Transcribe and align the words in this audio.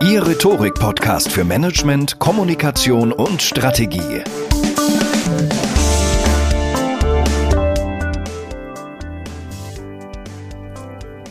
Ihr 0.00 0.24
Rhetorik-Podcast 0.24 1.32
für 1.32 1.44
Management, 1.44 2.20
Kommunikation 2.20 3.12
und 3.12 3.42
Strategie. 3.42 4.22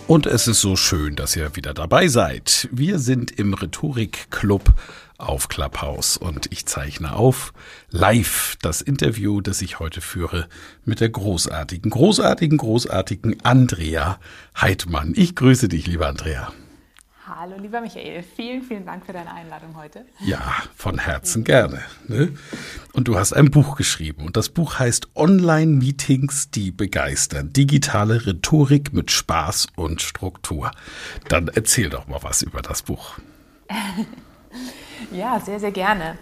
Und 0.07 0.25
es 0.25 0.47
ist 0.47 0.59
so 0.59 0.75
schön, 0.75 1.15
dass 1.15 1.35
ihr 1.37 1.55
wieder 1.55 1.73
dabei 1.73 2.09
seid. 2.09 2.67
Wir 2.71 2.99
sind 2.99 3.31
im 3.31 3.53
Rhetorik-Club 3.53 4.73
auf 5.17 5.47
Clubhouse 5.47 6.17
und 6.17 6.51
ich 6.51 6.65
zeichne 6.65 7.15
auf 7.15 7.53
live 7.89 8.57
das 8.61 8.81
Interview, 8.81 9.39
das 9.39 9.61
ich 9.61 9.79
heute 9.79 10.01
führe 10.01 10.47
mit 10.83 10.99
der 10.99 11.09
großartigen, 11.09 11.89
großartigen, 11.89 12.57
großartigen 12.57 13.37
Andrea 13.43 14.19
Heidmann. 14.59 15.13
Ich 15.15 15.35
grüße 15.35 15.69
dich, 15.69 15.87
lieber 15.87 16.07
Andrea. 16.07 16.51
Hallo, 17.39 17.55
lieber 17.55 17.81
Michael. 17.81 18.23
Vielen, 18.23 18.63
vielen 18.63 18.83
Dank 18.83 19.05
für 19.05 19.13
deine 19.13 19.31
Einladung 19.31 19.75
heute. 19.75 20.07
Ja, 20.21 20.41
von 20.75 20.97
Herzen 20.97 21.43
gerne. 21.43 21.83
Ne? 22.07 22.35
Und 22.93 23.07
du 23.07 23.15
hast 23.15 23.31
ein 23.31 23.51
Buch 23.51 23.75
geschrieben 23.75 24.25
und 24.25 24.35
das 24.35 24.49
Buch 24.49 24.79
heißt 24.79 25.09
Online-Meetings, 25.13 26.49
die 26.49 26.71
begeistern. 26.71 27.53
Digitale 27.53 28.25
Rhetorik 28.25 28.91
mit 28.91 29.11
Spaß 29.11 29.67
und 29.75 30.01
Struktur. 30.01 30.71
Dann 31.29 31.47
erzähl 31.47 31.91
doch 31.91 32.07
mal 32.07 32.23
was 32.23 32.41
über 32.41 32.63
das 32.63 32.81
Buch. 32.81 33.19
ja, 35.11 35.39
sehr, 35.39 35.59
sehr 35.59 35.71
gerne. 35.71 36.17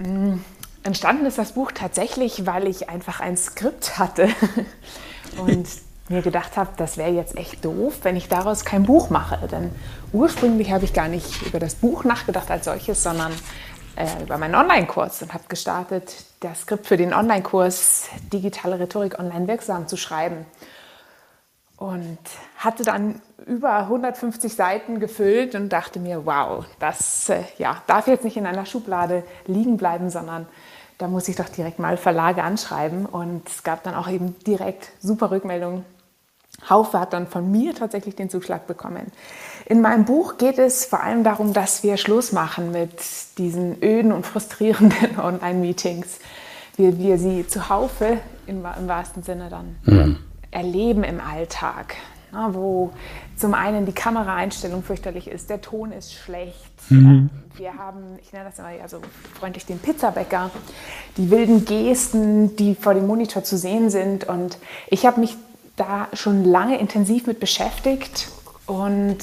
Mm, 0.00 0.38
entstanden 0.82 1.26
ist 1.26 1.38
das 1.38 1.52
Buch 1.52 1.70
tatsächlich, 1.70 2.44
weil 2.44 2.66
ich 2.66 2.88
einfach 2.88 3.20
ein 3.20 3.36
Skript 3.36 4.00
hatte. 4.00 4.28
Und 5.36 5.68
mir 6.08 6.22
gedacht 6.22 6.56
habe, 6.56 6.70
das 6.76 6.96
wäre 6.96 7.10
jetzt 7.10 7.36
echt 7.36 7.64
doof, 7.64 8.00
wenn 8.02 8.16
ich 8.16 8.28
daraus 8.28 8.64
kein 8.64 8.84
Buch 8.84 9.10
mache. 9.10 9.46
Denn 9.48 9.70
ursprünglich 10.12 10.70
habe 10.72 10.84
ich 10.84 10.92
gar 10.92 11.08
nicht 11.08 11.42
über 11.46 11.58
das 11.58 11.74
Buch 11.74 12.04
nachgedacht 12.04 12.50
als 12.50 12.64
solches, 12.64 13.02
sondern 13.02 13.32
äh, 13.96 14.22
über 14.22 14.38
meinen 14.38 14.54
Online-Kurs 14.54 15.22
und 15.22 15.34
habe 15.34 15.44
gestartet, 15.48 16.14
das 16.40 16.62
Skript 16.62 16.86
für 16.86 16.96
den 16.96 17.12
Online-Kurs 17.12 18.08
Digitale 18.32 18.78
Rhetorik 18.78 19.18
online 19.18 19.48
wirksam 19.48 19.88
zu 19.88 19.96
schreiben. 19.96 20.46
Und 21.76 22.18
hatte 22.56 22.82
dann 22.82 23.20
über 23.46 23.78
150 23.78 24.52
Seiten 24.54 24.98
gefüllt 24.98 25.54
und 25.54 25.68
dachte 25.68 26.00
mir, 26.00 26.26
wow, 26.26 26.64
das 26.80 27.28
äh, 27.28 27.42
ja, 27.58 27.82
darf 27.86 28.08
jetzt 28.08 28.24
nicht 28.24 28.36
in 28.36 28.46
einer 28.46 28.66
Schublade 28.66 29.24
liegen 29.46 29.76
bleiben, 29.76 30.10
sondern 30.10 30.48
da 30.98 31.06
muss 31.06 31.28
ich 31.28 31.36
doch 31.36 31.48
direkt 31.48 31.78
mal 31.78 31.96
Verlage 31.96 32.42
anschreiben. 32.42 33.06
Und 33.06 33.48
es 33.48 33.62
gab 33.62 33.84
dann 33.84 33.94
auch 33.94 34.08
eben 34.08 34.36
direkt 34.44 34.90
super 35.00 35.30
Rückmeldungen 35.30 35.84
Haufe 36.70 37.00
hat 37.00 37.12
dann 37.12 37.26
von 37.26 37.50
mir 37.50 37.74
tatsächlich 37.74 38.16
den 38.16 38.30
Zuschlag 38.30 38.66
bekommen. 38.66 39.12
In 39.66 39.80
meinem 39.80 40.04
Buch 40.04 40.38
geht 40.38 40.58
es 40.58 40.84
vor 40.84 41.02
allem 41.02 41.24
darum, 41.24 41.52
dass 41.52 41.82
wir 41.82 41.96
Schluss 41.96 42.32
machen 42.32 42.72
mit 42.72 42.90
diesen 43.38 43.82
öden 43.82 44.12
und 44.12 44.26
frustrierenden 44.26 45.18
Online-Meetings, 45.22 46.18
wie 46.76 46.98
wir 46.98 47.18
sie 47.18 47.46
zuhaufe 47.46 48.18
im, 48.46 48.64
im 48.64 48.88
wahrsten 48.88 49.22
Sinne 49.22 49.48
dann 49.50 49.76
mhm. 49.84 50.16
erleben 50.50 51.04
im 51.04 51.20
Alltag. 51.20 51.96
Na, 52.30 52.52
wo 52.52 52.90
zum 53.36 53.54
einen 53.54 53.86
die 53.86 53.92
Kameraeinstellung 53.92 54.82
fürchterlich 54.82 55.28
ist, 55.28 55.48
der 55.48 55.62
Ton 55.62 55.92
ist 55.92 56.12
schlecht. 56.12 56.90
Mhm. 56.90 57.30
Wir 57.56 57.74
haben, 57.74 58.18
ich 58.22 58.32
nenne 58.32 58.44
das 58.44 58.58
immer 58.58 58.70
ja 58.70 58.86
so 58.86 59.00
freundlich 59.38 59.64
den 59.64 59.78
Pizzabäcker, 59.78 60.50
die 61.16 61.30
wilden 61.30 61.64
Gesten, 61.64 62.54
die 62.56 62.74
vor 62.74 62.92
dem 62.92 63.06
Monitor 63.06 63.44
zu 63.44 63.56
sehen 63.56 63.88
sind. 63.88 64.28
Und 64.28 64.58
ich 64.88 65.06
habe 65.06 65.20
mich 65.20 65.36
da 65.78 66.08
schon 66.12 66.44
lange 66.44 66.78
intensiv 66.78 67.26
mit 67.26 67.40
beschäftigt 67.40 68.28
und 68.66 69.18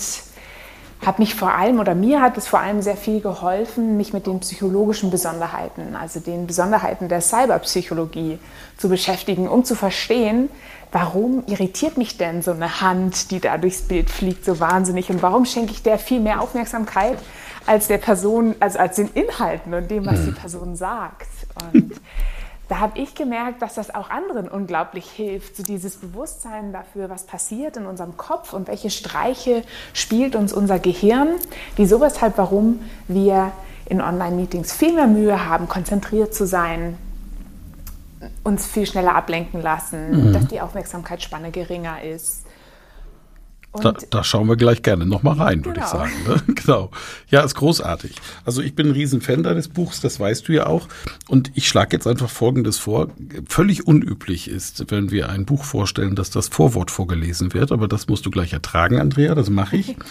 habe 1.06 1.22
mich 1.22 1.36
vor 1.36 1.54
allem 1.54 1.80
oder 1.80 1.94
mir 1.94 2.22
hat 2.22 2.38
es 2.38 2.48
vor 2.48 2.60
allem 2.60 2.82
sehr 2.82 2.98
viel 2.98 3.22
geholfen, 3.22 3.98
mich 3.98 4.14
mit 4.14 4.26
den 4.26 4.40
psychologischen 4.40 5.12
Besonderheiten, 5.12 5.96
also 5.96 6.20
den 6.20 6.48
Besonderheiten 6.48 7.10
der 7.10 7.22
Cyberpsychologie 7.22 8.40
zu 8.78 8.90
beschäftigen, 8.90 9.48
um 9.48 9.64
zu 9.64 9.76
verstehen, 9.76 10.50
warum 10.92 11.44
irritiert 11.48 11.98
mich 11.98 12.18
denn 12.18 12.42
so 12.42 12.52
eine 12.52 12.82
Hand, 12.82 13.32
die 13.32 13.40
da 13.40 13.58
durchs 13.58 13.82
Bild 13.82 14.10
fliegt, 14.10 14.46
so 14.46 14.60
wahnsinnig 14.60 15.10
und 15.10 15.22
warum 15.22 15.46
schenke 15.46 15.74
ich 15.74 15.84
der 15.84 16.00
viel 16.00 16.20
mehr 16.20 16.42
Aufmerksamkeit 16.42 17.18
als 17.66 17.88
der 17.88 17.98
Person, 17.98 18.56
also 18.60 18.80
als 18.80 18.96
den 18.96 19.10
Inhalten 19.14 19.74
und 19.74 19.92
dem, 19.92 20.06
was 20.06 20.24
die 20.24 20.32
mhm. 20.32 20.36
Person 20.36 20.76
sagt. 20.76 21.28
Und 21.74 21.94
da 22.68 22.80
habe 22.80 23.00
ich 23.00 23.14
gemerkt, 23.14 23.62
dass 23.62 23.76
das 23.76 23.94
auch 23.94 24.10
anderen 24.10 24.48
unglaublich 24.48 25.10
hilft, 25.10 25.56
so 25.56 25.64
dieses 25.64 25.98
Bewusstsein 25.98 26.74
dafür, 26.74 27.10
was 27.10 27.26
passiert 27.26 27.78
in 27.78 27.86
unserem 27.86 28.18
Kopf 28.18 28.54
und 28.54 28.68
welche 28.68 28.90
Streiche 28.90 29.64
spielt 29.94 30.36
uns 30.36 30.52
unser 30.52 30.80
Gehirn, 30.80 31.36
wieso, 31.76 32.02
weshalb, 32.02 32.38
warum 32.38 32.80
wir 33.08 33.52
in 33.88 34.02
Online-Meetings 34.02 34.74
viel 34.74 34.94
mehr 34.94 35.08
Mühe 35.08 35.48
haben, 35.48 35.70
konzentriert 35.70 36.34
zu 36.34 36.48
sein, 36.48 36.98
uns 38.44 38.66
viel 38.66 38.88
schneller 38.88 39.16
ablenken 39.16 39.62
lassen, 39.62 40.30
mhm. 40.30 40.34
dass 40.34 40.48
die 40.48 40.60
Aufmerksamkeitsspanne 40.60 41.52
geringer 41.52 42.02
ist 42.02 42.46
da, 43.82 43.94
da, 44.10 44.24
schauen 44.24 44.48
wir 44.48 44.56
gleich 44.56 44.82
gerne 44.82 45.06
nochmal 45.06 45.36
rein, 45.36 45.62
genau. 45.62 45.68
würde 45.68 45.80
ich 45.82 45.88
sagen. 45.88 46.12
Ne? 46.28 46.42
Genau. 46.66 46.90
Ja, 47.30 47.42
ist 47.42 47.56
großartig. 47.56 48.16
Also 48.44 48.62
ich 48.62 48.74
bin 48.76 48.88
ein 48.88 48.94
Riesenfan 48.94 49.44
deines 49.44 49.68
Buchs, 49.68 50.02
das 50.02 50.20
weißt 50.20 50.48
du 50.48 50.54
ja 50.54 50.66
auch. 50.66 50.88
Und 51.28 51.52
ich 51.54 51.68
schlage 51.68 51.96
jetzt 51.96 52.08
einfach 52.08 52.30
Folgendes 52.30 52.80
vor. 52.80 53.10
Völlig 53.48 53.86
unüblich 53.86 54.50
ist, 54.50 54.90
wenn 54.90 55.12
wir 55.12 55.30
ein 55.30 55.46
Buch 55.46 55.64
vorstellen, 55.64 56.16
dass 56.16 56.32
das 56.32 56.48
Vorwort 56.48 56.90
vorgelesen 56.90 57.54
wird. 57.54 57.72
Aber 57.72 57.88
das 57.88 58.08
musst 58.08 58.26
du 58.26 58.32
gleich 58.32 58.54
ertragen, 58.54 59.00
Andrea, 59.00 59.36
das 59.36 59.50
mache 59.50 59.78
ich. 59.78 59.96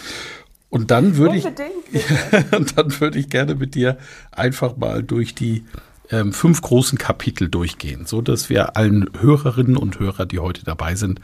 Und 0.69 0.91
dann 0.91 1.15
würde 1.15 1.37
ich, 1.37 1.45
dann 2.51 2.99
würde 2.99 3.19
ich 3.19 3.29
gerne 3.29 3.55
mit 3.55 3.75
dir 3.75 3.97
einfach 4.31 4.75
mal 4.75 5.03
durch 5.03 5.33
die 5.33 5.63
ähm, 6.11 6.33
fünf 6.33 6.61
großen 6.61 6.97
Kapitel 6.97 7.49
durchgehen, 7.49 8.05
so 8.05 8.21
dass 8.21 8.49
wir 8.49 8.77
allen 8.77 9.09
Hörerinnen 9.19 9.77
und 9.77 9.99
Hörer, 9.99 10.25
die 10.25 10.39
heute 10.39 10.63
dabei 10.63 10.95
sind, 10.95 11.19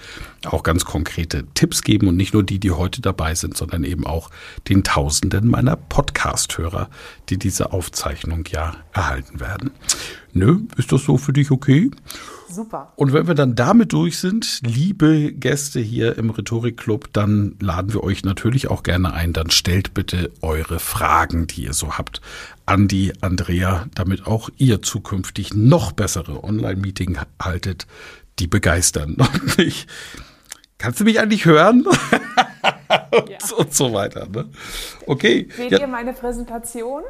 auch 0.46 0.64
ganz 0.64 0.86
konkrete 0.86 1.46
Tipps 1.54 1.84
geben 1.84 2.08
und 2.08 2.18
nicht 2.18 2.34
nur 2.34 2.44
die, 2.44 2.60
die 2.60 2.72
heute 2.72 3.02
dabei 3.02 3.36
sind, 3.36 3.58
sondern 3.58 3.84
eben 3.84 4.06
auch 4.06 4.30
den 4.70 4.84
Tausenden 4.84 5.48
meiner 5.48 5.76
Podcast-Hörer, 5.76 6.90
die 7.30 7.38
diese 7.38 7.74
Aufzeichnung 7.74 8.46
ja 8.52 8.76
erhalten 8.94 9.40
werden. 9.40 9.72
Nö, 10.34 10.60
ist 10.78 10.92
das 10.92 11.04
so 11.04 11.18
für 11.18 11.34
dich 11.34 11.52
okay? 11.52 11.92
Super. 12.50 12.92
Und 12.96 13.14
wenn 13.14 13.28
wir 13.28 13.36
dann 13.36 13.56
damit 13.56 13.94
durch 13.94 14.20
sind, 14.20 14.60
liebe 14.66 15.32
Gäste 15.32 15.80
hier 15.80 16.18
im 16.18 16.30
Rhetorik-Club, 16.30 17.10
dann 17.14 17.56
laden 17.60 17.94
wir 17.94 18.04
euch 18.04 18.24
natürlich 18.24 18.70
auch 18.70 18.84
gerne 18.84 19.14
ein. 19.14 19.34
Dann 19.34 19.52
stellt 19.52 19.94
bitte 19.94 20.32
eure 20.42 20.80
Fragen, 20.80 21.48
die 21.48 21.64
ihr 21.64 21.74
so 21.74 21.98
habt, 21.98 22.22
an 22.66 22.88
die 22.88 23.14
Andrea, 23.22 23.86
damit 23.96 24.28
auch 24.28 24.50
ihr 24.58 24.82
zukünftig 24.82 25.54
noch 25.54 25.92
bessere 25.94 26.44
Online-Meeting 26.44 27.18
haltet, 27.42 27.88
die 28.40 28.48
begeistern. 28.48 29.16
Und 29.20 29.60
ich 29.60 29.88
kannst 30.78 31.00
du 31.00 31.04
mich 31.04 31.20
eigentlich 31.20 31.46
hören? 31.46 31.86
und, 31.86 31.96
ja. 33.30 33.38
und, 33.56 33.74
so 33.74 33.94
weiter. 33.94 34.28
Ne? 34.28 34.50
Okay. 35.06 35.48
Seht 35.56 35.72
ja. 35.72 35.80
ihr 35.80 35.88
meine 35.88 36.14
Präsentation? 36.14 37.04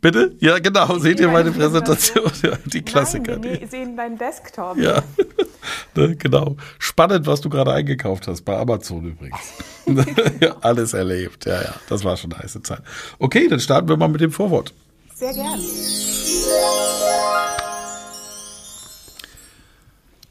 Bitte? 0.00 0.36
Ja, 0.38 0.58
genau. 0.58 0.86
Seht, 0.94 1.02
Seht 1.02 1.20
ihr 1.20 1.28
meine, 1.28 1.50
meine 1.50 1.70
Präsentation? 1.70 2.30
Ja, 2.42 2.52
die 2.64 2.82
Klassiker. 2.82 3.38
Nein, 3.38 3.60
wir 3.60 3.68
sehen 3.68 3.96
deinen 3.96 4.16
Desktop. 4.16 4.76
Ja, 4.76 5.02
ne, 5.94 6.14
genau. 6.16 6.56
Spannend, 6.78 7.26
was 7.26 7.40
du 7.40 7.48
gerade 7.48 7.72
eingekauft 7.72 8.28
hast, 8.28 8.42
bei 8.42 8.56
Amazon 8.56 9.06
übrigens. 9.06 9.40
ja, 10.40 10.56
alles 10.60 10.92
erlebt. 10.92 11.46
Ja, 11.46 11.62
ja, 11.62 11.74
das 11.88 12.04
war 12.04 12.16
schon 12.16 12.32
eine 12.32 12.42
heiße 12.42 12.62
Zeit. 12.62 12.82
Okay, 13.18 13.48
dann 13.48 13.60
starten 13.60 13.88
wir 13.88 13.96
mal 13.96 14.08
mit 14.08 14.20
dem 14.20 14.30
Vorwort. 14.30 14.72
Sehr 15.14 15.32
gern. 15.32 15.60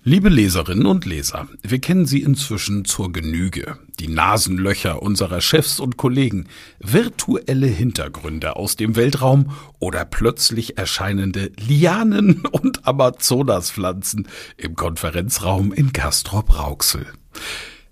Liebe 0.08 0.30
Leserinnen 0.30 0.86
und 0.86 1.04
Leser, 1.04 1.50
wir 1.64 1.80
kennen 1.80 2.06
Sie 2.06 2.22
inzwischen 2.22 2.86
zur 2.86 3.12
Genüge. 3.12 3.78
Die 4.00 4.08
Nasenlöcher 4.08 5.02
unserer 5.02 5.42
Chefs 5.42 5.82
und 5.82 5.98
Kollegen, 5.98 6.48
virtuelle 6.80 7.68
Hintergründe 7.68 8.56
aus 8.56 8.78
dem 8.78 8.96
Weltraum 8.96 9.52
oder 9.80 10.06
plötzlich 10.06 10.78
erscheinende 10.78 11.52
Lianen 11.58 12.46
und 12.52 12.88
Amazonaspflanzen 12.88 14.30
im 14.56 14.76
Konferenzraum 14.76 15.74
in 15.74 15.92
Castrop-Rauxel. 15.92 17.06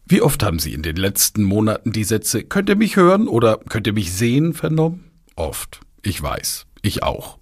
Wie 0.06 0.21
oft 0.21 0.41
haben 0.41 0.59
Sie 0.59 0.71
in 0.71 0.83
den 0.83 0.95
letzten 0.95 1.44
Monaten 1.44 1.91
die 1.91 2.06
Sätze 2.06 2.45
Könnt 2.45 2.69
ihr 2.69 2.77
mich 2.77 2.95
hören 2.95 3.27
oder 3.27 3.59
könnt 3.67 3.88
ihr 3.88 3.94
mich 3.94 4.13
sehen 4.13 4.53
vernommen? 4.53 5.03
Oft. 5.35 5.81
Ich 6.01 6.21
weiß. 6.23 6.65
Ich 6.81 7.03
auch. 7.03 7.39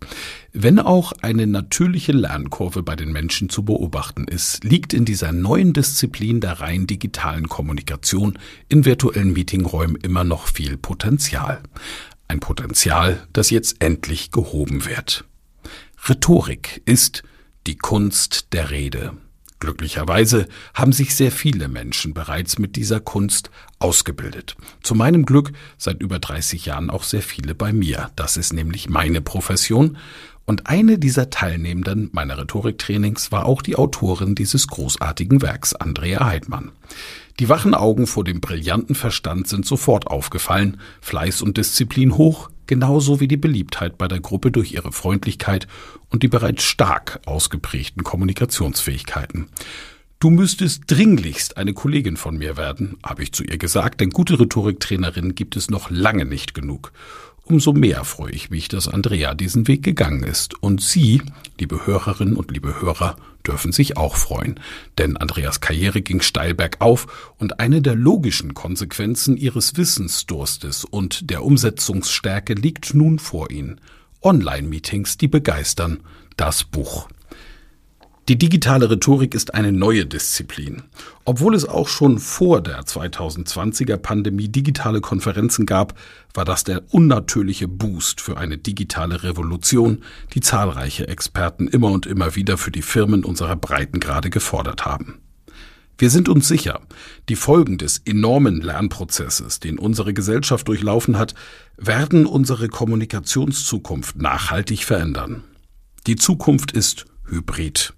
Wenn 0.55 0.77
auch 0.77 1.13
eine 1.23 1.47
natürliche 1.47 2.11
Lernkurve 2.11 2.83
bei 2.83 2.95
den 2.95 3.11
Menschen 3.11 3.49
zu 3.49 3.65
beobachten 3.65 4.25
ist, 4.27 4.63
liegt 4.63 4.93
in 4.93 5.03
dieser 5.03 5.31
neuen 5.31 5.73
Disziplin 5.73 6.41
der 6.41 6.59
rein 6.59 6.85
digitalen 6.85 7.49
Kommunikation 7.49 8.37
in 8.69 8.85
virtuellen 8.85 9.33
Meetingräumen 9.33 9.95
immer 9.95 10.23
noch 10.23 10.45
viel 10.45 10.77
Potenzial. 10.77 11.63
Ein 12.27 12.39
Potenzial, 12.39 13.27
das 13.33 13.49
jetzt 13.49 13.81
endlich 13.81 14.29
gehoben 14.29 14.85
wird. 14.85 15.25
Rhetorik 16.07 16.83
ist 16.85 17.23
die 17.65 17.79
Kunst 17.79 18.53
der 18.53 18.69
Rede. 18.69 19.13
Glücklicherweise 19.63 20.49
haben 20.73 20.91
sich 20.91 21.15
sehr 21.15 21.31
viele 21.31 21.69
Menschen 21.69 22.13
bereits 22.13 22.59
mit 22.59 22.75
dieser 22.75 22.99
Kunst 22.99 23.49
ausgebildet. 23.79 24.57
Zu 24.81 24.93
meinem 24.93 25.25
Glück 25.25 25.53
seit 25.77 26.01
über 26.01 26.19
30 26.19 26.65
Jahren 26.65 26.89
auch 26.89 27.03
sehr 27.03 27.21
viele 27.21 27.55
bei 27.55 27.71
mir. 27.71 28.11
Das 28.17 28.35
ist 28.35 28.51
nämlich 28.51 28.89
meine 28.89 29.21
Profession. 29.21 29.97
Und 30.43 30.67
eine 30.67 30.99
dieser 30.99 31.29
Teilnehmenden 31.29 32.09
meiner 32.11 32.37
Rhetoriktrainings 32.39 33.31
war 33.31 33.45
auch 33.45 33.61
die 33.61 33.77
Autorin 33.77 34.35
dieses 34.35 34.67
großartigen 34.67 35.41
Werks, 35.41 35.73
Andrea 35.73 36.25
Heidmann. 36.25 36.73
Die 37.39 37.47
wachen 37.47 37.73
Augen 37.73 38.05
vor 38.05 38.25
dem 38.25 38.41
brillanten 38.41 38.95
Verstand 38.95 39.47
sind 39.47 39.65
sofort 39.65 40.07
aufgefallen, 40.07 40.77
Fleiß 40.99 41.41
und 41.41 41.55
Disziplin 41.55 42.17
hoch, 42.17 42.49
genauso 42.67 43.19
wie 43.19 43.27
die 43.27 43.37
Beliebtheit 43.37 43.97
bei 43.97 44.07
der 44.07 44.19
Gruppe 44.19 44.51
durch 44.51 44.73
ihre 44.73 44.91
Freundlichkeit 44.91 45.67
und 46.09 46.23
die 46.23 46.27
bereits 46.27 46.63
stark 46.63 47.19
ausgeprägten 47.25 48.03
Kommunikationsfähigkeiten. 48.03 49.47
Du 50.19 50.29
müsstest 50.29 50.83
dringlichst 50.87 51.57
eine 51.57 51.73
Kollegin 51.73 52.15
von 52.15 52.37
mir 52.37 52.55
werden, 52.55 52.97
habe 53.03 53.23
ich 53.23 53.33
zu 53.33 53.43
ihr 53.43 53.57
gesagt, 53.57 53.99
denn 53.99 54.09
gute 54.09 54.39
Rhetoriktrainerin 54.39 55.35
gibt 55.35 55.57
es 55.57 55.69
noch 55.69 55.89
lange 55.89 56.23
nicht 56.23 56.53
genug. 56.53 56.93
Umso 57.45 57.73
mehr 57.73 58.05
freue 58.05 58.31
ich 58.31 58.49
mich, 58.49 58.69
dass 58.69 58.87
Andrea 58.87 59.33
diesen 59.33 59.67
Weg 59.67 59.83
gegangen 59.83 60.23
ist. 60.23 60.61
Und 60.61 60.81
Sie, 60.81 61.21
liebe 61.59 61.85
Hörerinnen 61.85 62.37
und 62.37 62.51
liebe 62.51 62.81
Hörer, 62.81 63.17
dürfen 63.45 63.73
sich 63.73 63.97
auch 63.97 64.15
freuen. 64.15 64.59
Denn 64.97 65.17
Andreas 65.17 65.59
Karriere 65.59 66.01
ging 66.01 66.21
steil 66.21 66.53
bergauf 66.53 67.33
und 67.37 67.59
eine 67.59 67.81
der 67.81 67.95
logischen 67.95 68.53
Konsequenzen 68.53 69.35
ihres 69.35 69.75
Wissensdurstes 69.75 70.85
und 70.85 71.29
der 71.29 71.43
Umsetzungsstärke 71.43 72.53
liegt 72.53 72.93
nun 72.93 73.19
vor 73.19 73.51
Ihnen. 73.51 73.81
Online-Meetings, 74.21 75.17
die 75.17 75.27
begeistern. 75.27 75.99
Das 76.37 76.63
Buch. 76.63 77.09
Die 78.29 78.37
digitale 78.37 78.89
Rhetorik 78.89 79.35
ist 79.35 79.53
eine 79.53 79.73
neue 79.73 80.05
Disziplin. 80.05 80.83
Obwohl 81.25 81.55
es 81.55 81.65
auch 81.65 81.89
schon 81.89 82.19
vor 82.19 82.61
der 82.61 82.83
2020er 82.83 83.97
Pandemie 83.97 84.47
digitale 84.47 85.01
Konferenzen 85.01 85.65
gab, 85.65 85.99
war 86.33 86.45
das 86.45 86.63
der 86.63 86.83
unnatürliche 86.93 87.67
Boost 87.67 88.21
für 88.21 88.37
eine 88.37 88.57
digitale 88.57 89.23
Revolution, 89.23 90.03
die 90.33 90.39
zahlreiche 90.39 91.09
Experten 91.09 91.67
immer 91.67 91.91
und 91.91 92.05
immer 92.05 92.37
wieder 92.37 92.57
für 92.57 92.71
die 92.71 92.81
Firmen 92.81 93.25
unserer 93.25 93.57
Breitengrade 93.57 94.29
gefordert 94.29 94.85
haben. 94.85 95.19
Wir 95.97 96.09
sind 96.09 96.29
uns 96.29 96.47
sicher, 96.47 96.79
die 97.27 97.35
Folgen 97.35 97.77
des 97.77 98.03
enormen 98.05 98.61
Lernprozesses, 98.61 99.59
den 99.59 99.77
unsere 99.77 100.13
Gesellschaft 100.13 100.69
durchlaufen 100.69 101.17
hat, 101.17 101.33
werden 101.75 102.25
unsere 102.25 102.69
Kommunikationszukunft 102.69 104.15
nachhaltig 104.15 104.85
verändern. 104.85 105.43
Die 106.07 106.15
Zukunft 106.15 106.71
ist 106.71 107.05
Hybrid. 107.27 107.93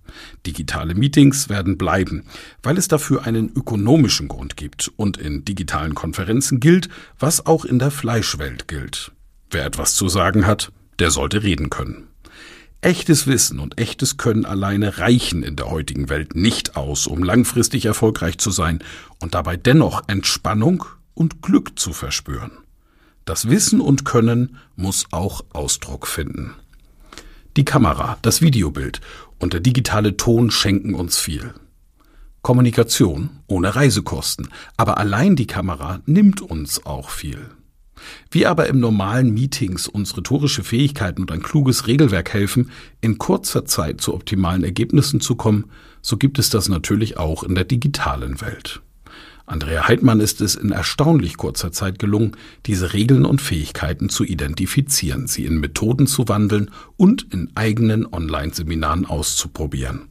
Digitale 0.45 0.95
Meetings 0.95 1.49
werden 1.49 1.77
bleiben, 1.77 2.23
weil 2.63 2.77
es 2.77 2.87
dafür 2.87 3.25
einen 3.25 3.51
ökonomischen 3.55 4.27
Grund 4.27 4.57
gibt 4.57 4.91
und 4.95 5.17
in 5.17 5.45
digitalen 5.45 5.95
Konferenzen 5.95 6.59
gilt, 6.59 6.89
was 7.19 7.45
auch 7.45 7.65
in 7.65 7.79
der 7.79 7.91
Fleischwelt 7.91 8.67
gilt. 8.67 9.11
Wer 9.49 9.65
etwas 9.65 9.95
zu 9.95 10.07
sagen 10.07 10.45
hat, 10.45 10.71
der 10.99 11.11
sollte 11.11 11.43
reden 11.43 11.69
können. 11.69 12.07
Echtes 12.81 13.25
Wissen 13.25 13.59
und 13.59 13.79
echtes 13.79 14.17
Können 14.17 14.45
alleine 14.45 14.99
reichen 14.99 15.41
in 15.41 15.55
der 15.55 15.71
heutigen 15.71 16.07
Welt 16.09 16.35
nicht 16.35 16.77
aus, 16.77 17.07
um 17.07 17.23
langfristig 17.23 17.85
erfolgreich 17.85 18.37
zu 18.37 18.51
sein 18.51 18.83
und 19.19 19.33
dabei 19.33 19.57
dennoch 19.57 20.03
Entspannung 20.07 20.85
und 21.15 21.41
Glück 21.41 21.79
zu 21.79 21.93
verspüren. 21.93 22.51
Das 23.25 23.49
Wissen 23.49 23.81
und 23.81 24.05
Können 24.05 24.57
muss 24.75 25.07
auch 25.09 25.43
Ausdruck 25.51 26.05
finden. 26.05 26.53
Die 27.57 27.63
Kamera, 27.63 28.17
das 28.21 28.41
Videobild 28.41 28.99
und 29.39 29.53
der 29.53 29.61
digitale 29.61 30.17
Ton 30.17 30.51
schenken 30.51 30.93
uns 30.93 31.17
viel. 31.17 31.53
Kommunikation 32.41 33.29
ohne 33.47 33.75
Reisekosten, 33.77 34.49
aber 34.75 34.97
allein 34.97 35.37
die 35.37 35.47
Kamera 35.47 36.01
nimmt 36.05 36.41
uns 36.41 36.85
auch 36.85 37.09
viel. 37.09 37.39
Wie 38.29 38.45
aber 38.45 38.67
im 38.67 38.81
normalen 38.81 39.33
Meetings 39.33 39.87
uns 39.87 40.17
rhetorische 40.17 40.65
Fähigkeiten 40.65 41.21
und 41.21 41.31
ein 41.31 41.41
kluges 41.41 41.87
Regelwerk 41.87 42.33
helfen, 42.33 42.71
in 42.99 43.17
kurzer 43.17 43.63
Zeit 43.63 44.01
zu 44.01 44.13
optimalen 44.13 44.65
Ergebnissen 44.65 45.21
zu 45.21 45.35
kommen, 45.35 45.71
so 46.01 46.17
gibt 46.17 46.39
es 46.39 46.49
das 46.49 46.67
natürlich 46.67 47.17
auch 47.17 47.41
in 47.43 47.55
der 47.55 47.63
digitalen 47.63 48.41
Welt. 48.41 48.81
Andrea 49.47 49.87
Heidmann 49.87 50.21
ist 50.21 50.41
es 50.41 50.55
in 50.55 50.71
erstaunlich 50.71 51.37
kurzer 51.37 51.71
Zeit 51.71 51.99
gelungen, 51.99 52.35
diese 52.65 52.93
Regeln 52.93 53.25
und 53.25 53.41
Fähigkeiten 53.41 54.09
zu 54.09 54.23
identifizieren, 54.23 55.27
sie 55.27 55.45
in 55.45 55.59
Methoden 55.59 56.07
zu 56.07 56.27
wandeln 56.27 56.71
und 56.97 57.31
in 57.31 57.51
eigenen 57.53 58.11
Online-Seminaren 58.11 59.05
auszuprobieren. 59.05 60.07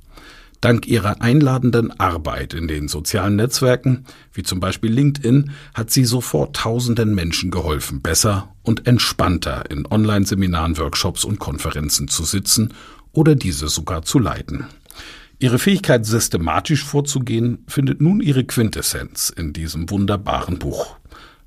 Dank 0.61 0.87
ihrer 0.87 1.21
einladenden 1.21 1.91
Arbeit 2.01 2.55
in 2.55 2.69
den 2.69 2.89
sozialen 2.89 3.37
Netzwerken, 3.37 4.07
wie 4.33 4.45
zum 4.45 4.61
Beispiel 4.61 4.91
LinkedIn, 4.91 5.51
hat 5.75 5.91
sie 5.91 6.07
sofort 6.07 6.57
tausenden 6.57 7.15
Menschen 7.15 7.51
geholfen, 7.51 8.01
besser 8.01 8.55
und 8.63 8.87
entspannter 8.87 9.71
in 9.71 9.85
Online-Seminaren, 9.85 10.79
Workshops 10.79 11.25
und 11.25 11.39
Konferenzen 11.39 12.09
zu 12.09 12.25
sitzen 12.25 12.73
oder 13.13 13.35
diese 13.35 13.69
sogar 13.69 14.05
zu 14.05 14.19
leiten. 14.19 14.65
Ihre 15.45 15.59
Fähigkeit, 15.59 16.07
systematisch 16.07 16.83
vorzugehen, 16.85 17.59
findet 17.69 18.01
nun 18.01 18.23
ihre 18.23 18.45
Quintessenz 18.45 19.29
in 19.29 19.53
diesem 19.53 19.91
wunderbaren 19.91 20.59
Buch. 20.59 20.97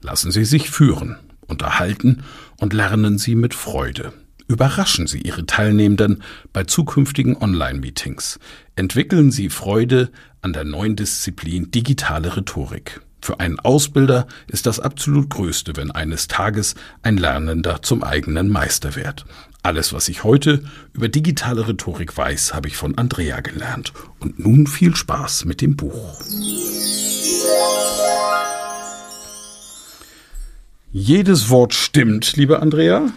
Lassen 0.01 0.31
Sie 0.31 0.45
sich 0.45 0.69
führen, 0.69 1.17
unterhalten 1.47 2.21
und 2.59 2.73
lernen 2.73 3.17
Sie 3.17 3.33
mit 3.33 3.55
Freude. 3.55 4.13
Überraschen 4.47 5.07
Sie 5.07 5.21
Ihre 5.21 5.47
Teilnehmenden 5.47 6.21
bei 6.53 6.63
zukünftigen 6.63 7.37
Online-Meetings. 7.37 8.37
Entwickeln 8.75 9.31
Sie 9.31 9.49
Freude 9.49 10.11
an 10.41 10.53
der 10.53 10.63
neuen 10.63 10.95
Disziplin 10.95 11.71
digitale 11.71 12.37
Rhetorik. 12.37 13.01
Für 13.23 13.39
einen 13.39 13.59
Ausbilder 13.59 14.27
ist 14.45 14.67
das 14.67 14.79
absolut 14.79 15.31
Größte, 15.31 15.75
wenn 15.75 15.89
eines 15.89 16.27
Tages 16.27 16.75
ein 17.01 17.17
Lernender 17.17 17.81
zum 17.81 18.03
eigenen 18.03 18.49
Meister 18.49 18.95
wird. 18.95 19.25
Alles, 19.67 19.91
was 19.91 20.07
ich 20.07 20.23
heute 20.23 20.63
über 20.93 21.09
digitale 21.09 21.67
Rhetorik 21.67 22.15
weiß, 22.15 22.53
habe 22.53 22.69
ich 22.69 22.77
von 22.77 22.97
Andrea 22.97 23.41
gelernt. 23.41 23.91
Und 24.17 24.39
nun 24.39 24.65
viel 24.65 24.95
Spaß 24.95 25.43
mit 25.43 25.59
dem 25.59 25.75
Buch. 25.75 26.21
Jedes 30.93 31.49
Wort 31.49 31.73
stimmt, 31.73 32.37
liebe 32.37 32.61
Andrea. 32.61 33.11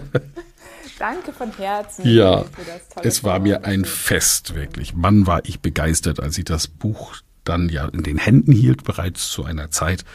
Danke 0.98 1.34
von 1.34 1.52
Herzen. 1.52 2.08
Ja, 2.08 2.46
es 3.02 3.22
war 3.22 3.38
mir 3.38 3.66
ein 3.66 3.84
Fest, 3.84 4.54
wirklich. 4.54 4.94
Mann, 4.94 5.26
war 5.26 5.44
ich 5.44 5.60
begeistert, 5.60 6.20
als 6.20 6.38
ich 6.38 6.46
das 6.46 6.68
Buch 6.68 7.16
dann 7.44 7.68
ja 7.68 7.86
in 7.88 8.02
den 8.02 8.16
Händen 8.16 8.52
hielt, 8.52 8.82
bereits 8.84 9.28
zu 9.28 9.44
einer 9.44 9.70
Zeit, 9.70 10.06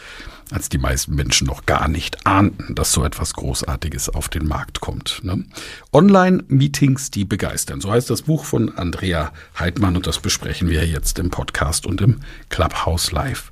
als 0.51 0.69
die 0.69 0.77
meisten 0.77 1.15
Menschen 1.15 1.47
noch 1.47 1.65
gar 1.65 1.87
nicht 1.87 2.25
ahnten, 2.25 2.75
dass 2.75 2.91
so 2.91 3.03
etwas 3.03 3.33
Großartiges 3.33 4.09
auf 4.09 4.29
den 4.29 4.47
Markt 4.47 4.81
kommt. 4.81 5.21
Ne? 5.23 5.45
Online-Meetings, 5.93 7.11
die 7.11 7.25
begeistern. 7.25 7.81
So 7.81 7.91
heißt 7.91 8.09
das 8.09 8.23
Buch 8.23 8.45
von 8.45 8.77
Andrea 8.77 9.31
Heidmann 9.57 9.95
und 9.95 10.07
das 10.07 10.19
besprechen 10.19 10.69
wir 10.69 10.85
jetzt 10.85 11.19
im 11.19 11.29
Podcast 11.29 11.85
und 11.85 12.01
im 12.01 12.19
Clubhouse 12.49 13.11
Live. 13.11 13.51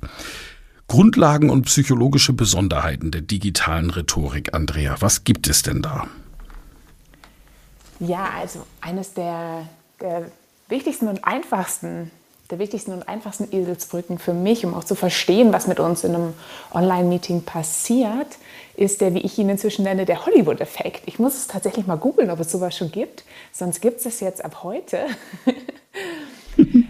Grundlagen 0.88 1.50
und 1.50 1.66
psychologische 1.66 2.32
Besonderheiten 2.32 3.10
der 3.10 3.20
digitalen 3.20 3.90
Rhetorik, 3.90 4.54
Andrea. 4.54 4.96
Was 5.00 5.24
gibt 5.24 5.48
es 5.48 5.62
denn 5.62 5.82
da? 5.82 6.08
Ja, 8.00 8.30
also 8.40 8.66
eines 8.80 9.14
der, 9.14 9.68
der 10.00 10.30
wichtigsten 10.68 11.06
und 11.06 11.24
einfachsten 11.24 12.10
der 12.50 12.58
wichtigsten 12.58 12.92
und 12.92 13.08
einfachsten 13.08 13.48
Eselsbrücken 13.54 14.18
für 14.18 14.32
mich, 14.32 14.64
um 14.64 14.74
auch 14.74 14.84
zu 14.84 14.94
verstehen, 14.94 15.52
was 15.52 15.66
mit 15.66 15.80
uns 15.80 16.04
in 16.04 16.14
einem 16.14 16.34
Online-Meeting 16.72 17.42
passiert, 17.42 18.38
ist 18.76 19.00
der, 19.00 19.14
wie 19.14 19.20
ich 19.20 19.38
ihn 19.38 19.48
inzwischen 19.48 19.84
nenne, 19.84 20.04
der 20.04 20.26
Hollywood-Effekt. 20.26 21.02
Ich 21.06 21.18
muss 21.18 21.36
es 21.36 21.46
tatsächlich 21.46 21.86
mal 21.86 21.96
googeln, 21.96 22.30
ob 22.30 22.40
es 22.40 22.50
sowas 22.50 22.76
schon 22.76 22.90
gibt. 22.90 23.24
Sonst 23.52 23.80
gibt 23.80 24.00
es 24.00 24.06
es 24.06 24.20
jetzt 24.20 24.44
ab 24.44 24.62
heute. 24.62 25.06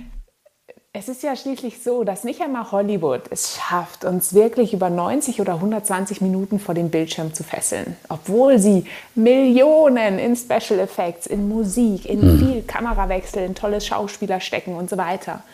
Es 0.93 1.09
ist 1.09 1.23
ja 1.23 1.37
schließlich 1.37 1.85
so, 1.85 2.03
dass 2.03 2.25
nicht 2.25 2.41
einmal 2.41 2.73
Hollywood 2.73 3.23
es 3.31 3.55
schafft, 3.55 4.05
uns 4.05 4.35
wirklich 4.35 4.75
über 4.75 4.91
90 4.91 5.41
oder 5.41 5.55
120 5.55 6.21
Minuten 6.21 6.59
vor 6.59 6.75
dem 6.75 6.91
Bildschirm 6.91 7.33
zu 7.33 7.45
fesseln, 7.45 7.97
obwohl 8.09 8.59
sie 8.59 8.87
Millionen 9.15 10.19
in 10.19 10.35
Special 10.35 10.81
Effects, 10.81 11.29
in 11.29 11.49
Musik, 11.49 12.07
in 12.07 12.21
hm. 12.21 12.39
viel 12.41 12.63
Kamerawechsel, 12.63 13.45
in 13.45 13.55
tolle 13.55 13.81
Schauspieler 13.81 14.41
stecken 14.41 14.75
und 14.75 14.91
so 14.91 14.97
weiter. 14.97 15.45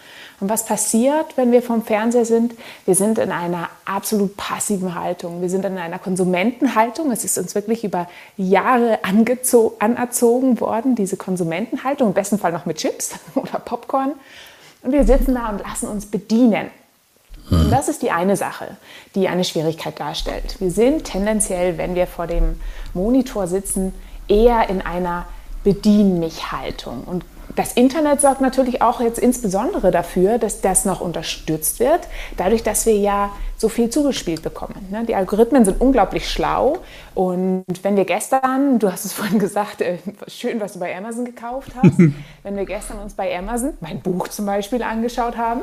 Und 0.41 0.49
was 0.49 0.65
passiert, 0.65 1.37
wenn 1.37 1.53
wir 1.53 1.61
vom 1.61 1.83
Fernseher 1.83 2.25
sind? 2.25 2.55
Wir 2.87 2.95
sind 2.95 3.19
in 3.19 3.31
einer 3.31 3.69
absolut 3.85 4.39
passiven 4.39 4.95
Haltung. 4.95 5.43
Wir 5.43 5.51
sind 5.51 5.67
in 5.67 5.77
einer 5.77 5.99
Konsumentenhaltung. 5.99 7.11
Es 7.11 7.25
ist 7.25 7.37
uns 7.37 7.55
wirklich 7.55 7.85
über 7.85 8.09
Jahre 8.39 9.01
anerzogen 9.03 10.61
worden, 10.61 10.95
diese 10.95 11.19
Konsumentenhaltung, 11.19 12.09
im 12.09 12.15
besten 12.15 12.39
Fall 12.39 12.53
noch 12.53 12.65
mit 12.65 12.79
Chips 12.79 13.17
oder 13.35 13.59
Popcorn. 13.59 14.13
Und 14.87 14.93
wir 14.93 15.05
sitzen 15.05 15.35
da 15.35 15.49
und 15.49 15.59
lassen 15.59 15.89
uns 15.89 16.07
bedienen. 16.07 16.71
Und 17.51 17.73
das 17.73 17.89
ist 17.89 18.03
die 18.03 18.13
eine 18.13 18.37
Sache, 18.37 18.77
die 19.17 19.27
eine 19.27 19.43
Schwierigkeit 19.43 19.99
darstellt. 19.99 20.61
Wir 20.61 20.71
sind 20.71 21.03
tendenziell, 21.03 21.77
wenn 21.77 21.97
wir 21.97 22.07
vor 22.07 22.29
dem 22.29 22.61
Monitor 22.95 23.49
sitzen, 23.49 23.93
eher 24.29 24.71
in 24.71 24.83
einer 24.83 25.27
Bedien 25.65 26.21
mich 26.21 26.53
Haltung. 26.53 27.03
Und 27.03 27.25
das 27.57 27.73
Internet 27.73 28.21
sorgt 28.21 28.41
natürlich 28.41 28.83
auch 28.83 29.01
jetzt 29.01 29.19
insbesondere 29.19 29.91
dafür, 29.91 30.39
dass 30.39 30.61
das 30.61 30.85
noch 30.85 31.01
unterstützt 31.01 31.81
wird, 31.81 32.01
dadurch, 32.37 32.63
dass 32.63 32.87
wir 32.87 32.97
ja 32.97 33.31
so 33.57 33.69
viel 33.69 33.89
zugespielt 33.89 34.43
bekommen. 34.43 34.87
Ne? 34.91 35.05
Die 35.05 35.15
Algorithmen 35.15 35.65
sind 35.65 35.81
unglaublich 35.81 36.31
schlau 36.31 36.79
und 37.15 37.65
wenn 37.83 37.97
wir 37.97 38.05
gestern, 38.05 38.79
du 38.79 38.93
hast 38.93 39.07
es 39.07 39.13
vorhin 39.15 39.39
gesagt, 39.39 39.81
äh, 39.81 39.99
schön, 40.29 40.61
was 40.61 40.75
du 40.75 40.79
bei 40.79 40.97
Amazon 40.97 41.25
gekauft 41.25 41.73
hast, 41.83 41.99
wenn 42.43 42.57
wir 42.57 42.67
gestern 42.67 42.99
uns 42.99 43.15
bei 43.15 43.37
Amazon 43.37 43.73
mein 43.81 44.01
Buch 44.01 44.29
zum 44.29 44.47
Beispiel 44.47 44.83
angeschaut 44.83 45.37
haben, 45.37 45.63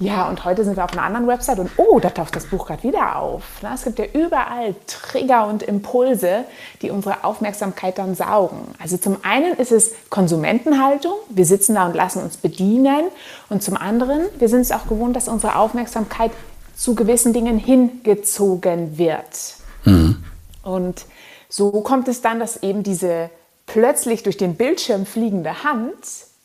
ja, 0.00 0.28
und 0.28 0.44
heute 0.44 0.64
sind 0.64 0.76
wir 0.76 0.84
auf 0.84 0.92
einer 0.92 1.04
anderen 1.04 1.28
Website 1.28 1.60
und 1.60 1.70
oh, 1.76 2.00
da 2.00 2.10
taucht 2.10 2.34
das 2.34 2.46
Buch 2.46 2.66
gerade 2.66 2.82
wieder 2.82 3.16
auf. 3.16 3.44
Es 3.62 3.84
gibt 3.84 3.98
ja 4.00 4.06
überall 4.12 4.74
Trigger 4.86 5.46
und 5.46 5.62
Impulse, 5.62 6.44
die 6.82 6.90
unsere 6.90 7.22
Aufmerksamkeit 7.22 7.98
dann 7.98 8.16
saugen. 8.16 8.74
Also 8.82 8.96
zum 8.96 9.18
einen 9.22 9.54
ist 9.54 9.70
es 9.70 9.92
Konsumentenhaltung, 10.10 11.14
wir 11.28 11.46
sitzen 11.46 11.76
da 11.76 11.86
und 11.86 11.94
lassen 11.94 12.22
uns 12.22 12.36
bedienen. 12.36 13.04
Und 13.48 13.62
zum 13.62 13.76
anderen, 13.76 14.22
wir 14.38 14.48
sind 14.48 14.62
es 14.62 14.72
auch 14.72 14.88
gewohnt, 14.88 15.14
dass 15.14 15.28
unsere 15.28 15.56
Aufmerksamkeit 15.56 16.32
zu 16.74 16.96
gewissen 16.96 17.32
Dingen 17.32 17.58
hingezogen 17.58 18.98
wird. 18.98 19.54
Mhm. 19.84 20.24
Und 20.64 21.04
so 21.48 21.70
kommt 21.82 22.08
es 22.08 22.20
dann, 22.20 22.40
dass 22.40 22.64
eben 22.64 22.82
diese 22.82 23.30
plötzlich 23.66 24.24
durch 24.24 24.36
den 24.36 24.56
Bildschirm 24.56 25.06
fliegende 25.06 25.62
Hand 25.62 25.94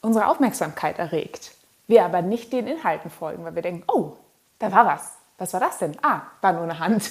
unsere 0.02 0.28
Aufmerksamkeit 0.28 1.00
erregt. 1.00 1.52
Wir 1.90 2.06
aber 2.06 2.22
nicht 2.22 2.54
den 2.54 2.68
Inhalten 2.68 3.10
folgen, 3.10 3.44
weil 3.44 3.56
wir 3.56 3.64
denken, 3.64 3.84
oh, 3.92 4.14
da 4.60 4.72
war 4.72 4.86
was. 4.86 5.14
Was 5.40 5.54
war 5.54 5.60
das 5.60 5.80
denn? 5.80 5.94
Ah, 6.04 6.22
war 6.40 6.54
nur 6.54 6.64
eine 6.64 6.78
Hand. 6.78 7.10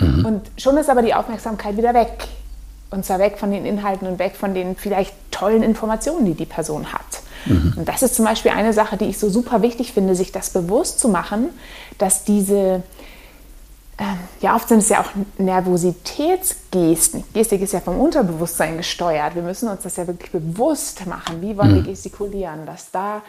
Mhm. 0.00 0.24
Und 0.24 0.50
schon 0.56 0.76
ist 0.78 0.88
aber 0.88 1.02
die 1.02 1.12
Aufmerksamkeit 1.12 1.76
wieder 1.76 1.92
weg. 1.92 2.26
Und 2.90 3.04
zwar 3.04 3.18
weg 3.18 3.36
von 3.36 3.50
den 3.50 3.66
Inhalten 3.66 4.08
und 4.08 4.18
weg 4.18 4.36
von 4.36 4.54
den 4.54 4.76
vielleicht 4.76 5.12
tollen 5.30 5.62
Informationen, 5.62 6.24
die 6.24 6.34
die 6.34 6.46
Person 6.46 6.92
hat. 6.92 7.00
Mhm. 7.44 7.74
Und 7.76 7.88
das 7.88 8.02
ist 8.02 8.14
zum 8.14 8.24
Beispiel 8.24 8.52
eine 8.52 8.72
Sache, 8.72 8.96
die 8.96 9.06
ich 9.06 9.18
so 9.18 9.28
super 9.28 9.60
wichtig 9.60 9.92
finde, 9.92 10.14
sich 10.14 10.32
das 10.32 10.50
bewusst 10.50 11.00
zu 11.00 11.08
machen, 11.08 11.50
dass 11.98 12.24
diese 12.24 12.82
ja, 14.40 14.54
oft 14.54 14.68
sind 14.68 14.78
es 14.78 14.88
ja 14.88 15.00
auch 15.00 15.10
Nervositätsgesten. 15.38 17.24
Gestik 17.34 17.62
ist 17.62 17.72
ja 17.72 17.80
vom 17.80 17.98
Unterbewusstsein 18.00 18.76
gesteuert. 18.76 19.34
Wir 19.34 19.42
müssen 19.42 19.68
uns 19.68 19.82
das 19.82 19.96
ja 19.96 20.06
wirklich 20.06 20.30
bewusst 20.30 21.04
machen. 21.06 21.42
Wie 21.42 21.56
wollen 21.56 21.74
wir 21.74 21.82
mhm. 21.82 21.86
gestikulieren? 21.86 22.64
Dass 22.64 22.92
da 22.92 23.22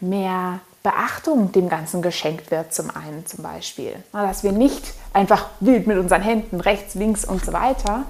mehr 0.00 0.60
Beachtung 0.82 1.52
dem 1.52 1.68
Ganzen 1.68 2.00
geschenkt 2.00 2.50
wird, 2.50 2.72
zum 2.72 2.90
einen 2.90 3.26
zum 3.26 3.42
Beispiel. 3.42 3.96
Dass 4.12 4.42
wir 4.42 4.52
nicht 4.52 4.94
einfach 5.12 5.46
wild 5.60 5.86
mit 5.86 5.98
unseren 5.98 6.22
Händen 6.22 6.60
rechts, 6.60 6.94
links 6.94 7.24
und 7.24 7.44
so 7.44 7.52
weiter, 7.52 8.04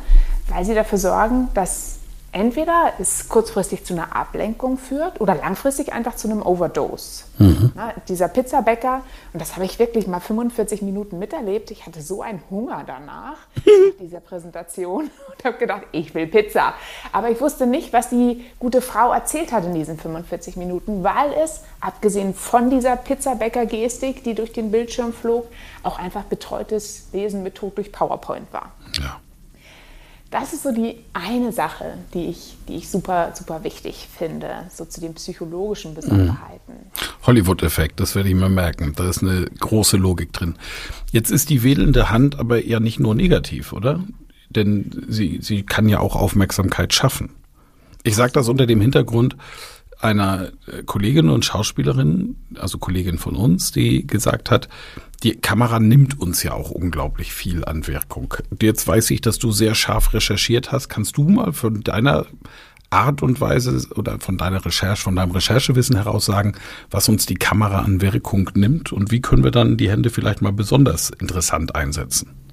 weil 0.49 0.65
sie 0.65 0.75
dafür 0.75 0.99
sorgen, 0.99 1.49
dass 1.55 1.97
entweder 2.35 2.93
es 2.99 3.29
kurzfristig 3.29 3.85
zu 3.85 3.95
einer 3.95 4.15
Ablenkung 4.15 4.77
führt 4.77 5.21
oder 5.21 5.37
langfristig 5.37 5.93
einfach 5.93 6.17
zu 6.17 6.29
einem 6.29 6.43
Overdose. 6.43 7.25
Mhm. 7.39 7.73
Na, 7.75 7.95
dieser 8.09 8.29
Pizzabäcker, 8.29 9.03
und 9.33 9.41
das 9.41 9.55
habe 9.55 9.65
ich 9.65 9.79
wirklich 9.79 10.07
mal 10.07 10.21
45 10.21 10.83
Minuten 10.83 11.19
miterlebt, 11.19 11.71
ich 11.71 11.87
hatte 11.87 12.03
so 12.03 12.23
einen 12.23 12.43
Hunger 12.51 12.83
danach, 12.87 13.05
nach 13.25 13.65
dieser 14.01 14.21
Präsentation, 14.21 15.05
und 15.33 15.45
habe 15.45 15.59
gedacht, 15.59 15.83
ich 15.93 16.15
will 16.15 16.27
Pizza. 16.27 16.75
Aber 17.13 17.31
ich 17.31 17.41
wusste 17.41 17.67
nicht, 17.67 17.93
was 17.93 18.11
die 18.11 18.45
gute 18.59 18.81
Frau 18.81 19.13
erzählt 19.13 19.53
hat 19.53 19.65
in 19.65 19.75
diesen 19.75 19.97
45 19.97 20.57
Minuten, 20.57 21.05
weil 21.05 21.33
es, 21.45 21.61
abgesehen 21.81 22.35
von 22.35 22.69
dieser 22.69 22.97
Pizzabäcker-Gestik, 22.97 24.25
die 24.25 24.35
durch 24.35 24.53
den 24.53 24.73
Bildschirm 24.73 25.13
flog, 25.13 25.47
auch 25.85 26.01
einfach 26.01 26.25
betreutes 26.25 27.07
Lesen 27.13 27.45
mit 27.45 27.55
Tod 27.55 27.79
durch 27.79 27.93
PowerPoint 27.93 28.53
war. 28.53 28.73
Ja. 28.99 29.21
Das 30.35 30.53
ist 30.53 30.65
so 30.65 30.73
die 30.73 30.97
eine 31.13 31.53
Sache, 31.53 31.97
die 32.13 32.25
ich, 32.25 32.57
die 32.67 32.75
ich 32.75 32.89
super, 32.89 33.33
super 33.39 33.63
wichtig 33.63 34.09
finde, 34.19 34.69
so 34.69 34.85
zu 34.85 35.01
den 35.01 35.15
psychologischen 35.15 35.95
Besonderheiten. 35.95 36.73
Mhm. 36.73 37.25
Hollywood-Effekt, 37.25 38.01
das 38.01 38.17
werde 38.17 38.31
ich 38.31 38.35
mir 38.35 38.49
merken. 38.49 38.95
Da 38.97 39.09
ist 39.09 39.23
eine 39.23 39.45
große 39.45 39.97
Logik 39.97 40.33
drin. 40.33 40.57
Jetzt 41.13 41.31
ist 41.31 41.51
die 41.51 41.63
wedelnde 41.63 42.11
Hand 42.11 42.37
aber 42.41 42.65
eher 42.65 42.81
nicht 42.81 42.99
nur 42.99 43.15
negativ, 43.15 43.73
oder? 43.73 44.03
Denn 44.51 45.05
sie, 45.07 45.39
sie 45.41 45.63
kann 45.63 45.89
ja 45.89 46.01
auch 46.01 46.17
Aufmerksamkeit 46.17 46.93
schaffen. 46.93 47.31
Ich 48.03 48.17
sage 48.17 48.33
das 48.33 48.49
unter 48.49 48.67
dem 48.67 48.81
Hintergrund, 48.81 49.37
einer 50.05 50.51
äh, 50.67 50.83
Kollegin 50.85 51.31
und 51.31 51.45
Schauspielerin, 51.45 52.37
also 52.57 52.79
Kollegin 52.79 53.19
von 53.19 53.37
uns, 53.37 53.73
die 53.73 54.07
gesagt 54.07 54.51
hat, 54.51 54.69
die 55.23 55.35
Kamera 55.37 55.81
nimmt 55.81 56.21
uns 56.21 56.43
ja 56.43 56.53
auch 56.53 56.71
unglaublich 56.71 57.33
viel 57.33 57.65
an 57.65 57.87
Wirkung. 57.87 58.35
Jetzt 58.61 58.87
weiß 58.87 59.11
ich, 59.11 59.23
dass 59.23 59.39
du 59.39 59.53
sehr 59.53 59.75
scharf 59.75 60.13
recherchiert 60.13 60.71
hast. 60.71 60.89
Kannst 60.89 61.17
du 61.17 61.29
mal 61.29 61.53
von 61.53 61.81
deiner 61.83 62.27
Art 62.91 63.23
und 63.23 63.41
Weise 63.41 63.89
oder 63.97 64.21
von 64.21 64.37
deiner 64.37 64.65
Recherche, 64.65 65.03
von 65.03 65.17
deinem 65.17 65.33
Recherchewissen 65.33 65.97
heraus 65.97 66.27
sagen, 66.27 66.55
was 66.91 67.09
uns 67.09 67.27
die 67.27 67.35
Kamera 67.35 67.81
an 67.81 68.01
Wirkung 68.01 68.51
nimmt 68.55 68.93
und 68.93 69.11
wie 69.11 69.21
können 69.21 69.43
wir 69.43 69.51
dann 69.51 69.77
die 69.77 69.91
Hände 69.91 70.11
vielleicht 70.11 70.43
mal 70.43 70.53
besonders 70.53 71.11
interessant 71.11 71.75
einsetzen? 71.75 72.44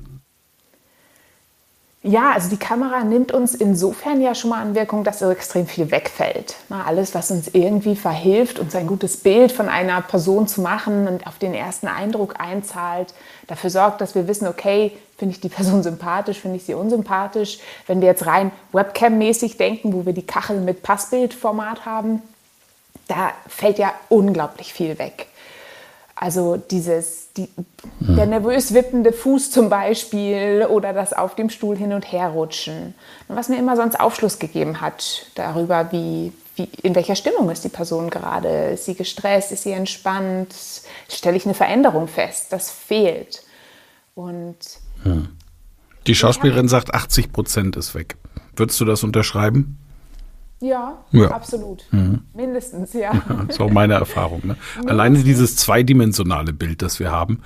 Ja, 2.03 2.31
also 2.31 2.49
die 2.49 2.57
Kamera 2.57 3.03
nimmt 3.03 3.31
uns 3.31 3.53
insofern 3.53 4.21
ja 4.21 4.33
schon 4.33 4.49
mal 4.49 4.61
an 4.61 4.73
Wirkung, 4.73 5.03
dass 5.03 5.19
so 5.19 5.29
extrem 5.29 5.67
viel 5.67 5.91
wegfällt. 5.91 6.55
Na, 6.67 6.83
alles, 6.85 7.13
was 7.13 7.29
uns 7.29 7.49
irgendwie 7.49 7.95
verhilft, 7.95 8.57
uns 8.57 8.73
ein 8.73 8.87
gutes 8.87 9.17
Bild 9.17 9.51
von 9.51 9.69
einer 9.69 10.01
Person 10.01 10.47
zu 10.47 10.61
machen 10.61 11.07
und 11.07 11.27
auf 11.27 11.37
den 11.37 11.53
ersten 11.53 11.87
Eindruck 11.87 12.39
einzahlt, 12.39 13.13
dafür 13.45 13.69
sorgt, 13.69 14.01
dass 14.01 14.15
wir 14.15 14.27
wissen, 14.27 14.47
okay, 14.47 14.97
finde 15.15 15.35
ich 15.35 15.41
die 15.41 15.49
Person 15.49 15.83
sympathisch, 15.83 16.39
finde 16.39 16.57
ich 16.57 16.63
sie 16.63 16.73
unsympathisch. 16.73 17.59
Wenn 17.85 18.01
wir 18.01 18.07
jetzt 18.07 18.25
rein 18.25 18.51
Webcam-mäßig 18.73 19.57
denken, 19.57 19.93
wo 19.93 20.03
wir 20.03 20.13
die 20.13 20.25
Kachel 20.25 20.59
mit 20.59 20.81
Passbildformat 20.81 21.85
haben, 21.85 22.23
da 23.07 23.31
fällt 23.47 23.77
ja 23.77 23.93
unglaublich 24.09 24.73
viel 24.73 24.97
weg. 24.97 25.27
Also 26.15 26.57
dieses, 26.57 27.20
die, 27.37 27.49
mhm. 27.99 28.15
der 28.15 28.25
nervös 28.25 28.73
wippende 28.73 29.13
Fuß 29.13 29.51
zum 29.51 29.69
Beispiel 29.69 30.67
oder 30.69 30.93
das 30.93 31.13
auf 31.13 31.35
dem 31.35 31.49
Stuhl 31.49 31.77
hin 31.77 31.93
und 31.93 32.11
her 32.11 32.29
rutschen. 32.29 32.93
Was 33.27 33.49
mir 33.49 33.57
immer 33.57 33.75
sonst 33.75 33.99
Aufschluss 33.99 34.39
gegeben 34.39 34.81
hat 34.81 35.27
darüber, 35.35 35.91
wie, 35.91 36.33
wie, 36.55 36.69
in 36.83 36.95
welcher 36.95 37.15
Stimmung 37.15 37.49
ist 37.49 37.63
die 37.63 37.69
Person 37.69 38.09
gerade. 38.09 38.71
Ist 38.71 38.85
sie 38.85 38.95
gestresst? 38.95 39.51
Ist 39.51 39.63
sie 39.63 39.71
entspannt? 39.71 40.53
Stelle 41.09 41.37
ich 41.37 41.45
eine 41.45 41.53
Veränderung 41.53 42.07
fest? 42.07 42.51
Das 42.51 42.69
fehlt. 42.69 43.43
Und 44.15 44.57
mhm. 45.03 45.29
die 46.07 46.15
Schauspielerin 46.15 46.67
sagt, 46.67 46.93
80 46.93 47.31
Prozent 47.31 47.75
ist 47.77 47.95
weg. 47.95 48.17
Würdest 48.55 48.79
du 48.81 48.85
das 48.85 49.03
unterschreiben? 49.03 49.77
Ja, 50.61 51.03
Ja. 51.11 51.31
absolut. 51.31 51.85
Mhm. 51.91 52.21
Mindestens, 52.35 52.93
ja. 52.93 53.11
Das 53.47 53.55
ist 53.55 53.61
auch 53.61 53.71
meine 53.71 53.95
Erfahrung. 53.95 54.41
Ne? 54.45 54.55
Alleine 54.85 55.19
dieses 55.23 55.55
zweidimensionale 55.55 56.53
Bild, 56.53 56.81
das 56.81 56.99
wir 56.99 57.11
haben. 57.11 57.39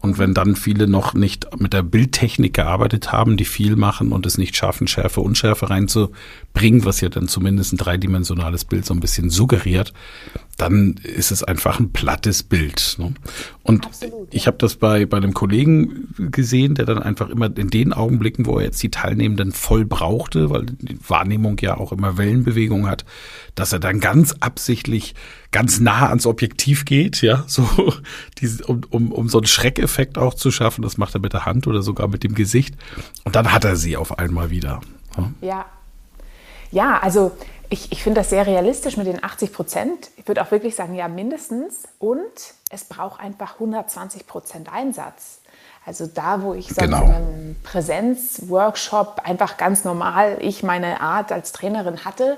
Und 0.00 0.18
wenn 0.18 0.32
dann 0.34 0.56
viele 0.56 0.88
noch 0.88 1.12
nicht 1.14 1.46
mit 1.60 1.74
der 1.74 1.82
Bildtechnik 1.82 2.54
gearbeitet 2.54 3.12
haben, 3.12 3.36
die 3.36 3.44
viel 3.44 3.76
machen 3.76 4.10
und 4.12 4.24
es 4.26 4.38
nicht 4.38 4.56
schaffen, 4.56 4.86
Schärfe, 4.88 5.20
Unschärfe 5.20 5.68
reinzubringen, 5.70 6.16
was 6.54 7.00
ja 7.00 7.08
dann 7.08 7.28
zumindest 7.28 7.72
ein 7.72 7.78
dreidimensionales 7.78 8.64
Bild 8.64 8.84
so 8.84 8.94
ein 8.94 9.00
bisschen 9.00 9.30
suggeriert, 9.30 9.92
dann 10.58 10.94
ist 11.02 11.32
es 11.32 11.42
einfach 11.42 11.80
ein 11.80 11.92
plattes 11.92 12.42
Bild. 12.42 12.96
Ne? 12.98 13.14
Und 13.62 13.86
Absolut, 13.86 14.28
ich 14.30 14.46
habe 14.46 14.58
das 14.58 14.76
bei, 14.76 15.06
bei 15.06 15.16
einem 15.16 15.34
Kollegen 15.34 16.08
gesehen, 16.30 16.74
der 16.74 16.84
dann 16.84 17.02
einfach 17.02 17.30
immer 17.30 17.56
in 17.56 17.70
den 17.70 17.92
Augenblicken, 17.92 18.46
wo 18.46 18.58
er 18.58 18.66
jetzt 18.66 18.82
die 18.82 18.90
Teilnehmenden 18.90 19.52
voll 19.52 19.84
brauchte, 19.84 20.50
weil 20.50 20.66
die 20.66 20.98
Wahrnehmung 21.08 21.58
ja 21.60 21.78
auch 21.78 21.90
immer 21.90 22.16
Wellenbewegung 22.18 22.86
hat, 22.86 23.04
dass 23.54 23.72
er 23.72 23.80
dann 23.80 23.98
ganz 23.98 24.34
absichtlich 24.40 25.14
ganz 25.50 25.80
nah 25.80 26.08
ans 26.08 26.26
Objektiv 26.26 26.84
geht, 26.84 27.22
ja, 27.22 27.44
so, 27.48 27.66
diese, 28.38 28.64
um, 28.66 28.82
um, 28.90 29.10
um 29.10 29.28
so 29.28 29.38
einen 29.38 29.46
Schreckeffekt 29.46 30.18
auch 30.18 30.34
zu 30.34 30.50
schaffen. 30.50 30.82
Das 30.82 30.96
macht 30.96 31.14
er 31.14 31.20
mit 31.20 31.32
der 31.32 31.44
Hand 31.44 31.66
oder 31.66 31.82
sogar 31.82 32.08
mit 32.08 32.22
dem 32.22 32.34
Gesicht. 32.34 32.76
Und 33.24 33.36
dann 33.36 33.52
hat 33.52 33.64
er 33.64 33.76
sie 33.76 33.96
auf 33.96 34.18
einmal 34.18 34.50
wieder. 34.50 34.80
Ja. 35.16 35.32
Ja, 35.40 35.66
ja 36.72 36.98
also 37.00 37.30
ich, 37.72 37.90
ich 37.90 38.02
finde 38.02 38.20
das 38.20 38.28
sehr 38.28 38.46
realistisch 38.46 38.98
mit 38.98 39.06
den 39.06 39.24
80 39.24 39.50
Prozent. 39.52 40.10
Ich 40.16 40.28
würde 40.28 40.42
auch 40.42 40.50
wirklich 40.50 40.76
sagen, 40.76 40.94
ja, 40.94 41.08
mindestens. 41.08 41.84
Und 41.98 42.20
es 42.68 42.84
braucht 42.84 43.18
einfach 43.18 43.54
120 43.54 44.26
Prozent 44.26 44.70
Einsatz. 44.70 45.38
Also 45.86 46.06
da, 46.06 46.42
wo 46.42 46.52
ich 46.52 46.66
sonst 46.66 46.80
Genau. 46.80 47.02
in 47.04 47.10
einem 47.12 47.56
Präsenzworkshop 47.62 49.22
einfach 49.24 49.56
ganz 49.56 49.84
normal 49.84 50.36
ich 50.40 50.62
meine 50.62 51.00
Art 51.00 51.32
als 51.32 51.52
Trainerin 51.52 52.04
hatte, 52.04 52.36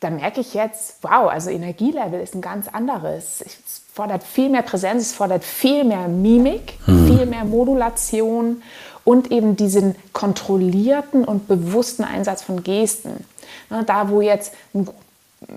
da 0.00 0.10
merke 0.10 0.40
ich 0.40 0.54
jetzt, 0.54 0.98
wow, 1.02 1.28
also 1.28 1.50
Energielevel 1.50 2.20
ist 2.20 2.34
ein 2.34 2.40
ganz 2.40 2.68
anderes. 2.68 3.40
Es 3.40 3.82
fordert 3.92 4.22
viel 4.22 4.48
mehr 4.48 4.62
Präsenz, 4.62 5.02
es 5.06 5.12
fordert 5.12 5.42
viel 5.42 5.82
mehr 5.82 6.06
Mimik, 6.06 6.74
viel 6.84 7.26
mehr 7.26 7.44
Modulation 7.44 8.62
und 9.08 9.32
eben 9.32 9.56
diesen 9.56 9.94
kontrollierten 10.12 11.24
und 11.24 11.48
bewussten 11.48 12.04
Einsatz 12.04 12.42
von 12.42 12.62
Gesten. 12.62 13.24
Na, 13.70 13.82
Da, 13.82 14.10
wo 14.10 14.20
jetzt 14.20 14.52
ein 14.74 14.86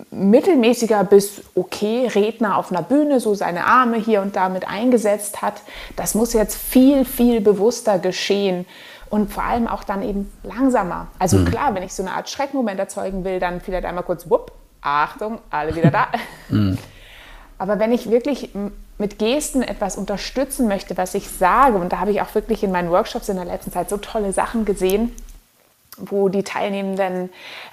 mittelmäßiger 0.09 1.03
bis 1.03 1.41
okay 1.53 2.07
Redner 2.07 2.55
auf 2.55 2.71
einer 2.71 2.81
Bühne 2.81 3.19
so 3.19 3.35
seine 3.35 3.65
Arme 3.65 3.97
hier 3.97 4.21
und 4.21 4.37
da 4.37 4.47
mit 4.47 4.69
eingesetzt 4.69 5.41
hat, 5.41 5.55
das 5.97 6.15
muss 6.15 6.31
jetzt 6.31 6.55
viel, 6.55 7.03
viel 7.03 7.41
bewusster 7.41 7.99
geschehen 7.99 8.65
und 9.09 9.33
vor 9.33 9.43
allem 9.43 9.67
auch 9.67 9.83
dann 9.83 10.01
eben 10.01 10.31
langsamer. 10.43 11.07
Also 11.19 11.43
klar, 11.43 11.75
wenn 11.75 11.83
ich 11.83 11.93
so 11.93 12.03
eine 12.03 12.13
Art 12.13 12.29
Schreckmoment 12.29 12.79
erzeugen 12.79 13.25
will, 13.25 13.41
dann 13.41 13.59
vielleicht 13.59 13.83
einmal 13.83 14.05
kurz, 14.05 14.29
wupp, 14.29 14.53
Achtung, 14.79 15.39
alle 15.49 15.75
wieder 15.75 15.91
da. 15.91 16.07
Aber 17.57 17.79
wenn 17.79 17.91
ich 17.91 18.09
wirklich 18.09 18.51
mit 19.01 19.19
Gesten 19.19 19.61
etwas 19.61 19.97
unterstützen 19.97 20.69
möchte, 20.69 20.95
was 20.95 21.13
ich 21.13 21.29
sage, 21.29 21.75
und 21.77 21.91
da 21.91 21.99
habe 21.99 22.11
ich 22.11 22.21
auch 22.21 22.33
wirklich 22.33 22.63
in 22.63 22.71
meinen 22.71 22.89
Workshops 22.89 23.27
in 23.27 23.35
der 23.35 23.45
letzten 23.45 23.73
Zeit 23.73 23.89
so 23.89 23.97
tolle 23.97 24.31
Sachen 24.31 24.63
gesehen, 24.63 25.13
wo 25.97 26.29
die 26.29 26.43
Teilnehmenden 26.43 27.29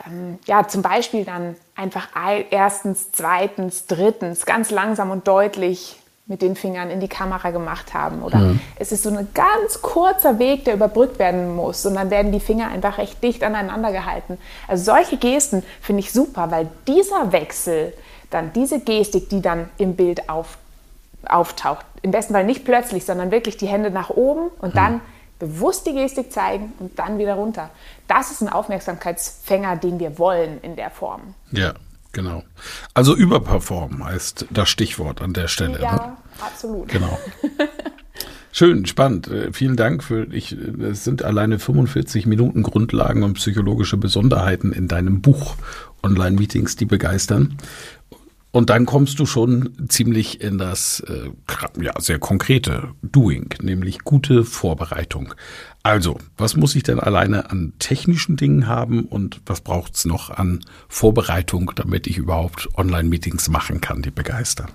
ähm, 0.07 0.39
ja 0.47 0.67
zum 0.67 0.83
Beispiel 0.83 1.25
dann 1.25 1.55
einfach 1.77 2.09
ei- 2.15 2.47
erstens, 2.51 3.13
zweitens, 3.13 3.87
drittens 3.87 4.45
ganz 4.45 4.73
langsam 4.73 5.13
und 5.13 5.29
deutlich 5.29 6.01
mit 6.27 6.43
den 6.43 6.57
Fingern 6.57 6.91
in 6.91 7.01
die 7.01 7.09
Kamera 7.09 7.53
gemacht 7.53 7.95
haben. 7.95 8.23
Oder 8.23 8.57
es 8.77 8.93
ist 8.93 9.03
so 9.05 9.09
ein 9.09 9.29
ganz 9.33 9.81
kurzer 9.81 10.39
Weg, 10.39 10.65
der 10.67 10.75
überbrückt 10.75 11.19
werden 11.19 11.57
muss. 11.57 11.87
Und 11.87 11.95
dann 11.95 12.11
werden 12.11 12.33
die 12.33 12.41
Finger 12.41 12.69
einfach 12.69 12.99
recht 12.99 13.23
dicht 13.23 13.43
aneinander 13.43 13.93
gehalten. 13.93 14.37
Also 14.67 14.93
solche 14.93 15.17
Gesten 15.17 15.63
finde 15.81 16.01
ich 16.01 16.13
super, 16.13 16.51
weil 16.51 16.69
dieser 16.87 17.33
Wechsel, 17.33 17.95
dann 18.29 18.53
diese 18.53 18.81
Gestik, 18.81 19.31
die 19.31 19.41
dann 19.41 19.71
im 19.79 19.97
Bild 19.97 20.29
auf, 20.29 20.59
auftaucht, 21.27 21.85
im 22.03 22.11
besten 22.11 22.33
Fall 22.33 22.45
nicht 22.45 22.65
plötzlich, 22.65 23.05
sondern 23.05 23.31
wirklich 23.31 23.57
die 23.57 23.67
Hände 23.67 23.91
nach 23.91 24.11
oben 24.11 24.51
und 24.61 24.77
dann 24.77 25.01
bewusst 25.39 25.87
die 25.87 25.93
Gestik 25.95 26.33
zeigen 26.33 26.73
und 26.79 26.99
dann 26.99 27.19
wieder 27.19 27.35
runter. 27.35 27.71
Das 28.09 28.31
ist 28.31 28.41
ein 28.43 28.49
Aufmerksamkeitsfänger, 28.49 29.77
den 29.77 30.01
wir 30.01 30.19
wollen 30.19 30.59
in 30.63 30.75
der 30.77 30.91
Form. 30.91 31.35
Ja, 31.53 31.75
genau. 32.13 32.43
Also 32.95 33.15
überperformen 33.15 34.05
heißt 34.05 34.47
das 34.51 34.69
Stichwort 34.69 35.23
an 35.23 35.33
der 35.35 35.49
Stelle. 35.49 35.75
Ne? 35.79 35.83
Ja, 35.83 36.17
absolut. 36.41 36.89
Genau. 36.89 37.19
Schön, 38.51 38.87
spannend. 38.87 39.29
Äh, 39.29 39.53
Vielen 39.53 39.77
Dank 39.77 40.03
für 40.03 40.25
ich. 40.33 40.53
äh, 40.57 40.87
Es 40.91 41.05
sind 41.05 41.23
alleine 41.23 41.59
45 41.59 42.27
Minuten 42.27 42.63
Grundlagen 42.63 43.23
und 43.23 43.35
psychologische 43.35 43.97
Besonderheiten 43.97 44.73
in 44.73 44.89
deinem 44.89 45.21
Buch 45.21 45.55
Online-Meetings, 46.03 46.75
die 46.77 46.87
begeistern. 46.87 47.59
Und 48.51 48.71
dann 48.71 48.87
kommst 48.87 49.19
du 49.19 49.27
schon 49.27 49.89
ziemlich 49.89 50.41
in 50.41 50.57
das 50.57 51.01
äh, 51.01 51.31
ja, 51.83 51.93
sehr 51.99 52.19
konkrete 52.19 52.89
Doing, 53.03 53.55
nämlich 53.61 54.05
gute 54.05 54.45
Vorbereitung. 54.45 55.35
Also, 55.83 56.19
was 56.37 56.57
muss 56.57 56.75
ich 56.75 56.83
denn 56.83 56.99
alleine 56.99 57.51
an 57.51 57.75
technischen 57.79 58.37
Dingen 58.37 58.67
haben 58.67 59.05
und 59.05 59.43
was 59.47 59.61
braucht's 59.61 60.07
noch 60.07 60.31
an 60.31 60.61
Vorbereitung, 60.89 61.73
damit 61.77 62.07
ich 62.07 62.17
überhaupt 62.17 62.69
Online-Meetings 62.77 63.49
machen 63.49 63.81
kann, 63.81 64.03
die 64.03 64.11
begeistern? 64.11 64.71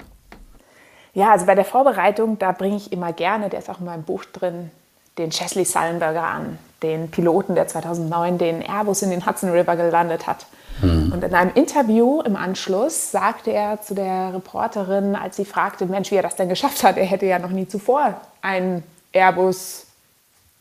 Ja, 1.14 1.32
also 1.32 1.46
bei 1.46 1.56
der 1.56 1.66
Vorbereitung, 1.66 2.40
da 2.40 2.52
bringe 2.52 2.78
ich 2.78 2.92
immer 2.92 3.14
gerne, 3.14 3.50
der 3.50 3.60
ist 3.60 3.70
auch 3.70 3.80
in 3.80 3.86
meinem 3.86 4.04
Buch 4.04 4.26
drin, 4.26 4.72
den 5.18 5.30
Chesley 5.30 5.66
Sullenberger 5.66 6.24
an, 6.24 6.58
den 6.84 7.10
Piloten, 7.10 7.56
der 7.56 7.67
2009 7.67 8.38
den 8.38 8.62
Airbus 8.62 9.02
in 9.02 9.10
den 9.10 9.26
Hudson 9.26 9.50
River 9.50 9.76
gelandet 9.76 10.28
hat. 10.28 10.46
Und 10.82 11.24
in 11.24 11.34
einem 11.34 11.52
Interview 11.54 12.22
im 12.22 12.36
Anschluss 12.36 13.12
sagte 13.12 13.52
er 13.52 13.82
zu 13.82 13.96
der 13.96 14.34
Reporterin, 14.34 15.15
als 15.15 15.38
sie 15.38 15.46
fragte, 15.46 15.86
Mensch, 15.86 16.12
wie 16.12 16.15
er 16.15 16.24
das 16.24 16.36
denn 16.36 16.50
geschafft 16.50 16.84
hat, 16.84 16.98
er 16.98 17.06
hätte 17.06 17.26
ja 17.26 17.39
noch 17.39 17.52
nie 17.52 17.67
zuvor 17.67 18.19
einen 18.41 18.84
Airbus 19.13 19.86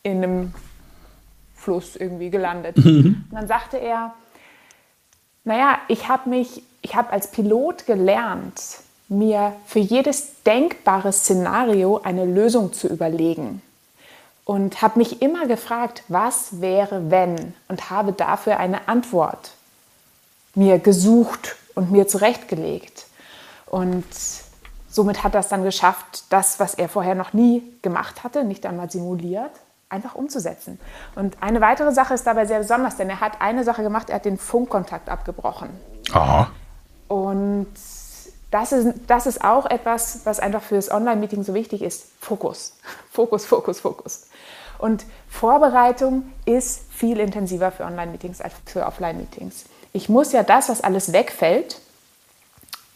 in 0.03 0.23
einem 0.23 0.53
Fluss 1.55 1.95
irgendwie 1.95 2.29
gelandet. 2.29 2.77
Und 2.77 3.27
dann 3.31 3.47
sagte 3.47 3.77
er, 3.77 4.13
naja, 5.43 5.79
ich 5.87 6.07
habe 6.07 6.29
mich, 6.29 6.63
ich 6.81 6.95
habe 6.95 7.11
als 7.11 7.31
Pilot 7.31 7.85
gelernt, 7.85 8.61
mir 9.09 9.53
für 9.65 9.79
jedes 9.79 10.43
denkbare 10.43 11.11
Szenario 11.11 11.99
eine 12.03 12.25
Lösung 12.25 12.71
zu 12.71 12.87
überlegen. 12.87 13.61
Und 14.45 14.81
habe 14.81 14.99
mich 14.99 15.21
immer 15.21 15.47
gefragt, 15.47 16.03
was 16.09 16.59
wäre, 16.59 17.09
wenn? 17.09 17.53
Und 17.69 17.89
habe 17.89 18.11
dafür 18.11 18.57
eine 18.57 18.87
Antwort 18.87 19.51
mir 20.55 20.79
gesucht 20.79 21.55
und 21.75 21.91
mir 21.91 22.07
zurechtgelegt. 22.07 23.05
Und 23.65 24.05
somit 24.89 25.23
hat 25.23 25.33
er 25.33 25.39
es 25.39 25.47
dann 25.47 25.63
geschafft, 25.63 26.25
das, 26.29 26.59
was 26.59 26.75
er 26.75 26.89
vorher 26.89 27.15
noch 27.15 27.33
nie 27.33 27.63
gemacht 27.81 28.23
hatte, 28.23 28.43
nicht 28.43 28.65
einmal 28.65 28.91
simuliert, 28.91 29.51
einfach 29.89 30.15
umzusetzen. 30.15 30.79
Und 31.15 31.37
eine 31.41 31.61
weitere 31.61 31.91
Sache 31.91 32.13
ist 32.13 32.27
dabei 32.27 32.45
sehr 32.45 32.59
besonders, 32.59 32.97
denn 32.97 33.09
er 33.09 33.19
hat 33.19 33.41
eine 33.41 33.63
Sache 33.63 33.83
gemacht, 33.83 34.09
er 34.09 34.15
hat 34.15 34.25
den 34.25 34.37
Funkkontakt 34.37 35.09
abgebrochen. 35.09 35.69
Aha. 36.11 36.51
Und 37.07 37.67
das 38.51 38.71
ist, 38.71 38.95
das 39.07 39.25
ist 39.25 39.43
auch 39.43 39.65
etwas, 39.65 40.21
was 40.25 40.39
einfach 40.39 40.61
für 40.61 40.75
das 40.75 40.91
Online-Meeting 40.91 41.43
so 41.43 41.53
wichtig 41.53 41.81
ist. 41.81 42.05
Fokus. 42.19 42.75
Fokus, 43.11 43.45
Fokus, 43.45 43.79
Fokus. 43.79 44.27
Und 44.83 45.05
Vorbereitung 45.29 46.25
ist 46.43 46.91
viel 46.91 47.21
intensiver 47.21 47.71
für 47.71 47.85
Online-Meetings 47.85 48.41
als 48.41 48.53
für 48.65 48.85
Offline-Meetings. 48.85 49.63
Ich 49.93 50.09
muss 50.09 50.33
ja 50.33 50.43
das, 50.43 50.67
was 50.67 50.81
alles 50.81 51.13
wegfällt, 51.13 51.79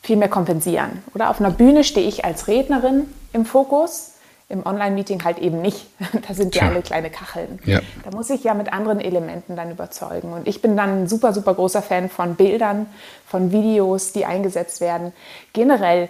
viel 0.01 0.17
mehr 0.17 0.27
kompensieren. 0.27 1.01
Oder 1.15 1.29
auf 1.29 1.39
einer 1.39 1.49
Bühne 1.49 1.85
stehe 1.85 2.05
ich 2.05 2.25
als 2.25 2.49
Rednerin 2.49 3.05
im 3.31 3.45
Fokus, 3.45 4.15
im 4.49 4.65
Online-Meeting 4.65 5.23
halt 5.23 5.37
eben 5.37 5.61
nicht. 5.61 5.87
Da 6.27 6.33
sind 6.33 6.55
ja 6.55 6.63
alle 6.63 6.81
kleine 6.81 7.09
Kacheln. 7.09 7.59
Ja. 7.63 7.79
Da 8.03 8.11
muss 8.11 8.29
ich 8.31 8.43
ja 8.43 8.53
mit 8.53 8.73
anderen 8.73 8.99
Elementen 8.99 9.55
dann 9.55 9.71
überzeugen. 9.71 10.33
Und 10.33 10.45
ich 10.45 10.61
bin 10.61 10.75
dann 10.75 11.03
ein 11.03 11.07
super, 11.07 11.31
super 11.31 11.53
großer 11.53 11.81
Fan 11.81 12.09
von 12.09 12.35
Bildern, 12.35 12.87
von 13.25 13.53
Videos, 13.53 14.11
die 14.11 14.25
eingesetzt 14.25 14.81
werden. 14.81 15.13
Generell 15.53 16.09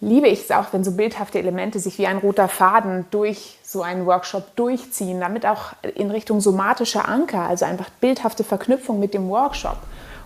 liebe 0.00 0.28
ich 0.28 0.42
es 0.42 0.50
auch, 0.50 0.72
wenn 0.72 0.84
so 0.84 0.92
bildhafte 0.92 1.38
Elemente 1.38 1.78
sich 1.80 1.98
wie 1.98 2.06
ein 2.06 2.18
roter 2.18 2.48
Faden 2.48 3.06
durch 3.10 3.58
so 3.64 3.82
einen 3.82 4.06
Workshop 4.06 4.54
durchziehen, 4.56 5.20
damit 5.20 5.46
auch 5.46 5.72
in 5.94 6.10
Richtung 6.10 6.40
somatischer 6.40 7.08
Anker, 7.08 7.42
also 7.42 7.64
einfach 7.64 7.90
bildhafte 8.00 8.44
Verknüpfung 8.44 9.00
mit 9.00 9.14
dem 9.14 9.28
Workshop. 9.28 9.78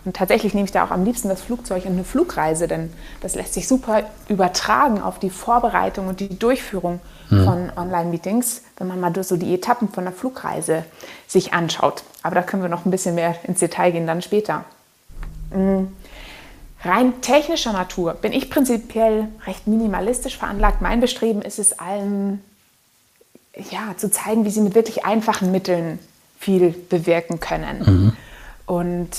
Und 0.04 0.16
tatsächlich 0.16 0.52
nehme 0.52 0.64
ich 0.64 0.72
da 0.72 0.84
auch 0.84 0.90
am 0.90 1.04
liebsten 1.04 1.28
das 1.28 1.42
Flugzeug 1.42 1.84
und 1.84 1.92
eine 1.92 2.04
Flugreise, 2.04 2.66
denn 2.66 2.92
das 3.20 3.36
lässt 3.36 3.54
sich 3.54 3.68
super 3.68 4.02
übertragen 4.28 5.00
auf 5.00 5.20
die 5.20 5.30
Vorbereitung 5.30 6.08
und 6.08 6.18
die 6.18 6.38
Durchführung 6.38 7.00
von 7.28 7.72
Online-Meetings, 7.76 8.62
wenn 8.76 8.88
man 8.88 9.00
mal 9.00 9.24
so 9.24 9.36
die 9.36 9.54
Etappen 9.54 9.88
von 9.88 10.04
der 10.04 10.12
Flugreise 10.12 10.84
sich 11.26 11.54
anschaut. 11.54 12.02
Aber 12.22 12.34
da 12.34 12.42
können 12.42 12.62
wir 12.62 12.68
noch 12.68 12.84
ein 12.84 12.90
bisschen 12.90 13.14
mehr 13.14 13.36
ins 13.44 13.60
Detail 13.60 13.92
gehen 13.92 14.06
dann 14.06 14.20
später. 14.20 14.64
Mm. 15.50 15.84
Rein 16.84 17.20
technischer 17.20 17.72
Natur 17.72 18.14
bin 18.14 18.32
ich 18.32 18.50
prinzipiell 18.50 19.28
recht 19.46 19.66
minimalistisch 19.66 20.36
veranlagt. 20.36 20.82
Mein 20.82 21.00
Bestreben 21.00 21.42
ist 21.42 21.58
es 21.58 21.78
allen, 21.78 22.42
ja, 23.70 23.96
zu 23.96 24.10
zeigen, 24.10 24.44
wie 24.44 24.50
sie 24.50 24.60
mit 24.60 24.74
wirklich 24.74 25.04
einfachen 25.04 25.52
Mitteln 25.52 26.00
viel 26.38 26.70
bewirken 26.70 27.38
können. 27.38 28.16
Und 28.66 29.10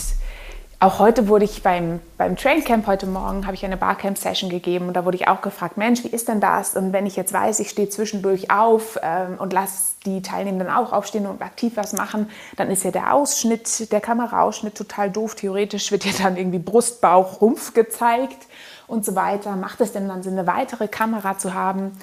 auch 0.83 0.99
heute 0.99 1.29
wurde 1.29 1.45
ich 1.45 1.63
beim, 1.63 2.01
beim 2.17 2.35
Traincamp 2.35 2.87
heute 2.87 3.05
Morgen, 3.05 3.45
habe 3.45 3.55
ich 3.55 3.63
eine 3.63 3.77
Barcamp-Session 3.77 4.49
gegeben 4.49 4.89
und 4.89 4.95
da 4.95 5.05
wurde 5.05 5.15
ich 5.15 5.29
auch 5.29 5.41
gefragt, 5.41 5.77
Mensch, 5.77 6.03
wie 6.03 6.09
ist 6.09 6.27
denn 6.27 6.41
das? 6.41 6.75
Und 6.75 6.91
wenn 6.91 7.05
ich 7.05 7.15
jetzt 7.15 7.31
weiß, 7.31 7.61
ich 7.61 7.69
stehe 7.69 7.87
zwischendurch 7.87 8.51
auf 8.51 8.99
ähm, 9.01 9.37
und 9.39 9.53
lasse 9.53 9.95
die 10.05 10.21
Teilnehmenden 10.21 10.69
auch 10.69 10.91
aufstehen 10.91 11.25
und 11.25 11.41
aktiv 11.41 11.73
was 11.75 11.93
machen, 11.93 12.29
dann 12.57 12.69
ist 12.69 12.83
ja 12.83 12.91
der 12.91 13.13
Ausschnitt, 13.13 13.93
der 13.93 14.01
Kameraausschnitt 14.01 14.75
total 14.75 15.09
doof. 15.09 15.35
Theoretisch 15.35 15.89
wird 15.93 16.03
ja 16.03 16.11
dann 16.21 16.35
irgendwie 16.35 16.59
Brust, 16.59 16.99
Bauch, 16.99 17.39
Rumpf 17.39 17.73
gezeigt 17.73 18.45
und 18.85 19.05
so 19.05 19.15
weiter. 19.15 19.55
Macht 19.55 19.79
es 19.79 19.93
denn 19.93 20.09
dann 20.09 20.21
Sinn, 20.21 20.37
eine 20.37 20.47
weitere 20.47 20.89
Kamera 20.89 21.37
zu 21.37 21.53
haben? 21.53 21.93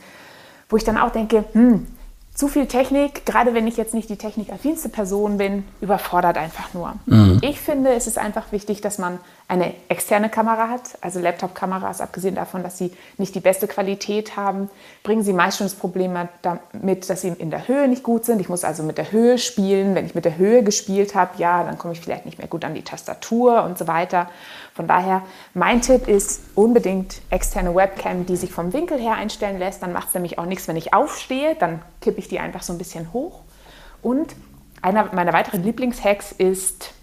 Wo 0.71 0.79
ich 0.79 0.85
dann 0.85 0.97
auch 0.97 1.11
denke, 1.11 1.45
hm, 1.53 1.87
zu 2.35 2.49
viel 2.49 2.67
Technik, 2.67 3.27
gerade 3.27 3.55
wenn 3.55 3.67
ich 3.67 3.77
jetzt 3.77 3.93
nicht 3.93 4.09
die 4.09 4.17
technikaffinste 4.17 4.89
Person 4.89 5.37
bin, 5.37 5.65
überfordert 5.81 6.39
einfach 6.39 6.73
nur. 6.73 6.95
Mhm. 7.07 7.39
Ich 7.43 7.61
finde, 7.61 7.93
es 7.93 8.07
ist 8.07 8.19
einfach 8.19 8.53
wichtig, 8.53 8.81
dass 8.81 8.99
man 8.99 9.19
eine 9.51 9.75
externe 9.89 10.29
Kamera 10.29 10.69
hat. 10.69 10.97
Also 11.01 11.19
Laptop-Kameras, 11.19 12.01
abgesehen 12.01 12.37
davon, 12.37 12.63
dass 12.63 12.79
sie 12.79 12.93
nicht 13.19 13.35
die 13.35 13.41
beste 13.41 13.67
Qualität 13.67 14.37
haben, 14.37 14.71
bringen 15.03 15.25
sie 15.25 15.33
meist 15.33 15.59
schon 15.59 15.67
das 15.67 15.75
Problem 15.75 16.17
damit, 16.43 17.11
dass 17.11 17.23
sie 17.23 17.29
in 17.31 17.51
der 17.51 17.67
Höhe 17.67 17.89
nicht 17.89 18.05
gut 18.05 18.25
sind. 18.25 18.41
Ich 18.41 18.49
muss 18.49 18.63
also 18.63 18.85
mit 18.85 18.97
der 18.97 19.11
Höhe 19.11 19.39
spielen. 19.39 19.97
Wenn 19.97 20.07
ich 20.07 20.15
mit 20.15 20.25
der 20.25 20.37
Höhe 20.37 20.63
gespielt 20.63 21.17
habe, 21.17 21.33
ja, 21.39 21.65
dann 21.65 21.79
komme 21.79 21.95
ich 21.95 22.01
vielleicht 22.01 22.27
nicht 22.27 22.39
mehr 22.39 22.47
gut 22.47 22.65
an 22.65 22.75
die 22.75 22.83
Tastatur 22.83 23.65
und 23.65 23.77
so 23.77 23.89
weiter. 23.89 24.31
Von 24.73 24.87
daher, 24.87 25.23
mein 25.53 25.83
Tipp 25.83 26.07
ist 26.07 26.43
unbedingt 26.55 27.21
externe 27.31 27.75
Webcam, 27.75 28.27
die 28.27 28.37
sich 28.37 28.53
vom 28.53 28.73
Winkel 28.73 29.01
her 29.01 29.15
einstellen 29.15 29.59
lässt. 29.59 29.83
Dann 29.83 29.93
macht 29.93 30.09
es 30.09 30.15
nämlich 30.15 30.39
auch 30.39 30.47
nichts, 30.47 30.69
wenn 30.69 30.77
ich 30.77 30.95
aufstehe. 30.95 31.57
Dann 31.57 31.83
kippe 32.01 32.21
ich 32.21 32.29
die 32.29 32.39
einfach 32.39 32.63
so 32.63 32.73
ein 32.73 32.79
bisschen 32.79 33.13
hoch. 33.13 33.41
Und 34.01 34.37
einer 34.81 35.13
meiner 35.13 35.33
weiteren 35.33 35.65
Lieblingshacks 35.65 36.31
ist 36.31 36.95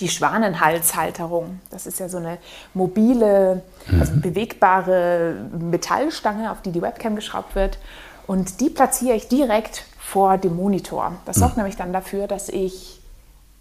die 0.00 0.08
Schwanenhalshalterung. 0.08 1.60
Das 1.70 1.86
ist 1.86 1.98
ja 1.98 2.08
so 2.08 2.18
eine 2.18 2.38
mobile, 2.74 3.62
also 3.98 4.12
mhm. 4.12 4.20
bewegbare 4.20 5.34
Metallstange, 5.58 6.52
auf 6.52 6.62
die 6.62 6.70
die 6.70 6.82
Webcam 6.82 7.16
geschraubt 7.16 7.54
wird. 7.54 7.78
Und 8.26 8.60
die 8.60 8.70
platziere 8.70 9.16
ich 9.16 9.28
direkt 9.28 9.84
vor 9.98 10.38
dem 10.38 10.56
Monitor. 10.56 11.16
Das 11.24 11.36
sorgt 11.36 11.56
mhm. 11.56 11.62
nämlich 11.62 11.76
dann 11.76 11.92
dafür, 11.92 12.26
dass 12.26 12.48
ich 12.48 13.00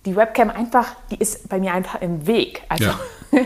die 0.05 0.15
Webcam 0.15 0.49
einfach, 0.49 0.95
die 1.11 1.17
ist 1.17 1.49
bei 1.49 1.59
mir 1.59 1.73
einfach 1.73 2.01
im 2.01 2.27
Weg. 2.27 2.63
Also 2.69 2.85
ja. 2.85 2.99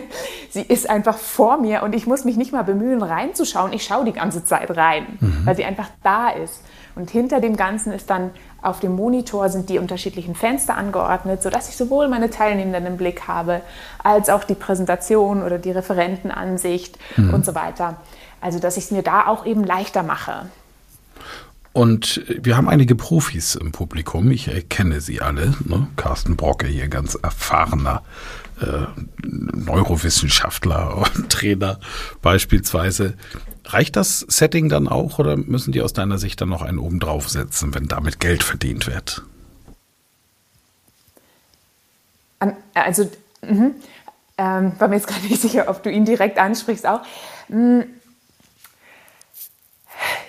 sie 0.49 0.61
ist 0.61 0.89
einfach 0.89 1.17
vor 1.17 1.57
mir 1.57 1.81
und 1.83 1.95
ich 1.95 2.05
muss 2.05 2.23
mich 2.23 2.37
nicht 2.37 2.51
mal 2.51 2.63
bemühen, 2.63 3.01
reinzuschauen. 3.01 3.73
Ich 3.73 3.83
schaue 3.83 4.05
die 4.05 4.13
ganze 4.13 4.43
Zeit 4.45 4.75
rein, 4.77 5.17
mhm. 5.19 5.45
weil 5.45 5.55
sie 5.55 5.65
einfach 5.65 5.87
da 6.03 6.29
ist. 6.29 6.61
Und 6.95 7.09
hinter 7.09 7.39
dem 7.39 7.55
Ganzen 7.55 7.93
ist 7.93 8.09
dann 8.09 8.31
auf 8.61 8.79
dem 8.79 8.95
Monitor 8.95 9.49
sind 9.49 9.69
die 9.69 9.79
unterschiedlichen 9.79 10.35
Fenster 10.35 10.77
angeordnet, 10.77 11.41
sodass 11.41 11.69
ich 11.69 11.77
sowohl 11.77 12.07
meine 12.07 12.29
Teilnehmenden 12.29 12.85
im 12.85 12.97
Blick 12.97 13.27
habe, 13.27 13.61
als 14.03 14.29
auch 14.29 14.43
die 14.43 14.55
Präsentation 14.55 15.43
oder 15.43 15.57
die 15.57 15.71
Referentenansicht 15.71 16.97
mhm. 17.17 17.33
und 17.33 17.45
so 17.45 17.55
weiter. 17.55 17.97
Also, 18.39 18.59
dass 18.59 18.77
ich 18.77 18.85
es 18.85 18.91
mir 18.91 19.03
da 19.03 19.27
auch 19.27 19.45
eben 19.45 19.63
leichter 19.63 20.03
mache. 20.03 20.47
Und 21.73 22.21
wir 22.27 22.57
haben 22.57 22.67
einige 22.67 22.95
Profis 22.95 23.55
im 23.55 23.71
Publikum. 23.71 24.29
Ich 24.29 24.49
erkenne 24.49 24.99
sie 24.99 25.21
alle. 25.21 25.53
Ne? 25.63 25.87
Carsten 25.95 26.35
Brocke 26.35 26.67
hier, 26.67 26.89
ganz 26.89 27.15
erfahrener 27.15 28.01
Neurowissenschaftler 29.21 30.97
und 30.97 31.29
Trainer 31.29 31.79
beispielsweise. 32.21 33.15
Reicht 33.65 33.95
das 33.95 34.19
Setting 34.19 34.69
dann 34.69 34.87
auch 34.87 35.19
oder 35.19 35.37
müssen 35.37 35.71
die 35.71 35.81
aus 35.81 35.93
deiner 35.93 36.17
Sicht 36.17 36.41
dann 36.41 36.49
noch 36.49 36.61
einen 36.61 36.79
oben 36.79 36.99
drauf 36.99 37.29
setzen, 37.29 37.73
wenn 37.73 37.87
damit 37.87 38.19
Geld 38.19 38.43
verdient 38.43 38.87
wird? 38.87 39.23
Also, 42.73 43.09
mh, 43.41 43.71
ähm, 44.37 44.73
war 44.79 44.87
mir 44.87 44.95
jetzt 44.95 45.07
gerade 45.07 45.25
nicht 45.27 45.41
sicher, 45.41 45.65
ob 45.67 45.83
du 45.83 45.91
ihn 45.91 46.05
direkt 46.05 46.39
ansprichst 46.39 46.87
auch. 46.87 47.01
Hm, 47.47 47.83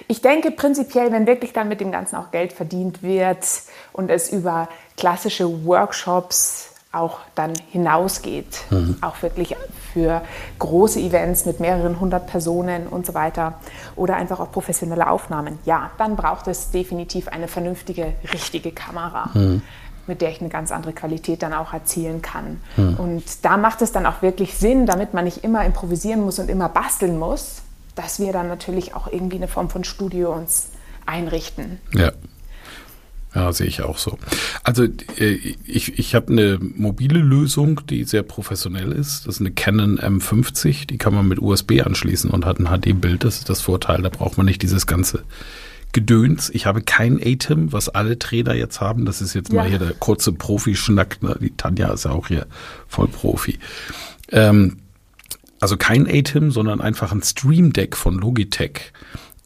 ich 0.08 0.20
denke 0.20 0.50
prinzipiell, 0.50 1.10
wenn 1.12 1.26
wirklich 1.26 1.54
dann 1.54 1.68
mit 1.68 1.80
dem 1.80 1.90
Ganzen 1.90 2.16
auch 2.16 2.30
Geld 2.30 2.52
verdient 2.52 3.02
wird 3.02 3.46
und 3.92 4.10
es 4.10 4.30
über 4.30 4.68
klassische 4.98 5.64
Workshops 5.64 6.71
auch 6.92 7.20
dann 7.34 7.52
hinausgeht, 7.70 8.64
mhm. 8.70 8.96
auch 9.00 9.20
wirklich 9.22 9.56
für 9.92 10.22
große 10.58 11.00
Events 11.00 11.46
mit 11.46 11.58
mehreren 11.58 11.98
hundert 11.98 12.26
Personen 12.26 12.86
und 12.86 13.06
so 13.06 13.14
weiter 13.14 13.54
oder 13.96 14.16
einfach 14.16 14.40
auch 14.40 14.52
professionelle 14.52 15.08
Aufnahmen, 15.08 15.58
ja, 15.64 15.90
dann 15.98 16.16
braucht 16.16 16.48
es 16.48 16.70
definitiv 16.70 17.28
eine 17.28 17.48
vernünftige, 17.48 18.12
richtige 18.32 18.72
Kamera. 18.72 19.30
Mhm. 19.34 19.62
mit 20.08 20.20
der 20.20 20.30
ich 20.30 20.40
eine 20.40 20.50
ganz 20.50 20.72
andere 20.72 20.92
Qualität 20.92 21.44
dann 21.44 21.52
auch 21.52 21.72
erzielen 21.72 22.22
kann. 22.22 22.60
Mhm. 22.76 22.96
Und 22.96 23.44
da 23.44 23.56
macht 23.56 23.82
es 23.82 23.92
dann 23.92 24.04
auch 24.04 24.20
wirklich 24.20 24.58
Sinn, 24.58 24.84
damit 24.84 25.14
man 25.14 25.24
nicht 25.24 25.44
immer 25.44 25.64
improvisieren 25.64 26.22
muss 26.22 26.40
und 26.40 26.50
immer 26.50 26.68
basteln 26.68 27.20
muss, 27.20 27.62
dass 27.94 28.18
wir 28.18 28.32
dann 28.32 28.48
natürlich 28.48 28.96
auch 28.96 29.06
irgendwie 29.06 29.36
eine 29.36 29.46
Form 29.46 29.70
von 29.70 29.84
Studio 29.84 30.32
uns 30.32 30.70
einrichten. 31.06 31.80
Ja. 31.94 32.10
Ja, 33.34 33.52
sehe 33.52 33.66
ich 33.66 33.82
auch 33.82 33.96
so. 33.96 34.18
Also 34.62 34.84
äh, 34.84 35.38
ich, 35.64 35.98
ich 35.98 36.14
habe 36.14 36.32
eine 36.32 36.58
mobile 36.60 37.18
Lösung, 37.18 37.80
die 37.88 38.04
sehr 38.04 38.22
professionell 38.22 38.92
ist. 38.92 39.26
Das 39.26 39.36
ist 39.36 39.40
eine 39.40 39.52
Canon 39.52 39.98
M50, 39.98 40.86
die 40.86 40.98
kann 40.98 41.14
man 41.14 41.28
mit 41.28 41.40
USB 41.40 41.80
anschließen 41.84 42.30
und 42.30 42.44
hat 42.44 42.58
ein 42.58 42.66
HD-Bild. 42.66 43.24
Das 43.24 43.38
ist 43.38 43.48
das 43.48 43.62
Vorteil, 43.62 44.02
da 44.02 44.10
braucht 44.10 44.36
man 44.36 44.44
nicht 44.44 44.60
dieses 44.62 44.86
ganze 44.86 45.24
Gedöns. 45.92 46.50
Ich 46.50 46.66
habe 46.66 46.82
kein 46.82 47.20
Atem, 47.22 47.72
was 47.72 47.88
alle 47.88 48.18
Trainer 48.18 48.54
jetzt 48.54 48.80
haben. 48.80 49.04
Das 49.06 49.22
ist 49.22 49.34
jetzt 49.34 49.52
ja. 49.52 49.62
mal 49.62 49.68
hier 49.68 49.78
der 49.78 49.92
kurze 49.92 50.32
Profi-Schnack. 50.32 51.22
Ne? 51.22 51.36
Die 51.40 51.56
Tanja 51.56 51.92
ist 51.92 52.04
ja 52.04 52.10
auch 52.10 52.28
hier 52.28 52.46
voll 52.88 53.08
Profi. 53.08 53.58
Ähm, 54.30 54.78
also 55.60 55.76
kein 55.76 56.06
Atem, 56.08 56.50
sondern 56.50 56.80
einfach 56.80 57.12
ein 57.12 57.22
Stream 57.22 57.72
Deck 57.72 57.96
von 57.96 58.18
Logitech. 58.18 58.92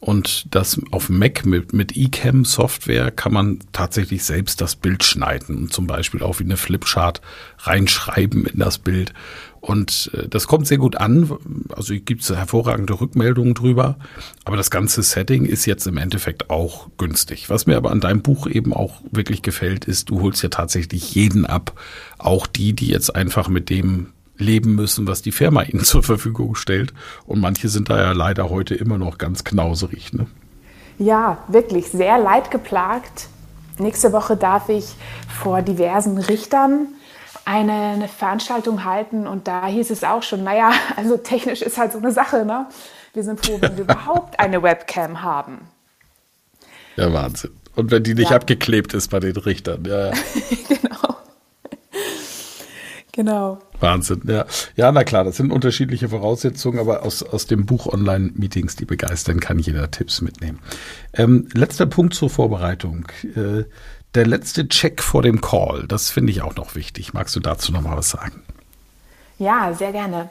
Und 0.07 0.55
das 0.55 0.79
auf 0.91 1.09
Mac 1.09 1.45
mit, 1.45 1.73
mit 1.73 1.97
eCam 1.97 2.45
Software 2.45 3.11
kann 3.11 3.33
man 3.33 3.59
tatsächlich 3.73 4.23
selbst 4.23 4.61
das 4.61 4.77
Bild 4.77 5.03
schneiden 5.03 5.57
und 5.57 5.73
zum 5.73 5.85
Beispiel 5.85 6.23
auch 6.23 6.39
wie 6.39 6.45
eine 6.45 6.55
Flipchart 6.55 7.19
reinschreiben 7.59 8.45
in 8.45 8.57
das 8.57 8.77
Bild. 8.77 9.13
Und 9.59 10.09
äh, 10.13 10.29
das 10.29 10.47
kommt 10.47 10.65
sehr 10.65 10.77
gut 10.77 10.95
an. 10.95 11.29
Also 11.75 11.93
gibt 11.93 12.21
es 12.21 12.29
hervorragende 12.29 13.01
Rückmeldungen 13.01 13.53
drüber. 13.53 13.99
Aber 14.45 14.55
das 14.55 14.71
ganze 14.71 15.03
Setting 15.03 15.43
ist 15.43 15.65
jetzt 15.65 15.85
im 15.87 15.97
Endeffekt 15.97 16.49
auch 16.49 16.87
günstig. 16.97 17.49
Was 17.49 17.65
mir 17.65 17.75
aber 17.75 17.91
an 17.91 17.99
deinem 17.99 18.21
Buch 18.21 18.47
eben 18.47 18.71
auch 18.71 19.01
wirklich 19.11 19.41
gefällt, 19.41 19.83
ist, 19.83 20.09
du 20.09 20.21
holst 20.21 20.41
ja 20.41 20.47
tatsächlich 20.47 21.15
jeden 21.15 21.45
ab. 21.45 21.77
Auch 22.17 22.47
die, 22.47 22.71
die 22.71 22.87
jetzt 22.87 23.13
einfach 23.13 23.49
mit 23.49 23.69
dem 23.69 24.13
leben 24.37 24.75
müssen, 24.75 25.07
was 25.07 25.21
die 25.21 25.31
Firma 25.31 25.63
ihnen 25.63 25.83
zur 25.83 26.03
Verfügung 26.03 26.55
stellt. 26.55 26.93
Und 27.25 27.39
manche 27.39 27.69
sind 27.69 27.89
da 27.89 27.97
ja 27.99 28.11
leider 28.11 28.49
heute 28.49 28.75
immer 28.75 28.97
noch 28.97 29.17
ganz 29.17 29.43
knauserig. 29.43 30.13
Ne? 30.13 30.27
Ja, 30.97 31.39
wirklich 31.47 31.89
sehr 31.89 32.17
leidgeplagt. 32.17 33.29
Nächste 33.77 34.11
Woche 34.11 34.35
darf 34.35 34.69
ich 34.69 34.95
vor 35.41 35.61
diversen 35.61 36.17
Richtern 36.17 36.87
eine, 37.45 38.07
Veranstaltung 38.07 38.83
halten 38.83 39.25
und 39.25 39.47
da 39.47 39.67
hieß 39.67 39.89
es 39.91 40.03
auch 40.03 40.23
schon, 40.23 40.43
naja, 40.43 40.71
also 40.95 41.17
technisch 41.17 41.61
ist 41.61 41.77
halt 41.77 41.93
so 41.93 41.99
eine 41.99 42.11
Sache, 42.11 42.45
ne? 42.45 42.67
Wir 43.13 43.23
sind 43.23 43.43
froh, 43.43 43.57
wenn 43.59 43.77
wir 43.77 43.83
überhaupt 43.83 44.39
eine 44.39 44.61
Webcam 44.61 45.21
haben. 45.21 45.59
Ja, 46.97 47.11
Wahnsinn. 47.13 47.51
Und 47.75 47.91
wenn 47.91 48.03
die 48.03 48.15
nicht 48.15 48.31
ja. 48.31 48.35
abgeklebt 48.35 48.93
ist 48.93 49.09
bei 49.09 49.19
den 49.19 49.37
Richtern, 49.37 49.85
ja. 49.85 50.11
genau. 50.67 50.86
Genau. 53.17 53.57
Wahnsinn, 53.79 54.21
ja. 54.27 54.45
Ja, 54.75 54.91
na 54.91 55.03
klar, 55.03 55.23
das 55.23 55.37
sind 55.37 55.51
unterschiedliche 55.51 56.09
Voraussetzungen, 56.09 56.77
aber 56.77 57.01
aus, 57.01 57.23
aus 57.23 57.47
dem 57.47 57.65
Buch 57.65 57.87
Online-Meetings, 57.87 58.75
die 58.75 58.85
begeistern, 58.85 59.39
kann 59.39 59.57
jeder 59.57 59.89
Tipps 59.89 60.21
mitnehmen. 60.21 60.59
Ähm, 61.13 61.49
letzter 61.51 61.87
Punkt 61.87 62.13
zur 62.13 62.29
Vorbereitung. 62.29 63.07
Äh, 63.35 63.63
der 64.13 64.27
letzte 64.27 64.67
Check 64.67 65.01
vor 65.01 65.23
dem 65.23 65.41
Call, 65.41 65.85
das 65.87 66.11
finde 66.11 66.31
ich 66.31 66.43
auch 66.43 66.55
noch 66.57 66.75
wichtig. 66.75 67.15
Magst 67.15 67.35
du 67.35 67.39
dazu 67.39 67.71
noch 67.71 67.81
mal 67.81 67.97
was 67.97 68.11
sagen? 68.11 68.43
Ja, 69.39 69.73
sehr 69.73 69.93
gerne. 69.93 70.29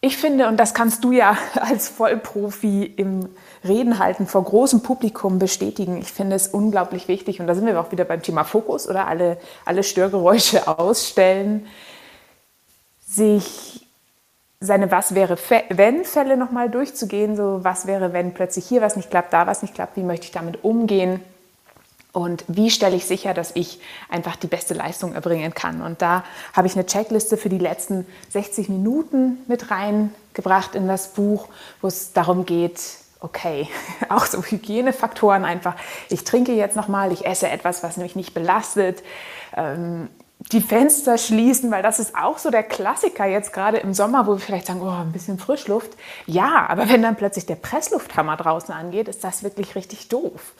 Ich 0.00 0.16
finde, 0.16 0.48
und 0.48 0.56
das 0.56 0.72
kannst 0.72 1.04
du 1.04 1.12
ja 1.12 1.36
als 1.60 1.90
Vollprofi 1.90 2.84
im 2.84 3.28
Reden 3.64 3.98
halten 3.98 4.26
vor 4.26 4.44
großem 4.44 4.82
Publikum 4.82 5.38
bestätigen. 5.38 5.98
Ich 5.98 6.12
finde 6.12 6.36
es 6.36 6.48
unglaublich 6.48 7.08
wichtig 7.08 7.40
und 7.40 7.46
da 7.46 7.54
sind 7.54 7.66
wir 7.66 7.80
auch 7.80 7.92
wieder 7.92 8.04
beim 8.04 8.22
Thema 8.22 8.44
Fokus 8.44 8.88
oder 8.88 9.06
alle, 9.06 9.38
alle 9.64 9.82
Störgeräusche 9.82 10.68
ausstellen, 10.78 11.66
sich 13.06 13.86
seine 14.60 14.90
Was 14.90 15.14
wäre 15.14 15.36
wenn 15.70 16.04
Fälle 16.04 16.36
nochmal 16.36 16.70
durchzugehen, 16.70 17.36
so 17.36 17.60
was 17.62 17.86
wäre 17.86 18.12
wenn 18.12 18.34
plötzlich 18.34 18.66
hier 18.66 18.80
was 18.80 18.96
nicht 18.96 19.10
klappt, 19.10 19.32
da 19.32 19.46
was 19.46 19.62
nicht 19.62 19.74
klappt, 19.74 19.96
wie 19.96 20.02
möchte 20.02 20.26
ich 20.26 20.32
damit 20.32 20.64
umgehen 20.64 21.20
und 22.14 22.44
wie 22.46 22.70
stelle 22.70 22.94
ich 22.94 23.06
sicher, 23.06 23.34
dass 23.34 23.50
ich 23.54 23.80
einfach 24.08 24.36
die 24.36 24.46
beste 24.46 24.72
Leistung 24.72 25.14
erbringen 25.14 25.52
kann. 25.52 25.82
Und 25.82 26.00
da 26.00 26.22
habe 26.52 26.68
ich 26.68 26.74
eine 26.74 26.86
Checkliste 26.86 27.36
für 27.36 27.48
die 27.48 27.58
letzten 27.58 28.06
60 28.30 28.68
Minuten 28.68 29.38
mit 29.48 29.70
reingebracht 29.72 30.76
in 30.76 30.86
das 30.86 31.08
Buch, 31.08 31.48
wo 31.80 31.88
es 31.88 32.12
darum 32.12 32.46
geht, 32.46 32.80
okay, 33.24 33.68
auch 34.08 34.26
so 34.26 34.42
Hygienefaktoren 34.42 35.44
einfach. 35.44 35.74
Ich 36.10 36.24
trinke 36.24 36.52
jetzt 36.52 36.76
nochmal, 36.76 37.10
ich 37.10 37.26
esse 37.26 37.48
etwas, 37.48 37.82
was 37.82 37.96
mich 37.96 38.14
nicht 38.14 38.34
belastet. 38.34 39.02
Ähm, 39.56 40.08
die 40.52 40.60
Fenster 40.60 41.16
schließen, 41.16 41.70
weil 41.70 41.82
das 41.82 41.98
ist 41.98 42.14
auch 42.14 42.36
so 42.36 42.50
der 42.50 42.62
Klassiker 42.62 43.24
jetzt 43.24 43.54
gerade 43.54 43.78
im 43.78 43.94
Sommer, 43.94 44.26
wo 44.26 44.32
wir 44.32 44.40
vielleicht 44.40 44.66
sagen, 44.66 44.82
oh, 44.82 44.90
ein 44.90 45.12
bisschen 45.12 45.38
Frischluft. 45.38 45.92
Ja, 46.26 46.66
aber 46.68 46.88
wenn 46.90 47.02
dann 47.02 47.16
plötzlich 47.16 47.46
der 47.46 47.54
Presslufthammer 47.54 48.36
draußen 48.36 48.74
angeht, 48.74 49.08
ist 49.08 49.24
das 49.24 49.42
wirklich 49.42 49.74
richtig 49.74 50.08
doof. 50.08 50.52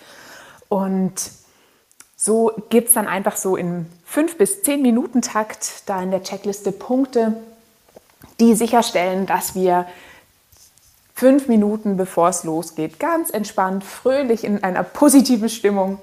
Und 0.70 1.30
so 2.16 2.52
gibt 2.70 2.88
es 2.88 2.94
dann 2.94 3.06
einfach 3.06 3.36
so 3.36 3.56
in 3.56 3.86
fünf 4.06 4.38
bis 4.38 4.62
zehn 4.62 4.80
Minuten 4.80 5.20
Takt 5.20 5.82
da 5.84 6.00
in 6.00 6.10
der 6.10 6.22
Checkliste 6.22 6.72
Punkte, 6.72 7.36
die 8.40 8.54
sicherstellen, 8.54 9.26
dass 9.26 9.54
wir 9.54 9.86
fünf 11.14 11.48
Minuten 11.48 11.96
bevor 11.96 12.28
es 12.28 12.44
losgeht, 12.44 12.98
ganz 12.98 13.30
entspannt, 13.30 13.84
fröhlich 13.84 14.44
in 14.44 14.62
einer 14.62 14.82
positiven 14.82 15.48
Stimmung 15.48 16.00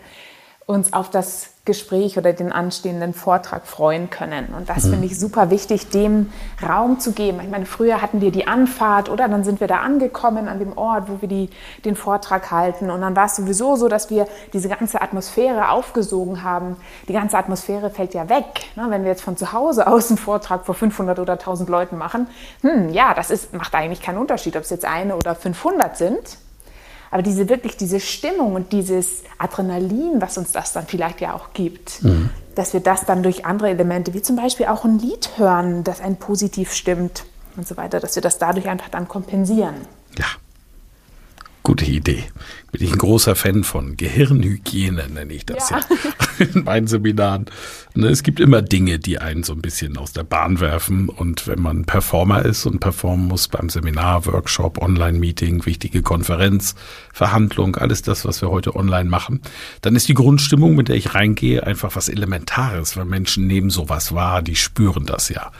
uns 0.65 0.93
auf 0.93 1.09
das 1.09 1.50
Gespräch 1.71 2.17
oder 2.17 2.33
den 2.33 2.51
anstehenden 2.51 3.13
Vortrag 3.13 3.65
freuen 3.65 4.09
können. 4.09 4.53
Und 4.57 4.67
das 4.67 4.83
mhm. 4.83 4.91
finde 4.91 5.05
ich 5.05 5.17
super 5.17 5.49
wichtig, 5.49 5.89
dem 5.89 6.29
Raum 6.61 6.99
zu 6.99 7.13
geben. 7.13 7.39
Ich 7.41 7.49
meine, 7.49 7.65
früher 7.65 8.01
hatten 8.01 8.19
wir 8.19 8.31
die 8.31 8.45
Anfahrt 8.45 9.07
oder 9.07 9.29
dann 9.29 9.45
sind 9.45 9.61
wir 9.61 9.67
da 9.67 9.77
angekommen 9.77 10.49
an 10.49 10.59
dem 10.59 10.77
Ort, 10.77 11.05
wo 11.07 11.21
wir 11.21 11.29
die, 11.29 11.49
den 11.85 11.95
Vortrag 11.95 12.51
halten. 12.51 12.91
Und 12.91 12.99
dann 12.99 13.15
war 13.15 13.27
es 13.27 13.37
sowieso 13.37 13.77
so, 13.77 13.87
dass 13.87 14.09
wir 14.09 14.27
diese 14.51 14.67
ganze 14.67 15.01
Atmosphäre 15.01 15.69
aufgesogen 15.69 16.43
haben. 16.43 16.75
Die 17.07 17.13
ganze 17.13 17.37
Atmosphäre 17.37 17.89
fällt 17.89 18.13
ja 18.13 18.27
weg. 18.27 18.65
Ne? 18.75 18.87
Wenn 18.89 19.03
wir 19.03 19.11
jetzt 19.11 19.23
von 19.23 19.37
zu 19.37 19.53
Hause 19.53 19.87
aus 19.87 20.09
einen 20.09 20.17
Vortrag 20.17 20.65
vor 20.65 20.75
500 20.75 21.19
oder 21.19 21.33
1000 21.33 21.69
Leuten 21.69 21.97
machen, 21.97 22.27
hm, 22.63 22.89
ja, 22.89 23.13
das 23.13 23.31
ist, 23.31 23.53
macht 23.53 23.73
eigentlich 23.75 24.01
keinen 24.01 24.17
Unterschied, 24.17 24.57
ob 24.57 24.63
es 24.63 24.69
jetzt 24.71 24.83
eine 24.83 25.15
oder 25.15 25.35
500 25.35 25.95
sind. 25.95 26.37
Aber 27.11 27.21
diese 27.21 27.49
wirklich 27.49 27.77
diese 27.77 27.99
Stimmung 27.99 28.55
und 28.55 28.71
dieses 28.71 29.23
Adrenalin, 29.37 30.21
was 30.21 30.37
uns 30.37 30.53
das 30.53 30.73
dann 30.73 30.87
vielleicht 30.87 31.21
ja 31.21 31.33
auch 31.33 31.53
gibt, 31.53 32.03
mhm. 32.03 32.29
dass 32.55 32.73
wir 32.73 32.79
das 32.79 33.05
dann 33.05 33.21
durch 33.21 33.45
andere 33.45 33.69
Elemente, 33.69 34.13
wie 34.13 34.21
zum 34.21 34.37
Beispiel 34.37 34.67
auch 34.67 34.85
ein 34.85 34.97
Lied 34.97 35.31
hören, 35.37 35.83
das 35.83 35.99
einen 35.99 36.15
positiv 36.15 36.73
stimmt 36.73 37.25
und 37.57 37.67
so 37.67 37.75
weiter, 37.77 37.99
dass 37.99 38.15
wir 38.15 38.21
das 38.21 38.37
dadurch 38.37 38.69
einfach 38.69 38.89
dann 38.89 39.07
kompensieren. 39.07 39.75
Ja, 40.17 40.25
Gute 41.71 41.85
Idee. 41.85 42.25
Bin 42.73 42.83
ich 42.83 42.91
ein 42.91 42.97
großer 42.97 43.33
Fan 43.33 43.63
von. 43.63 43.95
Gehirnhygiene 43.95 45.07
nenne 45.07 45.31
ich 45.31 45.45
das 45.45 45.69
ja, 45.69 45.79
ja 45.79 46.45
in 46.53 46.65
meinen 46.65 46.87
Seminaren. 46.87 47.45
Ne, 47.95 48.07
es 48.07 48.23
gibt 48.23 48.41
immer 48.41 48.61
Dinge, 48.61 48.99
die 48.99 49.19
einen 49.19 49.43
so 49.43 49.53
ein 49.53 49.61
bisschen 49.61 49.95
aus 49.95 50.11
der 50.11 50.23
Bahn 50.23 50.59
werfen. 50.59 51.07
Und 51.07 51.47
wenn 51.47 51.61
man 51.61 51.85
Performer 51.85 52.43
ist 52.43 52.65
und 52.65 52.81
performen 52.81 53.25
muss 53.25 53.47
beim 53.47 53.69
Seminar, 53.69 54.25
Workshop, 54.25 54.81
Online-Meeting, 54.81 55.65
wichtige 55.65 56.01
Konferenz, 56.01 56.75
Verhandlung, 57.13 57.77
alles 57.77 58.01
das, 58.01 58.25
was 58.25 58.41
wir 58.41 58.49
heute 58.49 58.75
online 58.75 59.09
machen, 59.09 59.39
dann 59.79 59.95
ist 59.95 60.09
die 60.09 60.13
Grundstimmung, 60.13 60.75
mit 60.75 60.89
der 60.89 60.97
ich 60.97 61.15
reingehe, 61.15 61.65
einfach 61.65 61.95
was 61.95 62.09
Elementares, 62.09 62.97
weil 62.97 63.05
Menschen 63.05 63.47
nehmen 63.47 63.69
sowas 63.69 64.13
wahr, 64.13 64.41
die 64.41 64.57
spüren 64.57 65.05
das 65.05 65.29
ja. 65.29 65.53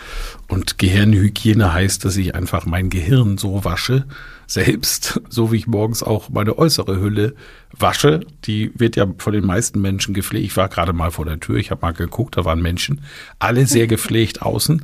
Und 0.49 0.77
Gehirnhygiene 0.77 1.73
heißt, 1.73 2.03
dass 2.03 2.17
ich 2.17 2.35
einfach 2.35 2.65
mein 2.65 2.89
Gehirn 2.89 3.37
so 3.37 3.63
wasche, 3.63 4.05
selbst, 4.51 5.21
so 5.29 5.51
wie 5.51 5.57
ich 5.57 5.67
morgens 5.67 6.03
auch 6.03 6.29
meine 6.29 6.57
äußere 6.57 6.99
Hülle 6.99 7.35
wasche, 7.71 8.21
die 8.43 8.71
wird 8.75 8.95
ja 8.97 9.07
von 9.17 9.33
den 9.33 9.45
meisten 9.45 9.79
Menschen 9.79 10.13
gepflegt. 10.13 10.45
Ich 10.45 10.57
war 10.57 10.67
gerade 10.67 10.93
mal 10.93 11.11
vor 11.11 11.25
der 11.25 11.39
Tür, 11.39 11.55
ich 11.55 11.71
habe 11.71 11.81
mal 11.81 11.93
geguckt, 11.93 12.35
da 12.35 12.43
waren 12.43 12.61
Menschen, 12.61 13.01
alle 13.39 13.65
sehr 13.65 13.87
gepflegt 13.95 14.41
außen. 14.41 14.83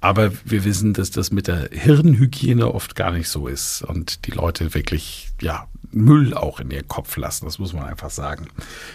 Aber 0.00 0.30
wir 0.44 0.64
wissen, 0.64 0.92
dass 0.92 1.10
das 1.10 1.32
mit 1.32 1.48
der 1.48 1.70
Hirnhygiene 1.72 2.72
oft 2.72 2.94
gar 2.94 3.10
nicht 3.10 3.28
so 3.28 3.48
ist 3.48 3.82
und 3.82 4.26
die 4.26 4.30
Leute 4.30 4.72
wirklich, 4.74 5.30
ja, 5.40 5.66
Müll 5.90 6.34
auch 6.34 6.60
in 6.60 6.70
ihren 6.70 6.86
Kopf 6.86 7.16
lassen. 7.16 7.46
Das 7.46 7.58
muss 7.58 7.72
man 7.72 7.84
einfach 7.84 8.10
sagen. 8.10 8.48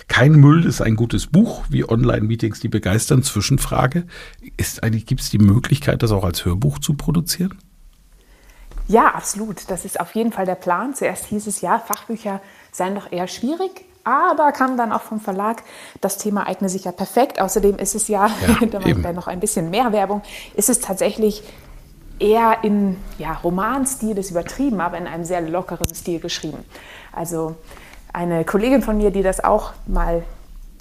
Kein 0.07 0.33
Müll 0.35 0.65
ist 0.65 0.79
ein 0.79 0.95
gutes 0.95 1.27
Buch, 1.27 1.65
wie 1.69 1.89
Online-Meetings, 1.89 2.59
die 2.59 2.69
begeistern. 2.69 3.23
Zwischenfrage. 3.23 4.05
Ist 4.57 4.83
eigentlich, 4.83 5.05
gibt 5.05 5.21
es 5.21 5.29
die 5.29 5.39
Möglichkeit, 5.39 6.03
das 6.03 6.11
auch 6.11 6.23
als 6.23 6.45
Hörbuch 6.45 6.79
zu 6.79 6.93
produzieren? 6.93 7.57
Ja, 8.87 9.07
absolut. 9.07 9.69
Das 9.69 9.85
ist 9.85 9.99
auf 9.99 10.13
jeden 10.15 10.31
Fall 10.31 10.45
der 10.45 10.55
Plan. 10.55 10.93
Zuerst 10.93 11.25
hieß 11.25 11.47
es 11.47 11.61
ja, 11.61 11.79
Fachbücher 11.79 12.41
seien 12.71 12.95
doch 12.95 13.11
eher 13.11 13.27
schwierig. 13.27 13.85
Aber 14.03 14.51
kam 14.51 14.75
dann 14.75 14.91
auch 14.91 15.01
vom 15.01 15.21
Verlag, 15.21 15.63
das 16.01 16.17
Thema 16.17 16.45
eigne 16.45 16.67
sich 16.67 16.83
ja 16.83 16.91
perfekt. 16.91 17.39
Außerdem 17.39 17.77
ist 17.77 17.95
es 17.95 18.07
ja, 18.09 18.29
ja 18.47 18.65
da 18.71 18.79
mache 18.79 18.91
ich 18.91 19.15
noch 19.15 19.27
ein 19.27 19.39
bisschen 19.39 19.69
mehr 19.69 19.93
Werbung, 19.93 20.21
ist 20.55 20.69
es 20.69 20.81
tatsächlich 20.81 21.43
eher 22.19 22.57
in 22.63 22.97
ja, 23.17 23.33
Romanstil, 23.43 24.17
ist 24.17 24.31
übertrieben, 24.31 24.81
aber 24.81 24.97
in 24.97 25.07
einem 25.07 25.23
sehr 25.23 25.41
lockeren 25.41 25.93
Stil 25.95 26.19
geschrieben. 26.19 26.65
Also 27.11 27.55
eine 28.11 28.43
Kollegin 28.43 28.81
von 28.81 28.97
mir, 28.97 29.11
die 29.11 29.23
das 29.23 29.43
auch 29.43 29.73
mal 29.87 30.23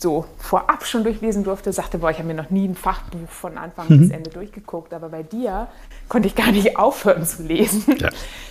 so 0.03 0.27
vorab 0.39 0.85
schon 0.85 1.05
durchlesen 1.05 1.45
durfte, 1.45 1.73
sagte, 1.73 1.99
boah, 1.99 2.11
ich 2.11 2.19
habe 2.19 2.29
mir 2.29 2.35
noch 2.35 2.51
nie 2.51 2.69
ein 2.69 2.75
Fachbuch 2.75 3.29
von 3.29 3.57
Anfang 3.57 3.87
mhm. 3.89 4.01
bis 4.01 4.11
Ende 4.11 4.31
durchgeguckt, 4.31 4.93
aber 4.93 5.09
bei 5.09 5.23
dir 5.23 5.69
konnte 6.09 6.29
ich 6.29 6.35
gar 6.35 6.53
nicht 6.53 6.77
aufhören 6.79 7.25
zu 7.25 7.43
lesen. 7.45 7.97
Ja. 7.99 8.11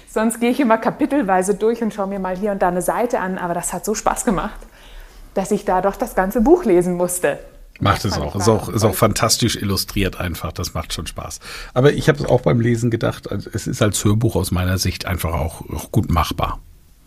Sonst 0.10 0.40
gehe 0.40 0.50
ich 0.50 0.60
immer 0.60 0.78
kapitelweise 0.78 1.54
durch 1.56 1.82
und 1.82 1.94
schaue 1.94 2.08
mir 2.08 2.20
mal 2.20 2.38
hier 2.38 2.52
und 2.52 2.62
da 2.62 2.70
eine 2.70 2.82
Seite 2.82 3.20
an, 3.20 3.38
aber 3.38 3.54
das 3.54 3.74
hat 3.74 3.86
so 3.86 3.94
Spaß 3.94 4.26
gemacht, 4.26 4.60
dass 5.34 5.52
ich 5.52 5.64
da 5.66 5.82
doch 5.82 5.96
das 5.96 6.16
ganze 6.16 6.42
Buch 6.42 6.66
lesen 6.66 6.96
musste. 6.96 7.40
Macht 7.80 8.06
es 8.06 8.18
auch. 8.18 8.36
Ist 8.36 8.48
auch, 8.48 8.70
ist 8.70 8.84
auch 8.84 8.94
fantastisch 8.94 9.56
illustriert 9.56 10.20
einfach. 10.20 10.52
Das 10.52 10.76
macht 10.76 10.94
schon 10.94 11.08
Spaß. 11.08 11.40
Aber 11.74 11.94
ich 11.94 12.10
habe 12.10 12.20
es 12.20 12.26
auch 12.26 12.42
beim 12.42 12.60
Lesen 12.62 12.92
gedacht, 12.92 13.32
also 13.32 13.50
es 13.54 13.66
ist 13.66 13.82
als 13.82 14.04
Hörbuch 14.06 14.36
aus 14.36 14.52
meiner 14.52 14.78
Sicht 14.78 15.06
einfach 15.06 15.34
auch, 15.34 15.62
auch 15.70 15.92
gut 15.92 16.12
machbar. 16.12 16.60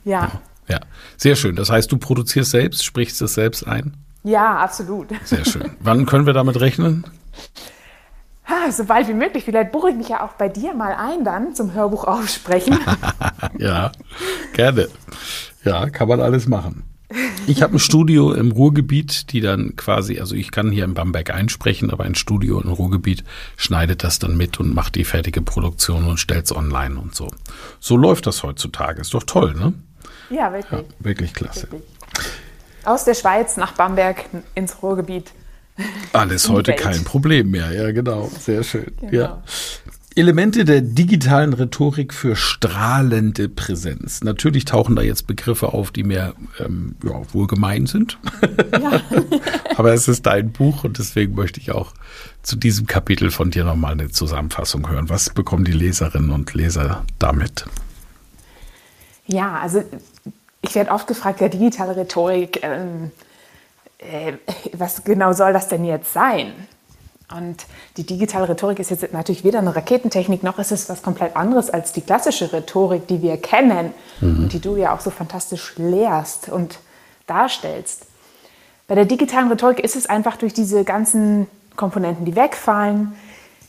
Ja. 0.04 0.20
ja. 0.20 0.40
Ja, 0.68 0.80
sehr 1.16 1.36
schön. 1.36 1.56
Das 1.56 1.70
heißt, 1.70 1.90
du 1.92 1.98
produzierst 1.98 2.50
selbst, 2.50 2.84
sprichst 2.84 3.20
es 3.22 3.34
selbst 3.34 3.66
ein? 3.66 3.96
Ja, 4.24 4.56
absolut. 4.56 5.08
Sehr 5.24 5.44
schön. 5.44 5.70
Wann 5.80 6.06
können 6.06 6.26
wir 6.26 6.32
damit 6.32 6.58
rechnen? 6.58 7.04
Ha, 8.46 8.72
so 8.72 8.84
bald 8.84 9.06
wie 9.08 9.14
möglich. 9.14 9.44
Vielleicht 9.44 9.70
buche 9.70 9.90
ich 9.90 9.96
mich 9.96 10.08
ja 10.08 10.24
auch 10.24 10.32
bei 10.32 10.48
dir 10.48 10.74
mal 10.74 10.94
ein 10.94 11.24
dann 11.24 11.54
zum 11.54 11.72
Hörbuch 11.72 12.04
aufsprechen. 12.04 12.78
ja, 13.58 13.92
gerne. 14.54 14.88
Ja, 15.64 15.88
kann 15.90 16.08
man 16.08 16.20
alles 16.20 16.48
machen. 16.48 16.84
Ich 17.46 17.62
habe 17.62 17.76
ein 17.76 17.78
Studio 17.78 18.32
im 18.32 18.50
Ruhrgebiet, 18.50 19.32
die 19.32 19.40
dann 19.40 19.76
quasi, 19.76 20.18
also 20.18 20.34
ich 20.34 20.50
kann 20.50 20.70
hier 20.70 20.84
in 20.84 20.94
Bamberg 20.94 21.30
einsprechen, 21.30 21.90
aber 21.90 22.04
ein 22.04 22.14
Studio 22.14 22.60
im 22.60 22.70
Ruhrgebiet 22.70 23.24
schneidet 23.56 24.02
das 24.02 24.18
dann 24.18 24.36
mit 24.36 24.58
und 24.58 24.74
macht 24.74 24.94
die 24.94 25.04
fertige 25.04 25.42
Produktion 25.42 26.06
und 26.06 26.18
stellt 26.18 26.46
es 26.46 26.56
online 26.56 26.98
und 26.98 27.14
so. 27.14 27.28
So 27.78 27.96
läuft 27.96 28.26
das 28.26 28.42
heutzutage. 28.42 29.02
Ist 29.02 29.14
doch 29.14 29.22
toll, 29.22 29.54
ne? 29.54 29.74
Ja, 30.30 30.52
wirklich. 30.52 30.80
Ja, 30.80 30.86
wirklich 30.98 31.34
klasse. 31.34 31.70
Wirklich. 31.70 31.82
Aus 32.84 33.04
der 33.04 33.14
Schweiz 33.14 33.56
nach 33.56 33.72
Bamberg 33.72 34.24
ins 34.54 34.82
Ruhrgebiet. 34.82 35.32
Alles 36.12 36.48
heute 36.48 36.72
Welt. 36.72 36.80
kein 36.80 37.04
Problem 37.04 37.50
mehr. 37.50 37.72
Ja, 37.72 37.90
genau. 37.92 38.30
Sehr 38.38 38.62
schön. 38.62 38.92
Genau. 39.00 39.12
Ja. 39.12 39.42
Elemente 40.16 40.64
der 40.64 40.80
digitalen 40.80 41.52
Rhetorik 41.54 42.14
für 42.14 42.36
strahlende 42.36 43.48
Präsenz. 43.48 44.22
Natürlich 44.22 44.64
tauchen 44.64 44.94
da 44.94 45.02
jetzt 45.02 45.26
Begriffe 45.26 45.72
auf, 45.72 45.90
die 45.90 46.04
mehr 46.04 46.34
ähm, 46.60 46.94
ja, 47.02 47.20
wohlgemein 47.32 47.86
sind. 47.86 48.18
Ja. 48.80 49.00
Aber 49.76 49.92
es 49.92 50.06
ist 50.06 50.26
dein 50.26 50.52
Buch 50.52 50.84
und 50.84 50.98
deswegen 50.98 51.34
möchte 51.34 51.58
ich 51.58 51.72
auch 51.72 51.94
zu 52.42 52.54
diesem 52.54 52.86
Kapitel 52.86 53.32
von 53.32 53.50
dir 53.50 53.64
nochmal 53.64 53.92
eine 53.92 54.08
Zusammenfassung 54.08 54.88
hören. 54.88 55.08
Was 55.08 55.30
bekommen 55.30 55.64
die 55.64 55.72
Leserinnen 55.72 56.30
und 56.30 56.54
Leser 56.54 57.04
damit? 57.18 57.64
Ja, 59.26 59.58
also 59.58 59.82
ich 60.64 60.74
werde 60.74 60.90
oft 60.90 61.06
gefragt, 61.06 61.40
ja, 61.40 61.48
digitale 61.48 61.96
Rhetorik, 61.96 62.60
ähm, 62.62 63.10
äh, 63.98 64.34
was 64.72 65.04
genau 65.04 65.32
soll 65.32 65.52
das 65.52 65.68
denn 65.68 65.84
jetzt 65.84 66.12
sein? 66.12 66.52
Und 67.36 67.66
die 67.96 68.04
digitale 68.04 68.48
Rhetorik 68.48 68.78
ist 68.78 68.90
jetzt 68.90 69.12
natürlich 69.12 69.44
weder 69.44 69.58
eine 69.58 69.74
Raketentechnik, 69.74 70.42
noch 70.42 70.58
ist 70.58 70.72
es 70.72 70.88
was 70.88 71.02
komplett 71.02 71.36
anderes 71.36 71.70
als 71.70 71.92
die 71.92 72.00
klassische 72.00 72.52
Rhetorik, 72.52 73.06
die 73.06 73.22
wir 73.22 73.36
kennen 73.36 73.92
mhm. 74.20 74.44
und 74.44 74.52
die 74.52 74.60
du 74.60 74.76
ja 74.76 74.94
auch 74.94 75.00
so 75.00 75.10
fantastisch 75.10 75.74
lehrst 75.76 76.48
und 76.48 76.78
darstellst. 77.26 78.06
Bei 78.86 78.94
der 78.94 79.06
digitalen 79.06 79.48
Rhetorik 79.48 79.80
ist 79.80 79.96
es 79.96 80.06
einfach 80.06 80.36
durch 80.36 80.52
diese 80.52 80.84
ganzen 80.84 81.46
Komponenten, 81.76 82.24
die 82.24 82.36
wegfallen, 82.36 83.14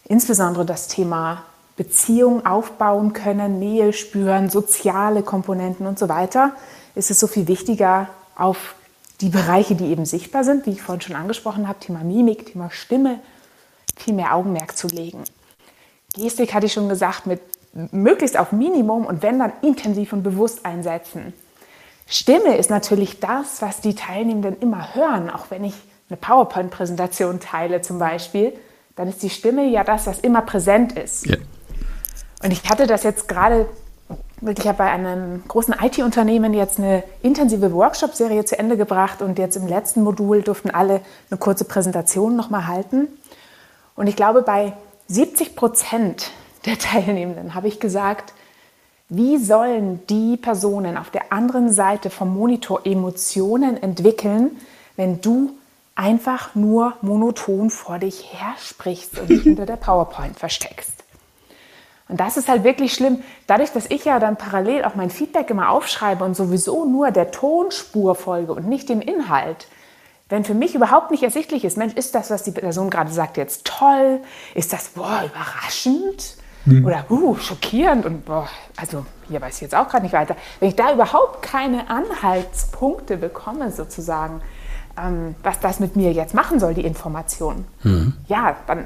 insbesondere 0.08 0.66
das 0.66 0.88
Thema 0.88 1.44
Beziehung 1.78 2.46
aufbauen 2.46 3.14
können, 3.14 3.60
Nähe 3.60 3.94
spüren, 3.94 4.50
soziale 4.50 5.24
Komponenten 5.24 5.88
und 5.88 5.98
so 6.00 6.08
weiter, 6.08 6.54
ist 6.96 7.12
es 7.12 7.20
so 7.20 7.28
viel 7.28 7.48
wichtiger, 7.48 8.10
auf 8.36 8.76
die 9.22 9.30
Bereiche, 9.30 9.76
die 9.76 9.86
eben 9.86 10.06
sichtbar 10.06 10.44
sind, 10.44 10.66
wie 10.66 10.72
ich 10.72 10.82
vorhin 10.82 11.02
schon 11.02 11.16
angesprochen 11.16 11.68
habe, 11.68 11.80
Thema 11.80 12.04
Mimik, 12.04 12.48
Thema 12.48 12.70
Stimme, 12.72 13.20
viel 13.96 14.14
mehr 14.14 14.36
Augenmerk 14.36 14.76
zu 14.76 14.88
legen. 14.88 15.24
Gestik 16.14 16.54
hatte 16.54 16.66
ich 16.66 16.74
schon 16.74 16.90
gesagt, 16.90 17.26
mit 17.26 17.42
möglichst 17.92 18.38
auf 18.38 18.52
Minimum 18.52 19.06
und 19.06 19.22
wenn 19.22 19.40
dann 19.40 19.52
intensiv 19.62 20.14
und 20.14 20.24
bewusst 20.24 20.66
einsetzen. 20.66 21.34
Stimme 22.08 22.56
ist 22.58 22.70
natürlich 22.70 23.20
das, 23.20 23.62
was 23.62 23.82
die 23.82 23.96
Teilnehmenden 23.96 24.60
immer 24.60 24.96
hören, 24.96 25.30
auch 25.30 25.48
wenn 25.50 25.64
ich 25.64 25.74
eine 26.10 26.18
PowerPoint-Präsentation 26.18 27.40
teile 27.40 27.82
zum 27.82 28.00
Beispiel, 28.00 28.54
dann 28.96 29.10
ist 29.10 29.24
die 29.24 29.30
Stimme 29.30 29.66
ja 29.66 29.84
das, 29.84 30.08
was 30.08 30.20
immer 30.20 30.42
präsent 30.42 30.94
ist. 30.94 31.26
Ja. 31.26 31.38
Und 32.44 32.52
ich 32.52 32.70
hatte 32.70 32.88
das 32.88 33.04
jetzt 33.04 33.28
gerade 33.28 33.68
wirklich 34.42 34.68
habe 34.68 34.80
bei 34.80 34.92
einem 34.92 35.44
großen 35.48 35.76
IT-Unternehmen 35.82 36.54
jetzt 36.54 36.78
eine 36.78 37.04
intensive 37.22 37.72
Workshop-Serie 37.74 38.46
zu 38.46 38.58
Ende 38.60 38.78
gebracht 38.78 39.22
und 39.22 39.40
jetzt 39.40 39.56
im 39.56 39.68
letzten 39.68 40.04
Modul 40.04 40.42
durften 40.42 40.70
alle 40.70 41.02
eine 41.30 41.38
kurze 41.40 41.66
Präsentation 41.66 42.36
nochmal 42.36 42.68
halten. 42.68 43.08
Und 43.96 44.08
ich 44.08 44.16
glaube, 44.16 44.42
bei 44.42 44.74
70 45.08 45.56
Prozent 45.56 46.32
der 46.66 46.78
Teilnehmenden 46.80 47.56
habe 47.56 47.68
ich 47.68 47.80
gesagt, 47.80 48.34
wie 49.08 49.38
sollen 49.38 50.06
die 50.08 50.36
Personen 50.36 50.98
auf 50.98 51.12
der 51.12 51.32
anderen 51.32 51.72
Seite 51.72 52.10
vom 52.10 52.34
Monitor 52.34 52.82
Emotionen 52.86 53.82
entwickeln, 53.82 54.58
wenn 54.96 55.22
du 55.22 55.52
einfach 55.94 56.56
nur 56.56 56.94
monoton 57.02 57.70
vor 57.70 58.00
dich 58.00 58.34
her 58.34 58.56
sprichst 58.60 59.20
und 59.20 59.30
dich 59.30 59.42
hinter 59.44 59.66
der 59.66 59.78
PowerPoint 59.78 60.38
versteckst? 60.40 61.05
Und 62.08 62.20
das 62.20 62.38
ist 62.38 62.48
halt 62.48 62.64
wirklich 62.64 62.94
schlimm. 62.94 63.24
Dadurch, 63.48 63.72
dass 63.72 63.90
ich 63.90 64.06
ja 64.06 64.20
dann 64.20 64.38
parallel 64.38 64.86
auch 64.86 64.96
mein 64.96 65.10
Feedback 65.10 65.50
immer 65.50 65.70
aufschreibe 65.70 66.24
und 66.24 66.36
sowieso 66.36 66.86
nur 66.86 67.12
der 67.12 67.32
Tonspur 67.32 68.16
folge 68.16 68.54
und 68.54 68.68
nicht 68.68 68.90
dem 68.90 69.02
Inhalt, 69.02 69.68
wenn 70.30 70.44
für 70.44 70.54
mich 70.54 70.74
überhaupt 70.74 71.12
nicht 71.12 71.24
ersichtlich 71.24 71.66
ist, 71.66 71.78
Mensch, 71.78 71.94
ist 71.94 72.16
das, 72.16 72.32
was 72.32 72.44
die 72.44 72.52
Person 72.52 72.90
gerade 72.90 73.12
sagt, 73.12 73.38
jetzt 73.38 73.66
toll? 73.66 74.20
Ist 74.56 74.74
das, 74.74 74.90
boah, 74.90 75.24
überraschend? 75.26 76.38
Mhm. 76.66 76.86
Oder, 76.86 77.06
uh, 77.10 77.36
schockierend? 77.36 78.06
Und, 78.06 78.26
boah, 78.26 78.48
also, 78.76 79.06
hier 79.28 79.40
weiß 79.40 79.56
ich 79.56 79.62
jetzt 79.62 79.76
auch 79.76 79.88
gerade 79.88 80.04
nicht 80.04 80.14
weiter. 80.14 80.36
Wenn 80.60 80.70
ich 80.70 80.76
da 80.76 80.92
überhaupt 80.92 81.44
keine 81.44 81.90
Anhaltspunkte 81.90 83.18
bekomme, 83.18 83.72
sozusagen, 83.72 84.42
ähm, 85.00 85.36
was 85.44 85.60
das 85.60 85.80
mit 85.80 85.96
mir 85.96 86.12
jetzt 86.12 86.34
machen 86.34 86.60
soll, 86.60 86.74
die 86.74 86.86
Information, 86.86 87.66
mhm. 87.84 88.14
ja, 88.28 88.56
dann 88.66 88.86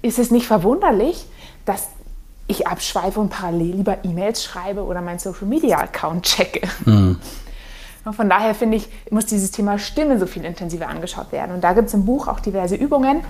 ist 0.00 0.18
es 0.18 0.30
nicht 0.30 0.46
verwunderlich, 0.46 1.26
dass 1.66 1.88
ich 2.48 2.66
abschweife 2.66 3.18
und 3.20 3.28
parallel 3.28 3.76
lieber 3.76 3.98
E-Mails 4.04 4.44
schreibe 4.44 4.84
oder 4.84 5.00
meinen 5.00 5.18
Social 5.18 5.46
Media 5.46 5.78
Account 5.78 6.24
checke. 6.24 6.66
Mhm. 6.84 7.18
Von 8.12 8.28
daher 8.28 8.54
finde 8.54 8.76
ich, 8.76 8.88
muss 9.10 9.26
dieses 9.26 9.50
Thema 9.50 9.78
Stimme 9.78 10.18
so 10.18 10.26
viel 10.26 10.44
intensiver 10.44 10.88
angeschaut 10.88 11.32
werden. 11.32 11.52
Und 11.52 11.64
da 11.64 11.72
gibt 11.72 11.88
es 11.88 11.94
im 11.94 12.04
Buch 12.04 12.28
auch 12.28 12.38
diverse 12.38 12.76
Übungen. 12.76 13.22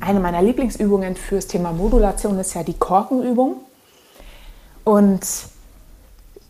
Eine 0.00 0.18
meiner 0.18 0.42
Lieblingsübungen 0.42 1.14
fürs 1.14 1.46
Thema 1.46 1.72
Modulation 1.72 2.38
ist 2.40 2.54
ja 2.54 2.64
die 2.64 2.74
Korkenübung. 2.74 3.58
Und 4.82 5.24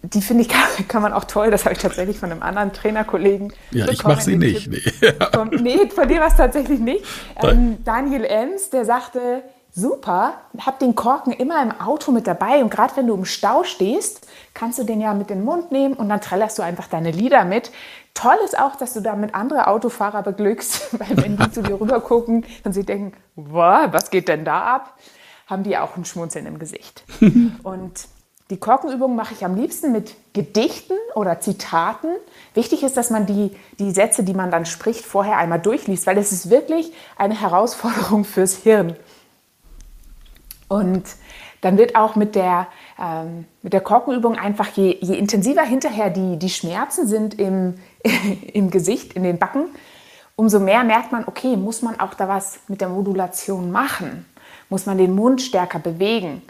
die 0.03 0.23
finde 0.23 0.43
ich, 0.43 0.49
kann, 0.89 1.03
man 1.03 1.13
auch 1.13 1.25
toll. 1.25 1.51
Das 1.51 1.65
habe 1.65 1.75
ich 1.75 1.81
tatsächlich 1.81 2.19
von 2.19 2.31
einem 2.31 2.43
anderen 2.43 2.73
Trainerkollegen. 2.73 3.53
Ja, 3.73 3.89
ich 3.89 4.05
mache 4.05 4.23
sie 4.23 4.37
nicht. 4.37 4.71
Nee. 4.71 5.13
Von, 5.33 5.49
nee, 5.49 5.89
von 5.95 6.09
dir 6.09 6.21
war 6.21 6.29
es 6.29 6.37
tatsächlich 6.37 6.81
nicht. 6.81 7.05
Ähm, 7.43 7.79
Daniel 7.85 8.25
Enz, 8.25 8.71
der 8.71 8.85
sagte, 8.85 9.43
super, 9.75 10.35
hab 10.59 10.79
den 10.79 10.95
Korken 10.95 11.33
immer 11.33 11.61
im 11.61 11.73
Auto 11.73 12.13
mit 12.13 12.27
dabei 12.27 12.63
und 12.63 12.71
gerade 12.71 12.97
wenn 12.97 13.09
du 13.09 13.15
im 13.15 13.25
Stau 13.25 13.65
stehst, 13.65 14.27
kannst 14.55 14.79
du 14.79 14.85
den 14.85 15.01
ja 15.01 15.15
mit 15.15 15.31
in 15.31 15.39
den 15.39 15.45
Mund 15.45 15.73
nehmen 15.73 15.95
und 15.95 16.09
dann 16.09 16.21
trällerst 16.21 16.59
du 16.59 16.63
einfach 16.63 16.87
deine 16.87 17.11
Lieder 17.11 17.45
mit. 17.45 17.73
Toll 18.15 18.37
ist 18.45 18.57
auch, 18.57 18.77
dass 18.77 18.95
du 18.95 19.01
damit 19.01 19.35
andere 19.35 19.67
Autofahrer 19.67 20.23
beglückst, 20.23 20.99
weil 21.01 21.17
wenn 21.25 21.37
die 21.37 21.51
zu 21.51 21.63
dir 21.63 21.81
rüber 21.81 22.01
gucken 22.01 22.47
und 22.63 22.73
sie 22.73 22.85
denken, 22.85 23.17
wow, 23.35 23.89
was 23.91 24.11
geht 24.11 24.29
denn 24.29 24.45
da 24.45 24.63
ab, 24.63 24.97
haben 25.49 25.65
die 25.65 25.77
auch 25.77 25.97
ein 25.97 26.05
Schmunzeln 26.05 26.47
im 26.47 26.61
Gesicht. 26.61 27.05
und 27.65 28.07
die 28.51 28.59
Korkenübung 28.59 29.17
mache 29.17 29.35
ich 29.35 29.45
am 29.45 29.57
liebsten 29.57 29.91
mit 29.91 30.15
Gedichten 30.35 30.95
oder 31.15 31.41
Zitaten. 31.41 32.11
Wichtig 32.53 32.85
ist, 32.85 32.97
dass 32.97 33.11
man 33.11 33.27
die, 33.27 33.57
die 33.81 33.91
Sätze, 33.91 34.23
die 34.23 34.35
man 34.35 34.51
dann 34.51 34.67
spricht, 34.67 35.05
vorher 35.05 35.39
einmal 35.39 35.61
durchliest, 35.61 36.07
weil 36.07 36.19
es 36.19 36.31
ist 36.31 36.51
wirklich 36.51 36.93
eine 37.17 37.41
Herausforderung 37.41 38.25
fürs 38.25 38.55
Hirn. 38.55 38.97
Und 40.69 41.05
dann 41.61 41.79
wird 41.79 41.97
auch 41.97 42.15
mit 42.17 42.35
der, 42.35 42.67
ähm, 43.01 43.47
mit 43.63 43.73
der 43.73 43.81
Korkenübung 43.81 44.37
einfach, 44.37 44.69
je, 44.69 44.99
je 45.01 45.15
intensiver 45.15 45.63
hinterher 45.63 46.11
die, 46.11 46.39
die 46.39 46.51
Schmerzen 46.51 47.07
sind 47.07 47.39
im, 47.39 47.75
im 48.53 48.71
Gesicht, 48.71 49.15
in 49.15 49.23
den 49.23 49.39
Backen, 49.39 49.67
umso 50.37 50.61
mehr 50.61 50.85
merkt 50.85 51.13
man, 51.13 51.25
okay, 51.27 51.57
muss 51.57 51.83
man 51.83 51.99
auch 52.01 52.15
da 52.15 52.29
was 52.29 52.61
mit 52.69 52.81
der 52.81 52.89
Modulation 52.89 53.71
machen? 53.71 54.27
Muss 54.69 54.87
man 54.87 54.99
den 54.99 55.15
Mund 55.15 55.41
stärker 55.41 55.79
bewegen? 55.79 56.43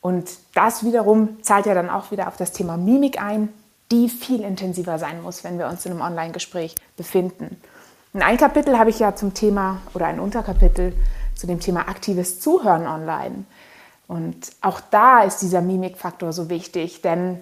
Und 0.00 0.30
das 0.54 0.84
wiederum 0.84 1.42
zahlt 1.42 1.66
ja 1.66 1.74
dann 1.74 1.90
auch 1.90 2.10
wieder 2.10 2.28
auf 2.28 2.36
das 2.36 2.52
Thema 2.52 2.76
Mimik 2.76 3.20
ein, 3.20 3.48
die 3.90 4.08
viel 4.08 4.42
intensiver 4.42 4.98
sein 4.98 5.22
muss, 5.22 5.44
wenn 5.44 5.58
wir 5.58 5.66
uns 5.66 5.86
in 5.86 5.92
einem 5.92 6.02
Online-Gespräch 6.02 6.74
befinden. 6.96 7.60
Und 8.12 8.22
ein 8.22 8.36
Kapitel 8.36 8.78
habe 8.78 8.90
ich 8.90 8.98
ja 8.98 9.14
zum 9.14 9.34
Thema 9.34 9.78
oder 9.94 10.06
ein 10.06 10.20
Unterkapitel 10.20 10.92
zu 11.34 11.46
dem 11.46 11.60
Thema 11.60 11.88
aktives 11.88 12.40
Zuhören 12.40 12.86
online. 12.86 13.44
Und 14.08 14.52
auch 14.62 14.80
da 14.90 15.22
ist 15.22 15.42
dieser 15.42 15.60
Mimikfaktor 15.60 16.32
so 16.32 16.48
wichtig, 16.48 17.02
denn 17.02 17.38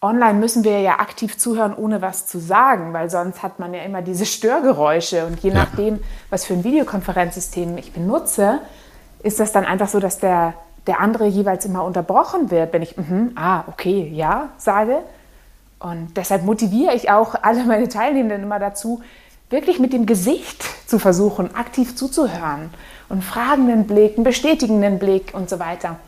online 0.00 0.34
müssen 0.34 0.64
wir 0.64 0.80
ja 0.80 0.98
aktiv 0.98 1.38
zuhören, 1.38 1.74
ohne 1.76 2.02
was 2.02 2.26
zu 2.26 2.40
sagen, 2.40 2.92
weil 2.92 3.08
sonst 3.08 3.42
hat 3.42 3.60
man 3.60 3.72
ja 3.72 3.82
immer 3.82 4.02
diese 4.02 4.26
Störgeräusche. 4.26 5.26
Und 5.26 5.38
je 5.40 5.50
ja. 5.50 5.56
nachdem, 5.56 6.00
was 6.30 6.44
für 6.44 6.54
ein 6.54 6.64
Videokonferenzsystem 6.64 7.78
ich 7.78 7.92
benutze, 7.92 8.58
ist 9.22 9.38
das 9.38 9.52
dann 9.52 9.64
einfach 9.64 9.88
so, 9.88 10.00
dass 10.00 10.18
der, 10.18 10.54
der 10.86 10.98
andere 10.98 11.26
jeweils 11.26 11.66
immer 11.66 11.84
unterbrochen 11.84 12.50
wird, 12.50 12.72
wenn 12.72 12.82
ich, 12.82 12.96
mm 12.96 13.00
-hmm, 13.00 13.30
ah, 13.36 13.64
okay, 13.68 14.10
ja, 14.12 14.48
sage. 14.56 14.98
Und 15.78 16.16
deshalb 16.16 16.44
motiviere 16.44 16.94
ich 16.94 17.10
auch 17.10 17.34
alle 17.40 17.64
meine 17.64 17.88
Teilnehmenden 17.88 18.42
immer 18.42 18.58
dazu, 18.58 19.02
wirklich 19.52 19.78
mit 19.78 19.92
dem 19.92 20.06
Gesicht 20.06 20.64
zu 20.86 20.98
versuchen, 20.98 21.54
aktiv 21.54 21.94
zuzuhören 21.94 22.70
und 23.08 23.22
fragenden 23.22 23.86
Blick, 23.86 24.16
einen 24.16 24.24
bestätigenden 24.24 24.98
Blick 24.98 25.32
und 25.34 25.48
so 25.48 25.58
weiter. 25.58 26.00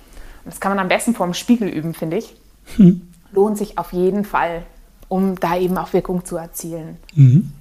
Und 0.44 0.52
das 0.52 0.60
kann 0.60 0.72
man 0.72 0.78
am 0.78 0.88
besten 0.88 1.14
vor 1.14 1.26
dem 1.26 1.34
Spiegel 1.34 1.68
üben, 1.68 1.94
finde 1.94 2.18
ich. 2.18 2.34
Hm. 2.76 3.02
Lohnt 3.32 3.58
sich 3.58 3.78
auf 3.78 3.92
jeden 3.92 4.24
Fall, 4.24 4.64
um 5.08 5.38
da 5.38 5.56
eben 5.56 5.76
auch 5.78 5.92
Wirkung 5.92 6.24
zu 6.24 6.36
erzielen. 6.36 6.96
Mhm. 7.14 7.52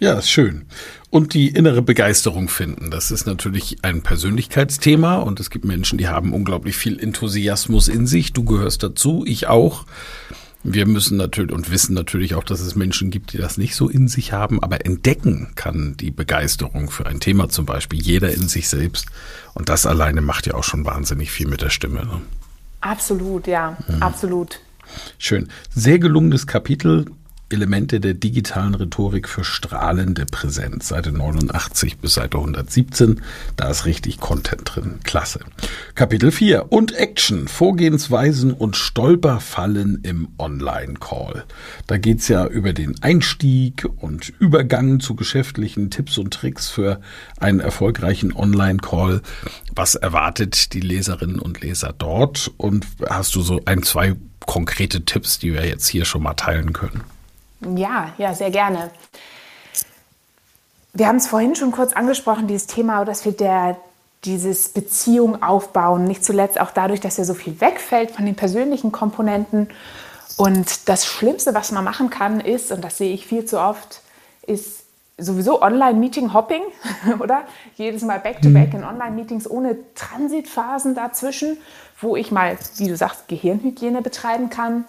Ja, 0.00 0.14
ist 0.14 0.30
schön. 0.30 0.64
Und 1.10 1.32
die 1.32 1.48
innere 1.48 1.80
Begeisterung 1.80 2.48
finden. 2.48 2.90
Das 2.90 3.12
ist 3.12 3.24
natürlich 3.24 3.76
ein 3.82 4.02
Persönlichkeitsthema 4.02 5.16
und 5.16 5.38
es 5.38 5.48
gibt 5.48 5.64
Menschen, 5.64 5.96
die 5.96 6.08
haben 6.08 6.32
unglaublich 6.32 6.76
viel 6.76 6.98
Enthusiasmus 6.98 7.86
in 7.86 8.08
sich. 8.08 8.32
Du 8.32 8.42
gehörst 8.42 8.82
dazu, 8.82 9.22
ich 9.24 9.46
auch. 9.46 9.84
Wir 10.64 10.86
müssen 10.86 11.16
natürlich 11.16 11.52
und 11.52 11.70
wissen 11.70 11.94
natürlich 11.94 12.34
auch, 12.34 12.44
dass 12.44 12.60
es 12.60 12.76
Menschen 12.76 13.10
gibt, 13.10 13.32
die 13.32 13.38
das 13.38 13.58
nicht 13.58 13.74
so 13.74 13.88
in 13.88 14.06
sich 14.06 14.32
haben, 14.32 14.62
aber 14.62 14.86
entdecken 14.86 15.52
kann 15.56 15.96
die 15.96 16.12
Begeisterung 16.12 16.90
für 16.90 17.06
ein 17.06 17.18
Thema 17.18 17.48
zum 17.48 17.66
Beispiel 17.66 18.00
jeder 18.00 18.32
in 18.32 18.48
sich 18.48 18.68
selbst. 18.68 19.06
Und 19.54 19.68
das 19.68 19.86
alleine 19.86 20.20
macht 20.20 20.46
ja 20.46 20.54
auch 20.54 20.64
schon 20.64 20.84
wahnsinnig 20.84 21.32
viel 21.32 21.48
mit 21.48 21.62
der 21.62 21.70
Stimme. 21.70 22.04
Ne? 22.04 22.20
Absolut, 22.80 23.48
ja, 23.48 23.76
mhm. 23.88 24.02
absolut. 24.02 24.60
Schön. 25.18 25.48
Sehr 25.74 25.98
gelungenes 25.98 26.46
Kapitel. 26.46 27.06
Elemente 27.52 28.00
der 28.00 28.14
digitalen 28.14 28.74
Rhetorik 28.74 29.28
für 29.28 29.44
strahlende 29.44 30.26
Präsenz. 30.26 30.88
Seite 30.88 31.12
89 31.12 31.98
bis 31.98 32.14
Seite 32.14 32.38
117. 32.38 33.20
Da 33.56 33.68
ist 33.68 33.86
richtig 33.86 34.18
Content 34.18 34.62
drin. 34.64 35.00
Klasse. 35.04 35.40
Kapitel 35.94 36.32
4. 36.32 36.72
Und 36.72 36.94
Action. 36.94 37.48
Vorgehensweisen 37.48 38.52
und 38.52 38.76
Stolperfallen 38.76 40.00
im 40.02 40.28
Online-Call. 40.38 41.44
Da 41.86 41.98
geht's 41.98 42.28
ja 42.28 42.46
über 42.46 42.72
den 42.72 43.02
Einstieg 43.02 43.86
und 43.98 44.32
Übergang 44.38 45.00
zu 45.00 45.14
geschäftlichen 45.14 45.90
Tipps 45.90 46.18
und 46.18 46.32
Tricks 46.32 46.68
für 46.68 47.00
einen 47.38 47.60
erfolgreichen 47.60 48.32
Online-Call. 48.32 49.22
Was 49.74 49.94
erwartet 49.94 50.72
die 50.72 50.80
Leserinnen 50.80 51.38
und 51.38 51.60
Leser 51.60 51.94
dort? 51.96 52.50
Und 52.56 52.86
hast 53.08 53.34
du 53.34 53.42
so 53.42 53.60
ein, 53.64 53.82
zwei 53.82 54.16
konkrete 54.46 55.04
Tipps, 55.04 55.38
die 55.38 55.52
wir 55.52 55.66
jetzt 55.66 55.86
hier 55.86 56.04
schon 56.04 56.22
mal 56.22 56.34
teilen 56.34 56.72
können? 56.72 57.02
Ja, 57.76 58.12
ja, 58.18 58.34
sehr 58.34 58.50
gerne. 58.50 58.90
Wir 60.92 61.08
haben 61.08 61.16
es 61.16 61.26
vorhin 61.26 61.54
schon 61.54 61.72
kurz 61.72 61.92
angesprochen, 61.94 62.46
dieses 62.46 62.66
Thema, 62.66 63.04
dass 63.04 63.24
wir 63.24 63.32
der, 63.32 63.76
dieses 64.24 64.68
Beziehung 64.68 65.42
aufbauen, 65.42 66.04
nicht 66.04 66.24
zuletzt 66.24 66.60
auch 66.60 66.70
dadurch, 66.70 67.00
dass 67.00 67.16
ja 67.16 67.24
so 67.24 67.34
viel 67.34 67.60
wegfällt 67.60 68.10
von 68.10 68.26
den 68.26 68.34
persönlichen 68.34 68.92
Komponenten. 68.92 69.68
Und 70.36 70.88
das 70.88 71.06
Schlimmste, 71.06 71.54
was 71.54 71.72
man 71.72 71.84
machen 71.84 72.10
kann, 72.10 72.40
ist, 72.40 72.72
und 72.72 72.82
das 72.82 72.98
sehe 72.98 73.12
ich 73.12 73.26
viel 73.26 73.44
zu 73.44 73.60
oft, 73.60 74.02
ist 74.46 74.82
sowieso 75.18 75.62
Online-Meeting-Hopping, 75.62 76.62
oder? 77.20 77.44
Jedes 77.76 78.02
Mal 78.02 78.18
Back-to-Back 78.18 78.70
-back 78.70 78.74
in 78.74 78.84
Online-Meetings 78.84 79.48
ohne 79.48 79.76
Transitphasen 79.94 80.94
dazwischen, 80.94 81.58
wo 82.00 82.16
ich 82.16 82.30
mal, 82.30 82.58
wie 82.76 82.88
du 82.88 82.96
sagst, 82.96 83.28
Gehirnhygiene 83.28 84.02
betreiben 84.02 84.50
kann, 84.50 84.84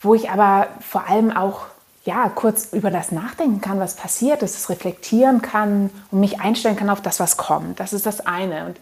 wo 0.00 0.14
ich 0.14 0.30
aber 0.30 0.68
vor 0.80 1.08
allem 1.08 1.32
auch 1.36 1.66
ja, 2.08 2.30
kurz 2.30 2.72
über 2.72 2.90
das 2.90 3.12
nachdenken 3.12 3.60
kann, 3.60 3.80
was 3.80 3.94
passiert 3.94 4.42
ist, 4.42 4.56
es 4.56 4.70
reflektieren 4.70 5.42
kann 5.42 5.90
und 6.10 6.20
mich 6.20 6.40
einstellen 6.40 6.74
kann 6.74 6.88
auf 6.88 7.02
das, 7.02 7.20
was 7.20 7.36
kommt. 7.36 7.80
Das 7.80 7.92
ist 7.92 8.06
das 8.06 8.26
eine. 8.26 8.64
Und 8.64 8.80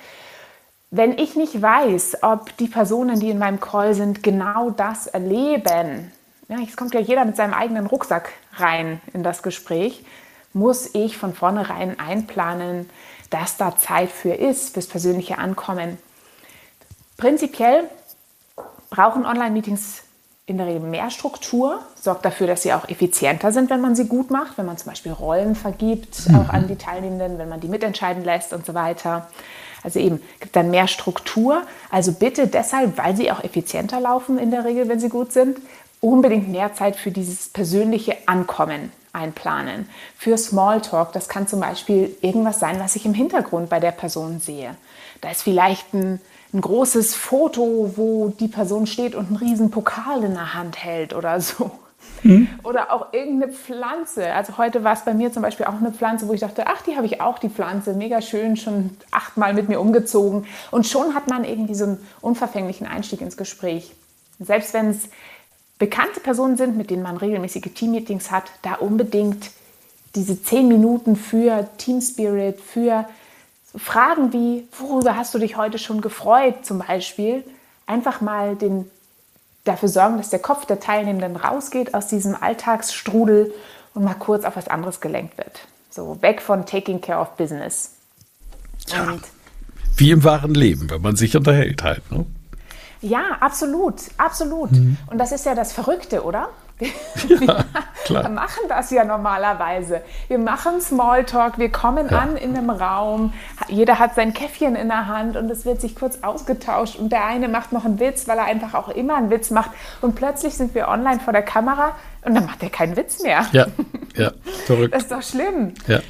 wenn 0.93 1.19
ich 1.19 1.35
nicht 1.35 1.61
weiß, 1.61 2.23
ob 2.23 2.57
die 2.59 2.69
Personen, 2.69 3.19
die 3.19 3.31
in 3.31 3.41
meinem 3.41 3.59
Call 3.59 3.95
sind, 3.95 4.23
genau 4.23 4.71
das 4.71 5.09
erleben, 5.09 6.13
ja, 6.47 6.59
es 6.65 6.77
kommt 6.77 6.95
ja 6.95 7.01
jeder 7.01 7.25
mit 7.25 7.35
seinem 7.35 7.53
eigenen 7.53 7.87
Rucksack 7.87 8.33
rein 8.53 9.01
in 9.13 9.25
das 9.25 9.43
Gespräch, 9.43 10.05
muss 10.53 10.95
ich 10.95 11.19
von 11.19 11.35
vornherein 11.35 11.99
einplanen, 11.99 12.89
dass 13.31 13.57
da 13.57 13.77
Zeit 13.77 14.13
für 14.13 14.35
ist, 14.35 14.75
fürs 14.75 14.87
persönliche 14.87 15.39
Ankommen. 15.39 15.99
Prinzipiell 17.17 17.91
brauchen 18.89 19.27
Online-Meetings 19.27 20.05
in 20.47 20.59
der 20.59 20.67
Regel 20.67 20.81
mehr 20.81 21.11
Struktur, 21.11 21.81
sorgt 22.01 22.25
dafür, 22.25 22.47
dass 22.47 22.63
sie 22.63 22.73
auch 22.73 22.89
effizienter 22.89 23.51
sind, 23.51 23.69
wenn 23.69 23.81
man 23.81 23.97
sie 23.97 24.07
gut 24.07 24.31
macht, 24.31 24.57
wenn 24.59 24.67
man 24.67 24.79
zum 24.79 24.91
Beispiel 24.91 25.11
Rollen 25.11 25.57
vergibt, 25.57 26.29
mhm. 26.29 26.37
auch 26.37 26.49
an 26.49 26.69
die 26.69 26.77
Teilnehmenden, 26.77 27.39
wenn 27.39 27.49
man 27.49 27.61
die 27.61 27.67
mitentscheiden 27.67 28.25
lässt 28.25 28.53
und 28.53 28.65
so 28.65 28.73
weiter. 28.73 29.29
Also 29.83 29.99
eben, 29.99 30.23
gibt 30.41 30.55
dann 30.55 30.71
mehr 30.71 30.87
Struktur. 30.87 31.63
Also 31.91 32.13
bitte 32.13 32.47
deshalb, 32.47 32.97
weil 32.97 33.17
sie 33.17 33.31
auch 33.33 33.43
effizienter 33.43 34.01
laufen 34.01 34.39
in 34.39 34.53
der 34.53 34.65
Regel, 34.65 34.89
wenn 34.89 35.01
sie 35.01 35.09
gut 35.09 35.33
sind, 35.33 35.59
unbedingt 36.01 36.49
mehr 36.49 36.75
Zeit 36.75 36.95
für 36.95 37.11
dieses 37.11 37.49
persönliche 37.49 38.17
Ankommen 38.27 38.93
einplanen. 39.13 39.89
Für 40.17 40.39
Smalltalk, 40.39 41.13
das 41.13 41.29
kann 41.29 41.49
zum 41.49 41.61
Beispiel 41.61 42.17
irgendwas 42.21 42.61
sein, 42.61 42.79
was 42.79 42.95
ich 42.95 43.05
im 43.05 43.15
Hintergrund 43.15 43.69
bei 43.69 43.81
der 43.81 43.91
Person 43.91 44.39
sehe. 44.39 44.77
Da 45.23 45.31
ist 45.31 45.43
vielleicht 45.43 45.93
ein, 45.95 46.21
ein 46.53 46.61
großes 46.61 47.15
Foto, 47.15 47.93
wo 47.97 48.29
die 48.29 48.49
Person 48.49 48.87
steht 48.87 49.15
und 49.15 49.27
einen 49.27 49.37
riesen 49.37 49.71
Pokal 49.71 50.23
in 50.25 50.35
der 50.35 50.55
Hand 50.55 50.83
hält 50.83 51.15
oder 51.15 51.41
so. 51.41 51.71
Mhm. 52.23 52.49
Oder 52.63 52.93
auch 52.93 53.13
irgendeine 53.13 53.53
Pflanze. 53.53 54.33
Also 54.33 54.57
heute 54.59 54.85
war 54.85 54.95
es 54.95 55.05
bei 55.05 55.15
mir 55.15 55.33
zum 55.33 55.43
Beispiel 55.43 55.67
auch 55.67 55.75
eine 55.75 55.93
Pflanze, 55.93 56.29
wo 56.29 56.33
ich 56.33 56.41
dachte, 56.41 56.67
ach, 56.67 56.83
die 56.83 56.97
habe 56.97 57.07
ich 57.07 57.21
auch, 57.21 57.39
die 57.39 57.49
Pflanze, 57.49 57.95
mega 57.95 58.21
schön, 58.21 58.57
schon 58.57 58.97
achtmal 59.11 59.55
mit 59.55 59.69
mir 59.69 59.81
umgezogen. 59.81 60.47
Und 60.71 60.87
schon 60.87 61.15
hat 61.15 61.29
man 61.29 61.45
irgendwie 61.45 61.75
so 61.75 61.85
einen 61.85 62.07
unverfänglichen 62.21 62.87
Einstieg 62.87 63.21
ins 63.21 63.37
Gespräch. 63.37 63.93
Selbst 64.39 64.75
wenn 64.75 64.91
es 64.91 65.09
bekannte 65.79 66.21
Personen 66.21 66.57
sind, 66.57 66.77
mit 66.77 66.91
denen 66.91 67.03
man 67.03 67.17
regelmäßige 67.17 67.73
Teammeetings 67.75 68.31
hat, 68.31 68.45
da 68.63 68.75
unbedingt 68.75 69.51
diese 70.15 70.43
zehn 70.43 70.69
Minuten 70.69 71.17
für 71.17 71.69
Team 71.77 72.01
Spirit, 72.01 72.61
für 72.61 73.07
Fragen 73.77 74.33
wie, 74.33 74.67
worüber 74.79 75.17
hast 75.17 75.35
du 75.35 75.39
dich 75.39 75.57
heute 75.57 75.79
schon 75.79 76.01
gefreut 76.01 76.65
zum 76.65 76.79
Beispiel, 76.79 77.45
einfach 77.87 78.21
mal 78.21 78.57
den, 78.57 78.91
dafür 79.65 79.89
sorgen, 79.89 80.17
dass 80.17 80.31
der 80.31 80.39
Kopf 80.39 80.67
der 80.67 80.81
Teilnehmenden 80.81 81.37
rausgeht 81.37 81.95
aus 81.95 82.09
diesem 82.09 82.35
Alltagsstrudel 82.35 83.53
und 83.95 84.05
mal 84.05 84.15
kurz 84.15 84.45
auf 84.45 84.57
was 84.57 84.69
anderes 84.69 85.01
gelenkt 85.01 85.39
wird. 85.39 85.61
So 85.91 86.21
weg 86.23 86.43
von 86.43 86.67
Taking 86.67 87.01
Care 87.01 87.21
of 87.21 87.37
Business. 87.37 87.93
Ja, 88.89 89.19
wie 89.97 90.11
im 90.11 90.25
wahren 90.25 90.55
Leben, 90.55 90.91
wenn 90.91 91.01
man 91.01 91.17
sich 91.17 91.37
unterhält 91.37 91.83
halt. 91.83 92.11
Ne? 92.13 92.27
Ja, 93.01 93.39
absolut, 93.41 94.03
absolut. 94.19 94.73
Mhm. 94.73 94.99
Und 95.07 95.19
das 95.19 95.33
ist 95.33 95.47
ja 95.47 95.55
das 95.55 95.73
Verrückte, 95.73 96.23
oder? 96.25 96.51
Ja, 96.81 97.65
wir 98.23 98.29
machen 98.29 98.63
das 98.69 98.91
ja 98.91 99.05
normalerweise. 99.05 100.03
Wir 100.29 100.39
machen 100.39 100.81
Smalltalk, 100.81 101.59
wir 101.59 101.73
kommen 101.73 102.09
ja. 102.11 102.19
an 102.19 102.37
in 102.37 102.57
einem 102.57 102.71
Raum, 102.71 103.33
jeder 103.69 103.99
hat 103.99 104.15
sein 104.15 104.35
Käffchen 104.35 104.77
in 104.77 104.89
der 104.89 105.07
Hand 105.07 105.37
und 105.37 105.51
es 105.51 105.65
wird 105.65 105.81
sich 105.81 105.97
kurz 105.97 106.19
ausgetauscht 106.23 106.97
und 106.97 107.11
der 107.11 107.25
eine 107.25 107.49
macht 107.49 107.73
noch 107.73 107.85
einen 107.85 107.99
Witz, 107.99 108.29
weil 108.29 108.39
er 108.39 108.45
einfach 108.45 108.75
auch 108.75 108.89
immer 108.89 109.17
einen 109.17 109.31
Witz 109.31 109.51
macht 109.51 109.71
und 110.03 110.15
plötzlich 110.15 110.55
sind 110.55 110.75
wir 110.75 110.89
online 110.89 111.21
vor 111.21 111.33
der 111.33 111.43
Kamera 111.43 111.93
und 112.23 112.35
dann 112.35 112.45
macht 112.45 112.63
er 112.63 112.71
keinen 112.71 112.97
Witz 112.97 113.23
mehr. 113.23 113.47
Ja, 113.53 113.67
ja, 114.15 114.33
verrückt. 114.67 114.95
Das 114.95 115.05
ist 115.05 115.13
doch 115.13 115.23
schlimm. 115.23 115.73
Ja. 115.87 116.01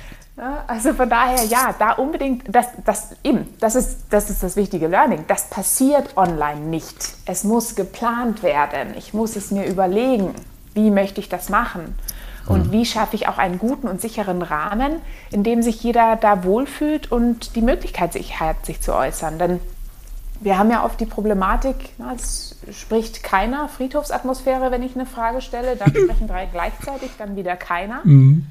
Also 0.66 0.92
von 0.92 1.08
daher, 1.08 1.44
ja, 1.44 1.74
da 1.78 1.92
unbedingt, 1.92 2.54
das, 2.54 2.66
das 2.84 3.12
eben, 3.24 3.48
das 3.58 3.74
ist, 3.74 4.00
das 4.10 4.28
ist 4.28 4.42
das 4.42 4.54
wichtige 4.56 4.86
Learning. 4.86 5.24
Das 5.28 5.48
passiert 5.48 6.14
online 6.16 6.60
nicht. 6.60 7.14
Es 7.24 7.42
muss 7.42 7.74
geplant 7.74 8.42
werden. 8.42 8.94
Ich 8.98 9.14
muss 9.14 9.34
es 9.36 9.50
mir 9.50 9.64
überlegen, 9.64 10.34
wie 10.77 10.93
möchte 10.93 11.20
ich 11.20 11.29
das 11.29 11.49
machen 11.49 11.97
und 12.47 12.70
wie 12.70 12.87
schaffe 12.87 13.16
ich 13.16 13.29
auch 13.29 13.39
einen 13.39 13.59
guten 13.59 13.89
und 13.89 14.01
sicheren 14.01 14.43
Rahmen, 14.43 15.01
in 15.33 15.43
dem 15.43 15.62
sich 15.62 15.83
jeder 15.83 16.16
da 16.16 16.45
wohlfühlt 16.45 17.11
und 17.11 17.57
die 17.57 17.62
Möglichkeit 17.62 18.12
sich 18.12 18.39
hat, 18.39 18.64
sich 18.64 18.81
zu 18.81 18.95
äußern. 18.95 19.39
Denn 19.39 19.61
wir 20.41 20.59
haben 20.59 20.70
ja 20.70 20.85
oft 20.85 21.01
die 21.01 21.07
Problematik, 21.07 21.77
es 22.14 22.57
spricht 22.72 23.22
keiner 23.22 23.68
Friedhofsatmosphäre, 23.68 24.70
wenn 24.70 24.83
ich 24.83 24.95
eine 24.95 25.07
Frage 25.07 25.41
stelle, 25.41 25.77
dann 25.77 25.91
sprechen 25.95 26.29
drei 26.29 26.47
gleichzeitig, 26.47 27.11
dann 27.18 27.37
wieder 27.37 27.57
keiner. 27.57 28.01
Mhm. 28.05 28.47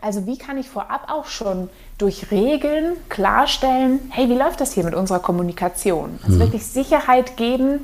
Also 0.00 0.26
wie 0.26 0.36
kann 0.36 0.58
ich 0.58 0.68
vorab 0.68 1.10
auch 1.10 1.26
schon 1.26 1.70
durch 1.96 2.30
Regeln 2.30 2.96
klarstellen, 3.08 4.00
hey, 4.10 4.28
wie 4.28 4.36
läuft 4.36 4.60
das 4.60 4.72
hier 4.72 4.84
mit 4.84 4.94
unserer 4.94 5.20
Kommunikation? 5.20 6.18
Also 6.22 6.36
mhm. 6.36 6.40
wirklich 6.40 6.66
Sicherheit 6.66 7.36
geben, 7.36 7.80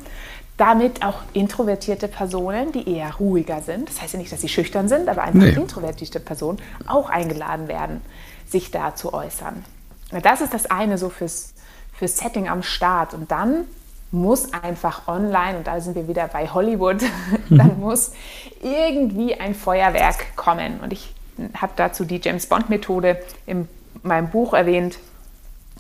damit 0.61 1.03
auch 1.03 1.23
introvertierte 1.33 2.07
Personen, 2.07 2.71
die 2.73 2.87
eher 2.87 3.15
ruhiger 3.15 3.63
sind, 3.63 3.89
das 3.89 4.03
heißt 4.03 4.13
ja 4.13 4.19
nicht, 4.19 4.31
dass 4.31 4.43
sie 4.43 4.49
schüchtern 4.49 4.89
sind, 4.89 5.09
aber 5.09 5.23
einfach 5.23 5.41
nee. 5.41 5.55
introvertierte 5.55 6.21
Personen 6.21 6.59
auch 6.87 7.09
eingeladen 7.09 7.67
werden, 7.67 8.03
sich 8.47 8.71
da 8.71 8.95
zu 8.95 9.15
äußern. 9.15 9.65
Das 10.23 10.43
ist 10.43 10.53
das 10.53 10.67
eine 10.67 10.99
so 10.99 11.09
fürs, 11.09 11.55
fürs 11.95 12.19
Setting 12.19 12.49
am 12.49 12.63
Start. 12.63 13.15
Und 13.15 13.31
dann 13.31 13.65
muss 14.11 14.53
einfach 14.53 15.09
online, 15.09 15.59
und 15.59 15.67
da 15.67 15.81
sind 15.81 15.95
wir 15.95 16.09
wieder 16.09 16.29
bei 16.29 16.49
Hollywood, 16.49 17.03
dann 17.49 17.81
muss 17.81 18.13
irgendwie 18.61 19.37
ein 19.37 19.55
Feuerwerk 19.55 20.37
kommen. 20.37 20.81
Und 20.81 20.93
ich 20.93 21.15
habe 21.55 21.73
dazu 21.77 22.05
die 22.05 22.21
James 22.23 22.47
Bond-Methode 22.47 23.19
in 23.47 23.67
meinem 24.03 24.29
Buch 24.29 24.53
erwähnt. 24.53 24.99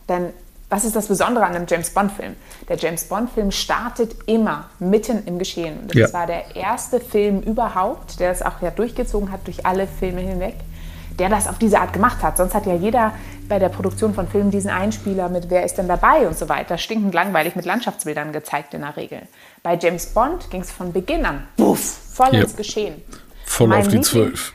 Denn 0.09 0.33
was 0.71 0.85
ist 0.85 0.95
das 0.95 1.09
Besondere 1.09 1.45
an 1.45 1.55
einem 1.55 1.66
James 1.68 1.91
Bond-Film? 1.91 2.37
Der 2.68 2.77
James 2.77 3.05
Bond-Film 3.05 3.51
startet 3.51 4.14
immer 4.27 4.71
mitten 4.79 5.27
im 5.27 5.39
Geschehen. 5.39 5.89
Das 5.89 5.97
ja. 5.97 6.12
war 6.12 6.27
der 6.27 6.55
erste 6.55 7.01
Film 7.01 7.41
überhaupt, 7.43 8.21
der 8.21 8.31
das 8.31 8.41
auch 8.41 8.62
ja 8.62 8.71
durchgezogen 8.71 9.33
hat 9.33 9.47
durch 9.47 9.66
alle 9.66 9.89
Filme 9.89 10.21
hinweg, 10.21 10.55
der 11.18 11.29
das 11.29 11.49
auf 11.49 11.59
diese 11.59 11.81
Art 11.81 11.93
gemacht 11.93 12.23
hat. 12.23 12.37
Sonst 12.37 12.55
hat 12.55 12.66
ja 12.66 12.75
jeder 12.75 13.12
bei 13.49 13.59
der 13.59 13.68
Produktion 13.68 14.14
von 14.14 14.29
Filmen 14.29 14.53
diesen 14.53 14.71
Einspieler 14.71 15.29
mit 15.29 15.51
Wer 15.51 15.64
ist 15.64 15.75
denn 15.75 15.89
dabei 15.89 16.29
und 16.29 16.39
so 16.39 16.49
weiter, 16.49 16.79
stinkend 16.79 17.14
langweilig 17.14 17.57
mit 17.57 17.64
Landschaftsbildern 17.64 18.33
gezeigt 18.33 18.73
in 18.73 18.83
der 18.83 18.97
Regel. 18.97 19.23
Bei 19.64 19.77
James 19.77 20.07
Bond 20.07 20.51
ging 20.51 20.61
es 20.61 20.71
von 20.71 20.93
Beginn 20.93 21.27
an, 21.27 21.49
buff, 21.57 21.81
voll 22.12 22.33
ja. 22.33 22.43
ins 22.43 22.55
Geschehen. 22.55 23.03
Voll 23.45 23.66
mein 23.66 23.81
auf 23.81 23.89
die 23.89 24.01
Zwölf. 24.03 24.53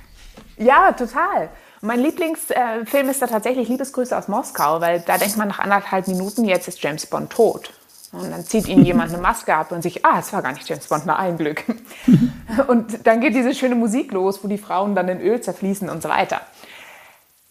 Ja, 0.57 0.93
total. 0.93 1.49
Mein 1.85 1.99
Lieblingsfilm 1.99 3.09
ist 3.09 3.21
da 3.21 3.27
tatsächlich 3.27 3.69
Liebesgrüße 3.69 4.17
aus 4.17 4.27
Moskau, 4.27 4.81
weil 4.81 5.01
da 5.01 5.19
denkt 5.19 5.37
man 5.37 5.47
nach 5.47 5.59
anderthalb 5.59 6.07
Minuten, 6.07 6.43
jetzt 6.45 6.67
ist 6.67 6.81
James 6.81 7.05
Bond 7.05 7.29
tot. 7.29 7.71
Und 8.11 8.31
dann 8.31 8.43
zieht 8.43 8.67
ihm 8.67 8.83
jemand 8.83 9.13
eine 9.13 9.21
Maske 9.21 9.53
ab 9.53 9.71
und 9.71 9.83
sich, 9.83 10.03
ah, 10.03 10.17
es 10.17 10.33
war 10.33 10.41
gar 10.41 10.53
nicht 10.53 10.67
James 10.67 10.87
Bond, 10.87 11.03
na 11.05 11.17
ein 11.17 11.37
Glück. 11.37 11.63
und 12.67 13.05
dann 13.05 13.21
geht 13.21 13.35
diese 13.35 13.53
schöne 13.53 13.75
Musik 13.75 14.11
los, 14.13 14.43
wo 14.43 14.47
die 14.47 14.57
Frauen 14.57 14.95
dann 14.95 15.09
in 15.09 15.21
Öl 15.21 15.39
zerfließen 15.39 15.87
und 15.87 16.01
so 16.01 16.09
weiter. 16.09 16.41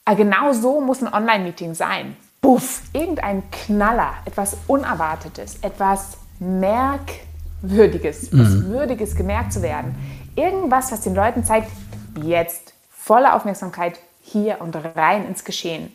Aber 0.04 0.16
genau 0.16 0.52
so 0.52 0.80
muss 0.80 1.00
ein 1.00 1.14
Online-Meeting 1.14 1.74
sein. 1.74 2.16
Buff, 2.40 2.82
irgendein 2.92 3.48
Knaller, 3.52 4.14
etwas 4.24 4.56
Unerwartetes, 4.66 5.58
etwas 5.62 6.18
Merkwürdiges, 6.40 8.24
etwas 8.24 8.48
mhm. 8.48 8.68
Würdiges 8.68 9.14
gemerkt 9.14 9.52
zu 9.52 9.62
werden. 9.62 9.94
Irgendwas, 10.34 10.90
was 10.90 11.02
den 11.02 11.14
Leuten 11.14 11.44
zeigt, 11.44 11.70
jetzt 12.20 12.74
volle 12.90 13.34
Aufmerksamkeit 13.34 14.00
hier 14.34 14.60
und 14.60 14.74
rein 14.74 15.26
ins 15.26 15.44
Geschehen. 15.44 15.94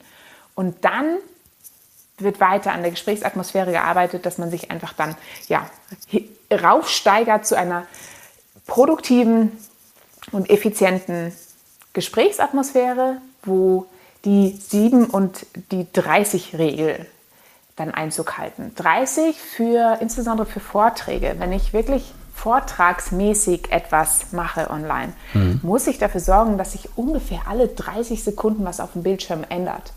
Und 0.55 0.83
dann 0.85 1.17
wird 2.17 2.39
weiter 2.39 2.71
an 2.73 2.81
der 2.81 2.91
Gesprächsatmosphäre 2.91 3.71
gearbeitet, 3.71 4.25
dass 4.25 4.37
man 4.37 4.49
sich 4.49 4.71
einfach 4.71 4.93
dann 4.93 5.15
ja, 5.47 5.69
raufsteigert 6.51 7.45
zu 7.45 7.57
einer 7.57 7.85
produktiven 8.65 9.57
und 10.31 10.49
effizienten 10.49 11.33
Gesprächsatmosphäre, 11.93 13.17
wo 13.43 13.85
die 14.25 14.49
7 14.51 15.05
und 15.05 15.45
die 15.71 15.87
30 15.91 16.57
Regel 16.57 17.05
dann 17.75 17.93
Einzug 17.93 18.37
halten. 18.37 18.73
30 18.75 19.39
für 19.39 19.97
insbesondere 20.01 20.45
für 20.45 20.59
Vorträge, 20.59 21.35
wenn 21.37 21.53
ich 21.53 21.73
wirklich 21.73 22.13
vortragsmäßig 22.39 23.71
etwas 23.71 24.31
mache 24.31 24.69
online, 24.69 25.13
mhm. 25.33 25.59
muss 25.61 25.87
ich 25.87 25.97
dafür 25.97 26.21
sorgen, 26.21 26.57
dass 26.57 26.71
sich 26.71 26.89
ungefähr 26.95 27.41
alle 27.49 27.67
30 27.67 28.23
Sekunden 28.23 28.63
was 28.65 28.79
auf 28.79 28.93
dem 28.93 29.03
Bildschirm 29.03 29.43
ändert. 29.49 29.91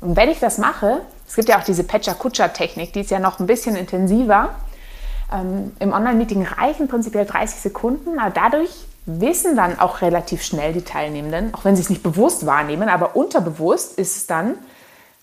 Und 0.00 0.16
wenn 0.16 0.28
ich 0.28 0.38
das 0.38 0.58
mache, 0.58 1.00
es 1.26 1.34
gibt 1.34 1.48
ja 1.48 1.58
auch 1.58 1.64
diese 1.64 1.84
Pecha-Kutscher-Technik, 1.84 2.92
die 2.92 3.00
ist 3.00 3.10
ja 3.10 3.18
noch 3.18 3.40
ein 3.40 3.46
bisschen 3.46 3.76
intensiver. 3.76 4.50
Ähm, 5.32 5.72
Im 5.78 5.92
Online-Meeting 5.92 6.46
reichen 6.46 6.86
prinzipiell 6.86 7.24
30 7.24 7.60
Sekunden, 7.60 8.18
aber 8.18 8.30
dadurch 8.30 8.70
wissen 9.06 9.56
dann 9.56 9.78
auch 9.78 10.02
relativ 10.02 10.42
schnell 10.42 10.74
die 10.74 10.82
Teilnehmenden, 10.82 11.54
auch 11.54 11.64
wenn 11.64 11.74
sie 11.76 11.82
es 11.82 11.88
nicht 11.88 12.02
bewusst 12.02 12.44
wahrnehmen, 12.44 12.90
aber 12.90 13.16
unterbewusst 13.16 13.98
ist 13.98 14.16
es 14.16 14.26
dann, 14.26 14.54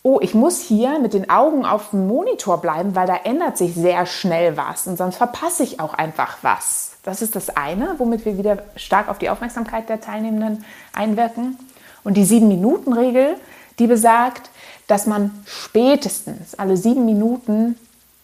oh, 0.05 0.19
ich 0.21 0.35
muss 0.35 0.61
hier 0.61 0.99
mit 0.99 1.15
den 1.15 1.31
Augen 1.31 1.65
auf 1.65 1.89
dem 1.89 2.05
Monitor 2.05 2.61
bleiben, 2.61 2.93
weil 2.93 3.07
da 3.07 3.15
ändert 3.23 3.57
sich 3.57 3.73
sehr 3.73 4.05
schnell 4.05 4.55
was 4.55 4.85
und 4.85 4.97
sonst 4.97 5.15
verpasse 5.15 5.63
ich 5.63 5.79
auch 5.79 5.95
einfach 5.95 6.37
was. 6.43 6.97
Das 7.01 7.23
ist 7.23 7.35
das 7.35 7.49
eine, 7.49 7.95
womit 7.97 8.23
wir 8.23 8.37
wieder 8.37 8.59
stark 8.75 9.09
auf 9.09 9.17
die 9.17 9.31
Aufmerksamkeit 9.31 9.89
der 9.89 10.01
Teilnehmenden 10.01 10.63
einwirken. 10.93 11.57
Und 12.03 12.17
die 12.17 12.23
Sieben-Minuten-Regel, 12.23 13.35
die 13.79 13.87
besagt, 13.87 14.51
dass 14.85 15.07
man 15.07 15.31
spätestens 15.47 16.53
alle 16.53 16.77
sieben 16.77 17.05
Minuten 17.05 17.75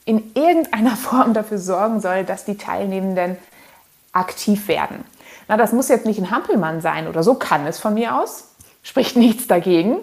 in 0.05 0.35
irgendeiner 0.35 0.95
Form 0.95 1.33
dafür 1.33 1.57
sorgen 1.57 1.99
soll, 1.99 2.25
dass 2.25 2.45
die 2.45 2.57
Teilnehmenden 2.57 3.37
aktiv 4.13 4.67
werden. 4.67 5.03
Na, 5.47 5.57
das 5.57 5.73
muss 5.73 5.89
jetzt 5.89 6.05
nicht 6.05 6.19
ein 6.19 6.29
Hampelmann 6.29 6.81
sein 6.81 7.07
oder 7.07 7.23
so 7.23 7.33
kann 7.33 7.65
es 7.65 7.79
von 7.79 7.95
mir 7.95 8.21
aus, 8.21 8.49
spricht 8.83 9.15
nichts 9.15 9.47
dagegen. 9.47 9.97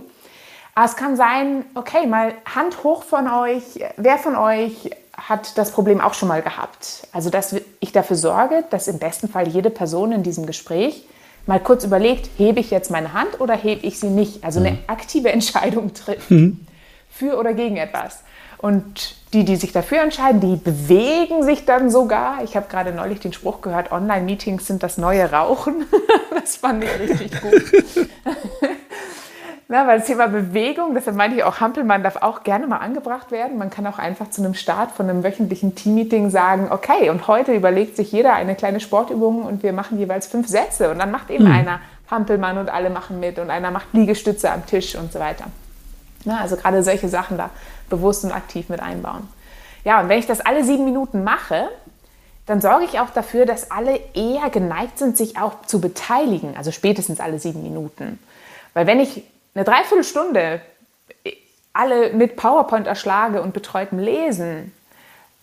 Aber 0.78 0.86
es 0.86 0.94
kann 0.94 1.16
sein, 1.16 1.64
okay, 1.74 2.06
mal 2.06 2.34
Hand 2.54 2.84
hoch 2.84 3.02
von 3.02 3.26
euch, 3.26 3.64
wer 3.96 4.16
von 4.16 4.36
euch 4.36 4.92
hat 5.12 5.58
das 5.58 5.72
Problem 5.72 6.00
auch 6.00 6.14
schon 6.14 6.28
mal 6.28 6.40
gehabt? 6.40 7.08
Also, 7.10 7.30
dass 7.30 7.56
ich 7.80 7.90
dafür 7.90 8.14
sorge, 8.14 8.62
dass 8.70 8.86
im 8.86 9.00
besten 9.00 9.28
Fall 9.28 9.48
jede 9.48 9.70
Person 9.70 10.12
in 10.12 10.22
diesem 10.22 10.46
Gespräch 10.46 11.04
mal 11.46 11.58
kurz 11.58 11.82
überlegt, 11.82 12.30
hebe 12.36 12.60
ich 12.60 12.70
jetzt 12.70 12.92
meine 12.92 13.12
Hand 13.12 13.40
oder 13.40 13.56
hebe 13.56 13.84
ich 13.84 13.98
sie 13.98 14.06
nicht? 14.06 14.44
Also 14.44 14.60
eine 14.60 14.70
mhm. 14.70 14.78
aktive 14.86 15.32
Entscheidung 15.32 15.94
trifft. 15.94 16.30
Mhm. 16.30 16.64
Für 17.10 17.38
oder 17.38 17.54
gegen 17.54 17.76
etwas. 17.76 18.22
Und 18.58 19.16
die, 19.32 19.44
die 19.44 19.56
sich 19.56 19.72
dafür 19.72 20.02
entscheiden, 20.02 20.40
die 20.40 20.54
bewegen 20.54 21.42
sich 21.42 21.64
dann 21.64 21.90
sogar. 21.90 22.44
Ich 22.44 22.54
habe 22.54 22.68
gerade 22.68 22.92
neulich 22.92 23.18
den 23.18 23.32
Spruch 23.32 23.62
gehört, 23.62 23.90
Online-Meetings 23.90 24.68
sind 24.68 24.84
das 24.84 24.96
neue 24.96 25.28
Rauchen. 25.32 25.86
das 26.40 26.54
fand 26.54 26.84
ich 26.84 26.98
richtig 27.00 27.32
gut. 27.40 28.08
Na, 29.70 29.86
weil 29.86 29.98
das 29.98 30.06
Thema 30.06 30.28
Bewegung, 30.28 30.94
deshalb 30.94 31.14
meinte 31.18 31.36
ich 31.36 31.44
auch, 31.44 31.60
Hampelmann 31.60 32.02
darf 32.02 32.16
auch 32.16 32.42
gerne 32.42 32.66
mal 32.66 32.78
angebracht 32.78 33.30
werden. 33.30 33.58
Man 33.58 33.68
kann 33.68 33.86
auch 33.86 33.98
einfach 33.98 34.30
zu 34.30 34.40
einem 34.40 34.54
Start 34.54 34.92
von 34.92 35.10
einem 35.10 35.22
wöchentlichen 35.22 35.74
Teammeeting 35.74 36.30
sagen, 36.30 36.68
okay, 36.70 37.10
und 37.10 37.28
heute 37.28 37.52
überlegt 37.52 37.94
sich 37.94 38.10
jeder 38.10 38.32
eine 38.32 38.54
kleine 38.54 38.80
Sportübung 38.80 39.42
und 39.42 39.62
wir 39.62 39.74
machen 39.74 39.98
jeweils 39.98 40.26
fünf 40.26 40.48
Sätze. 40.48 40.90
Und 40.90 40.98
dann 40.98 41.10
macht 41.10 41.28
eben 41.28 41.44
mhm. 41.44 41.52
einer 41.52 41.80
Hampelmann 42.10 42.56
und 42.56 42.70
alle 42.70 42.88
machen 42.88 43.20
mit 43.20 43.38
und 43.38 43.50
einer 43.50 43.70
macht 43.70 43.88
Liegestütze 43.92 44.50
am 44.50 44.64
Tisch 44.64 44.96
und 44.96 45.12
so 45.12 45.18
weiter. 45.18 45.44
Na, 46.24 46.40
also 46.40 46.56
gerade 46.56 46.82
solche 46.82 47.10
Sachen 47.10 47.36
da 47.36 47.50
bewusst 47.90 48.24
und 48.24 48.32
aktiv 48.32 48.70
mit 48.70 48.80
einbauen. 48.80 49.28
Ja, 49.84 50.00
und 50.00 50.08
wenn 50.08 50.18
ich 50.18 50.26
das 50.26 50.40
alle 50.40 50.64
sieben 50.64 50.86
Minuten 50.86 51.24
mache, 51.24 51.68
dann 52.46 52.62
sorge 52.62 52.86
ich 52.86 53.00
auch 53.00 53.10
dafür, 53.10 53.44
dass 53.44 53.70
alle 53.70 54.00
eher 54.14 54.48
geneigt 54.48 54.98
sind, 54.98 55.18
sich 55.18 55.36
auch 55.36 55.60
zu 55.66 55.78
beteiligen, 55.78 56.56
also 56.56 56.70
spätestens 56.70 57.20
alle 57.20 57.38
sieben 57.38 57.62
Minuten. 57.62 58.18
Weil 58.72 58.86
wenn 58.86 59.00
ich 59.00 59.24
eine 59.58 59.64
Dreiviertelstunde 59.64 60.60
alle 61.72 62.12
mit 62.12 62.36
PowerPoint 62.36 62.86
erschlage 62.86 63.42
und 63.42 63.52
betreutem 63.52 63.98
Lesen 63.98 64.72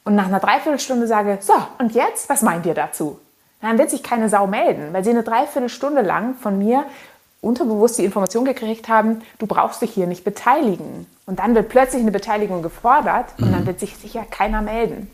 und 0.05 0.15
nach 0.15 0.27
einer 0.27 0.39
Dreiviertelstunde 0.39 1.05
sage, 1.05 1.37
so, 1.41 1.53
und 1.79 1.93
jetzt, 1.93 2.29
was 2.29 2.41
meint 2.41 2.65
ihr 2.65 2.73
dazu? 2.73 3.19
Dann 3.61 3.77
wird 3.77 3.89
sich 3.89 4.03
keine 4.03 4.29
Sau 4.29 4.47
melden, 4.47 4.93
weil 4.93 5.03
sie 5.03 5.09
eine 5.09 5.23
Dreiviertelstunde 5.23 6.01
lang 6.01 6.35
von 6.35 6.57
mir 6.57 6.85
unterbewusst 7.41 7.97
die 7.97 8.05
Information 8.05 8.45
gekriegt 8.45 8.87
haben, 8.87 9.21
du 9.37 9.47
brauchst 9.47 9.81
dich 9.81 9.91
hier 9.91 10.07
nicht 10.07 10.23
beteiligen. 10.23 11.07
Und 11.25 11.39
dann 11.39 11.53
wird 11.53 11.67
plötzlich 11.67 12.01
eine 12.01 12.11
Beteiligung 12.11 12.61
gefordert 12.61 13.33
und 13.37 13.51
dann 13.51 13.61
mhm. 13.61 13.67
wird 13.67 13.79
sich 13.81 13.97
sicher 13.97 14.23
keiner 14.29 14.61
melden. 14.61 15.11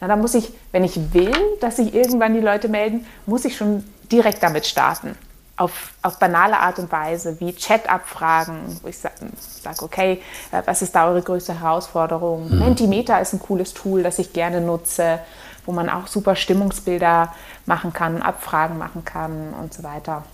Na, 0.00 0.08
dann 0.08 0.20
muss 0.20 0.34
ich, 0.34 0.52
wenn 0.72 0.84
ich 0.84 1.14
will, 1.14 1.34
dass 1.60 1.76
sich 1.76 1.94
irgendwann 1.94 2.34
die 2.34 2.40
Leute 2.40 2.68
melden, 2.68 3.06
muss 3.24 3.46
ich 3.46 3.56
schon 3.56 3.84
direkt 4.10 4.42
damit 4.42 4.66
starten 4.66 5.16
auf, 5.56 5.92
auf 6.02 6.18
banale 6.18 6.58
Art 6.58 6.78
und 6.78 6.90
Weise, 6.90 7.38
wie 7.40 7.54
Chat-Abfragen, 7.54 8.80
wo 8.82 8.88
ich 8.88 8.98
sage, 8.98 9.14
sag, 9.36 9.82
okay, 9.82 10.22
äh, 10.50 10.62
was 10.64 10.82
ist 10.82 10.94
da 10.94 11.06
eure 11.08 11.22
größte 11.22 11.60
Herausforderung? 11.60 12.50
Mhm. 12.50 12.58
Mentimeter 12.58 13.20
ist 13.20 13.32
ein 13.32 13.40
cooles 13.40 13.74
Tool, 13.74 14.02
das 14.02 14.18
ich 14.18 14.32
gerne 14.32 14.60
nutze, 14.60 15.20
wo 15.66 15.72
man 15.72 15.88
auch 15.88 16.06
super 16.06 16.36
Stimmungsbilder 16.36 17.32
machen 17.66 17.92
kann, 17.92 18.22
Abfragen 18.22 18.78
machen 18.78 19.04
kann 19.04 19.54
und 19.60 19.72
so 19.72 19.82
weiter. 19.82 20.24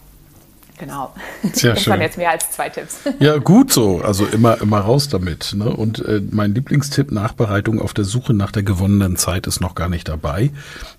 Genau. 0.79 1.13
Sehr 1.53 1.75
das 1.75 1.83
schön. 1.83 1.93
waren 1.93 2.01
jetzt 2.01 2.19
mehr 2.19 2.31
als 2.31 2.51
zwei 2.51 2.69
Tipps. 2.69 2.99
Ja, 3.19 3.39
gut 3.39 3.73
so. 3.73 4.01
Also 4.01 4.27
immer, 4.27 4.61
immer 4.61 4.79
raus 4.81 5.09
damit. 5.09 5.55
Ne? 5.55 5.69
Und 5.69 6.05
äh, 6.05 6.23
mein 6.31 6.55
Lieblingstipp, 6.55 7.11
Nachbereitung 7.11 7.81
auf 7.81 7.95
der 7.95 8.05
Suche 8.05 8.33
nach 8.33 8.53
der 8.53 8.63
gewonnenen 8.63 9.17
Zeit 9.17 9.47
ist 9.47 9.61
noch 9.61 9.75
gar 9.75 9.89
nicht 9.89 10.09
dabei. 10.09 10.51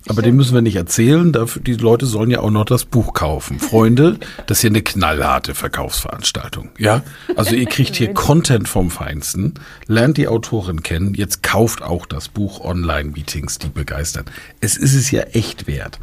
Aber 0.04 0.14
Stimmt. 0.14 0.26
den 0.26 0.36
müssen 0.36 0.54
wir 0.54 0.62
nicht 0.62 0.76
erzählen. 0.76 1.32
Dafür, 1.32 1.62
die 1.62 1.74
Leute 1.74 2.06
sollen 2.06 2.30
ja 2.30 2.40
auch 2.40 2.50
noch 2.50 2.64
das 2.64 2.84
Buch 2.84 3.14
kaufen. 3.14 3.58
Freunde, 3.58 4.18
das 4.46 4.58
ist 4.58 4.62
hier 4.62 4.70
eine 4.70 4.82
knallharte 4.82 5.54
Verkaufsveranstaltung. 5.54 6.70
Ja, 6.78 7.02
also 7.36 7.54
ihr 7.54 7.66
kriegt 7.66 7.96
hier 7.96 8.12
Content 8.14 8.68
vom 8.68 8.90
Feinsten, 8.90 9.54
lernt 9.86 10.16
die 10.16 10.28
Autorin 10.28 10.82
kennen, 10.82 11.14
jetzt 11.14 11.42
kauft 11.42 11.82
auch 11.82 12.06
das 12.06 12.28
Buch 12.28 12.60
Online-Meetings, 12.60 13.58
die 13.58 13.68
begeistern. 13.68 14.24
Es 14.60 14.76
ist 14.76 14.94
es 14.94 15.10
ja 15.10 15.22
echt 15.22 15.66
wert. 15.66 15.98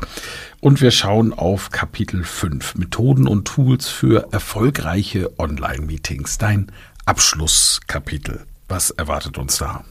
Und 0.59 0.81
wir 0.81 0.89
schauen 0.89 1.33
auf 1.33 1.69
Kapitel 1.69 2.23
5, 2.23 2.75
Methoden 2.75 3.27
und 3.27 3.45
Tools 3.45 3.87
für 3.87 4.29
erfolgreiche 4.31 5.37
Online-Meetings. 5.37 6.39
Dein 6.39 6.71
Abschlusskapitel. 7.05 8.45
Was 8.67 8.89
erwartet 8.89 9.37
uns 9.37 9.59
da? 9.59 9.83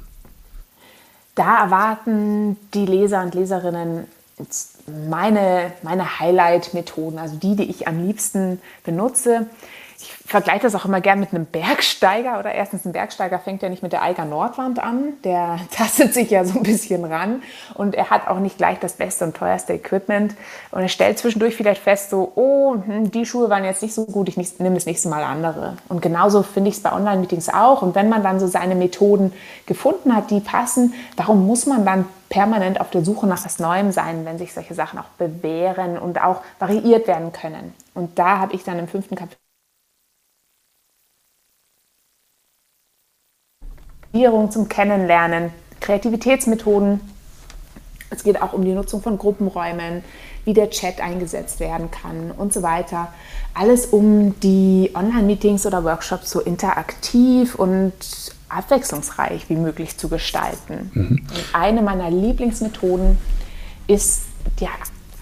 Da 1.36 1.62
erwarten 1.64 2.56
die 2.74 2.84
Leser 2.84 3.22
und 3.22 3.34
Leserinnen 3.34 4.06
meine, 5.08 5.72
meine 5.82 6.18
Highlight-Methoden, 6.18 7.18
also 7.18 7.36
die, 7.36 7.56
die 7.56 7.70
ich 7.70 7.86
am 7.88 8.04
liebsten 8.04 8.60
benutze 8.84 9.46
vergleiche 10.26 10.62
das 10.62 10.74
auch 10.74 10.84
immer 10.84 11.00
gern 11.00 11.20
mit 11.20 11.32
einem 11.32 11.46
Bergsteiger 11.46 12.38
oder 12.38 12.52
erstens 12.52 12.84
ein 12.84 12.92
Bergsteiger 12.92 13.38
fängt 13.38 13.62
ja 13.62 13.68
nicht 13.68 13.82
mit 13.82 13.92
der 13.92 14.02
Eiger 14.02 14.24
Nordwand 14.24 14.78
an, 14.78 15.14
der 15.24 15.60
tastet 15.70 16.14
sich 16.14 16.30
ja 16.30 16.44
so 16.44 16.58
ein 16.58 16.62
bisschen 16.62 17.04
ran 17.04 17.42
und 17.74 17.94
er 17.94 18.10
hat 18.10 18.28
auch 18.28 18.38
nicht 18.38 18.58
gleich 18.58 18.78
das 18.78 18.94
beste 18.94 19.24
und 19.24 19.36
teuerste 19.36 19.72
Equipment 19.72 20.34
und 20.72 20.82
er 20.82 20.88
stellt 20.88 21.18
zwischendurch 21.18 21.56
vielleicht 21.56 21.82
fest 21.82 22.10
so, 22.10 22.32
oh, 22.34 22.74
hm, 22.74 23.10
die 23.10 23.24
Schuhe 23.24 23.48
waren 23.50 23.64
jetzt 23.64 23.82
nicht 23.82 23.94
so 23.94 24.04
gut, 24.04 24.28
ich 24.28 24.36
nehme 24.36 24.74
das 24.74 24.86
nächste 24.86 25.08
Mal 25.08 25.22
andere. 25.22 25.76
Und 25.88 26.02
genauso 26.02 26.42
finde 26.42 26.70
ich 26.70 26.76
es 26.76 26.82
bei 26.82 26.92
Online-Meetings 26.92 27.48
auch 27.48 27.82
und 27.82 27.94
wenn 27.94 28.08
man 28.08 28.22
dann 28.22 28.40
so 28.40 28.46
seine 28.46 28.74
Methoden 28.74 29.32
gefunden 29.66 30.14
hat, 30.14 30.30
die 30.30 30.40
passen, 30.40 30.94
warum 31.16 31.46
muss 31.46 31.66
man 31.66 31.84
dann 31.84 32.04
permanent 32.28 32.80
auf 32.80 32.90
der 32.90 33.04
Suche 33.04 33.26
nach 33.26 33.44
was 33.44 33.60
Neuem 33.60 33.92
sein, 33.92 34.24
wenn 34.24 34.38
sich 34.38 34.52
solche 34.52 34.74
Sachen 34.74 34.98
auch 34.98 35.08
bewähren 35.18 35.96
und 35.96 36.20
auch 36.20 36.40
variiert 36.58 37.06
werden 37.06 37.32
können. 37.32 37.72
Und 37.94 38.18
da 38.18 38.38
habe 38.38 38.54
ich 38.54 38.64
dann 38.64 38.78
im 38.78 38.88
fünften 38.88 39.14
Kapitel 39.14 39.45
zum 44.50 44.68
Kennenlernen, 44.68 45.50
Kreativitätsmethoden. 45.80 47.00
Es 48.10 48.22
geht 48.22 48.40
auch 48.40 48.52
um 48.52 48.64
die 48.64 48.72
Nutzung 48.72 49.02
von 49.02 49.18
Gruppenräumen, 49.18 50.04
wie 50.44 50.54
der 50.54 50.70
Chat 50.70 51.00
eingesetzt 51.00 51.60
werden 51.60 51.90
kann 51.90 52.30
und 52.30 52.52
so 52.52 52.62
weiter. 52.62 53.08
Alles 53.52 53.86
um 53.86 54.38
die 54.40 54.92
Online-Meetings 54.94 55.66
oder 55.66 55.84
Workshops 55.84 56.30
so 56.30 56.40
interaktiv 56.40 57.56
und 57.56 57.92
abwechslungsreich 58.48 59.48
wie 59.48 59.56
möglich 59.56 59.98
zu 59.98 60.08
gestalten. 60.08 60.90
Mhm. 60.94 61.26
eine 61.52 61.82
meiner 61.82 62.10
Lieblingsmethoden 62.10 63.18
ist, 63.88 64.22
die 64.60 64.68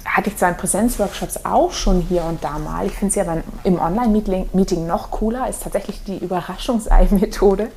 hatte 0.04 0.28
ich 0.28 0.36
zwar 0.36 0.50
in 0.50 0.56
Präsenzworkshops 0.56 1.40
auch 1.44 1.72
schon 1.72 2.02
hier 2.02 2.24
und 2.24 2.44
da 2.44 2.58
mal, 2.58 2.86
ich 2.86 2.92
finde 2.92 3.14
sie 3.14 3.20
aber 3.20 3.42
im 3.64 3.80
Online-Meeting 3.80 4.86
noch 4.86 5.10
cooler, 5.10 5.48
ist 5.48 5.62
tatsächlich 5.62 6.04
die 6.04 6.18
Überraschungsei-Methode. 6.18 7.70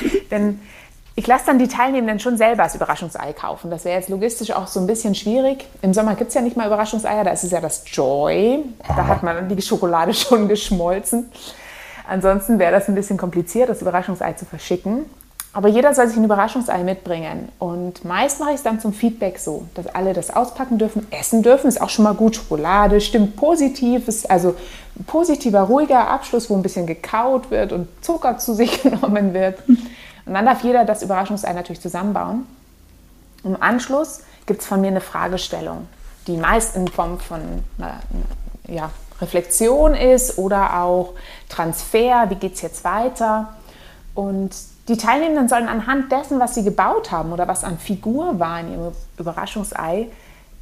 Denn 0.30 0.60
ich 1.18 1.26
lasse 1.26 1.46
dann 1.46 1.58
die 1.58 1.66
Teilnehmenden 1.66 2.20
schon 2.20 2.36
selber 2.36 2.62
das 2.62 2.76
Überraschungsei 2.76 3.32
kaufen. 3.32 3.70
Das 3.70 3.84
wäre 3.84 3.96
jetzt 3.96 4.08
logistisch 4.08 4.52
auch 4.52 4.68
so 4.68 4.78
ein 4.78 4.86
bisschen 4.86 5.16
schwierig. 5.16 5.66
Im 5.82 5.92
Sommer 5.92 6.14
gibt 6.14 6.28
es 6.28 6.34
ja 6.34 6.40
nicht 6.40 6.56
mal 6.56 6.68
Überraschungseier, 6.68 7.24
da 7.24 7.32
ist 7.32 7.42
es 7.42 7.50
ja 7.50 7.60
das 7.60 7.82
Joy. 7.86 8.64
Da 8.86 9.06
hat 9.06 9.24
man 9.24 9.48
die 9.48 9.60
Schokolade 9.60 10.14
schon 10.14 10.46
geschmolzen. 10.46 11.30
Ansonsten 12.08 12.58
wäre 12.58 12.72
das 12.72 12.88
ein 12.88 12.94
bisschen 12.94 13.16
kompliziert, 13.16 13.68
das 13.68 13.82
Überraschungsei 13.82 14.34
zu 14.34 14.44
verschicken. 14.44 15.06
Aber 15.52 15.68
jeder 15.68 15.94
soll 15.94 16.08
sich 16.08 16.16
ein 16.16 16.24
Überraschungsei 16.24 16.82
mitbringen. 16.84 17.48
Und 17.58 18.04
meist 18.04 18.38
mache 18.38 18.50
ich 18.50 18.56
es 18.56 18.62
dann 18.62 18.80
zum 18.80 18.92
Feedback 18.92 19.38
so, 19.38 19.66
dass 19.74 19.86
alle 19.86 20.12
das 20.12 20.30
auspacken 20.30 20.78
dürfen, 20.78 21.06
essen 21.10 21.42
dürfen. 21.42 21.68
Ist 21.68 21.80
auch 21.80 21.88
schon 21.88 22.04
mal 22.04 22.14
gut. 22.14 22.36
Schokolade 22.36 23.00
stimmt 23.00 23.36
positiv. 23.36 24.08
Ist 24.08 24.30
also 24.30 24.54
ein 24.98 25.04
positiver, 25.04 25.62
ruhiger 25.62 26.08
Abschluss, 26.08 26.50
wo 26.50 26.54
ein 26.54 26.62
bisschen 26.62 26.86
gekaut 26.86 27.50
wird 27.50 27.72
und 27.72 27.88
Zucker 28.02 28.38
zu 28.38 28.54
sich 28.54 28.82
genommen 28.84 29.32
wird. 29.32 29.58
Und 29.68 30.34
dann 30.34 30.44
darf 30.44 30.62
jeder 30.62 30.84
das 30.84 31.02
Überraschungsei 31.02 31.52
natürlich 31.54 31.80
zusammenbauen. 31.80 32.46
Im 33.44 33.60
Anschluss 33.60 34.20
gibt 34.46 34.60
es 34.60 34.66
von 34.66 34.80
mir 34.80 34.88
eine 34.88 35.00
Fragestellung, 35.00 35.88
die 36.26 36.36
meist 36.36 36.76
in 36.76 36.88
Form 36.88 37.18
von 37.18 37.40
einer, 37.78 38.00
ja, 38.66 38.90
Reflexion 39.20 39.94
ist 39.94 40.38
oder 40.38 40.82
auch 40.82 41.14
Transfer, 41.48 42.26
wie 42.28 42.36
geht 42.36 42.54
es 42.54 42.62
jetzt 42.62 42.84
weiter. 42.84 43.54
Und 44.14 44.54
die 44.88 44.96
Teilnehmenden 44.96 45.48
sollen 45.48 45.68
anhand 45.68 46.10
dessen, 46.10 46.40
was 46.40 46.54
sie 46.54 46.64
gebaut 46.64 47.12
haben 47.12 47.32
oder 47.32 47.46
was 47.46 47.62
an 47.62 47.78
Figur 47.78 48.38
war 48.38 48.60
in 48.60 48.72
ihrem 48.72 48.92
Überraschungsei, 49.18 50.08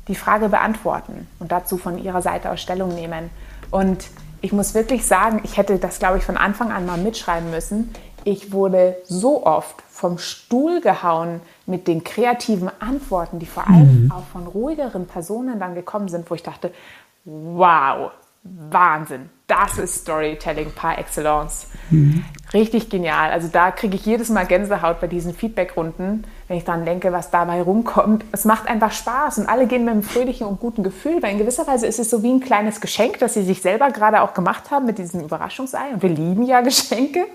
die 0.09 0.14
Frage 0.14 0.49
beantworten 0.49 1.27
und 1.39 1.53
dazu 1.53 1.79
von 1.79 1.99
ihrer 1.99 2.22
Seite 2.22 2.51
aus 2.51 2.61
Stellung 2.61 2.95
nehmen. 2.95 3.31
Und 3.70 4.09
ich 4.41 4.53
muss 4.53 4.74
wirklich 4.74 5.07
sagen, 5.07 5.41
ich 5.45 5.57
hätte 5.57 5.79
das, 5.79 5.99
glaube 5.99 6.18
ich, 6.18 6.24
von 6.24 6.37
Anfang 6.37 6.70
an 6.70 6.87
mal 6.87 6.99
mitschreiben 6.99 7.51
müssen. 7.51 7.93
Ich 8.24 8.53
wurde 8.53 8.97
so 9.05 9.47
oft 9.47 9.83
vom 9.89 10.18
Stuhl 10.18 10.81
gehauen 10.81 11.41
mit 11.64 11.89
den 11.89 12.05
kreativen 12.05 12.70
Antworten, 12.81 13.39
die 13.39 13.47
vor 13.47 13.66
allem 13.66 14.05
mhm. 14.05 14.12
auch 14.12 14.24
von 14.33 14.47
ruhigeren 14.47 15.07
Personen 15.07 15.59
dann 15.59 15.74
gekommen 15.74 16.09
sind, 16.09 16.29
wo 16.31 16.35
ich 16.35 16.43
dachte, 16.43 16.72
wow, 17.24 18.11
Wahnsinn. 18.43 19.31
Das 19.47 19.78
ist 19.78 20.03
Storytelling 20.03 20.72
par 20.72 20.99
excellence. 20.99 21.68
Mhm. 21.90 22.24
Richtig 22.53 22.90
genial. 22.90 23.30
Also 23.30 23.47
da 23.47 23.70
kriege 23.70 23.94
ich 23.94 24.05
jedes 24.05 24.28
Mal 24.28 24.44
Gänsehaut 24.44 25.01
bei 25.01 25.07
diesen 25.07 25.34
Feedbackrunden, 25.34 26.24
wenn 26.49 26.57
ich 26.57 26.64
daran 26.64 26.84
denke, 26.84 27.12
was 27.12 27.30
dabei 27.30 27.62
rumkommt. 27.62 28.24
Es 28.32 28.44
macht 28.44 28.66
einfach 28.66 28.90
Spaß 28.90 29.38
und 29.38 29.49
alle 29.49 29.68
gehen 29.68 29.84
mit 29.84 29.92
einem 29.92 30.03
fröhlichen 30.03 30.49
und 30.49 30.59
guten 30.59 30.82
Gefühl, 30.82 31.22
weil 31.22 31.30
in 31.30 31.38
gewisser 31.38 31.64
Weise 31.68 31.86
ist 31.86 32.01
es 32.01 32.11
so 32.11 32.24
wie 32.24 32.32
ein 32.32 32.40
kleines 32.40 32.80
Geschenk, 32.80 33.20
das 33.20 33.34
sie 33.34 33.44
sich 33.44 33.62
selber 33.62 33.90
gerade 33.90 34.20
auch 34.22 34.34
gemacht 34.34 34.72
haben 34.72 34.84
mit 34.84 34.99
diesem 34.99 35.20
Überraschungsei. 35.20 35.90
Und 35.92 36.03
wir 36.03 36.11
lieben 36.11 36.42
ja 36.42 36.61
Geschenke. 36.62 37.26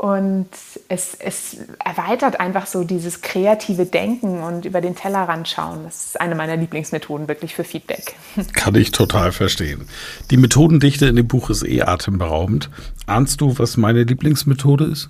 Und 0.00 0.48
es, 0.88 1.14
es, 1.14 1.56
erweitert 1.82 2.38
einfach 2.38 2.66
so 2.66 2.84
dieses 2.84 3.22
kreative 3.22 3.86
Denken 3.86 4.42
und 4.42 4.66
über 4.66 4.82
den 4.82 4.94
Tellerrand 4.94 5.48
schauen. 5.48 5.84
Das 5.84 6.06
ist 6.06 6.20
eine 6.20 6.34
meiner 6.34 6.56
Lieblingsmethoden 6.56 7.28
wirklich 7.28 7.54
für 7.54 7.64
Feedback. 7.64 8.14
Kann 8.52 8.74
ich 8.74 8.90
total 8.90 9.32
verstehen. 9.32 9.88
Die 10.30 10.36
Methodendichte 10.36 11.06
in 11.06 11.16
dem 11.16 11.26
Buch 11.26 11.48
ist 11.48 11.64
eh 11.64 11.82
atemberaubend. 11.82 12.68
Ahnst 13.06 13.40
du, 13.40 13.58
was 13.58 13.78
meine 13.78 14.02
Lieblingsmethode 14.02 14.84
ist? 14.84 15.08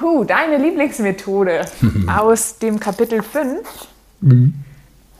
Huh, 0.00 0.24
deine 0.24 0.58
Lieblingsmethode 0.58 1.64
aus 2.08 2.58
dem 2.58 2.80
Kapitel 2.80 3.22
5. 3.22 3.60
Mhm. 4.22 4.54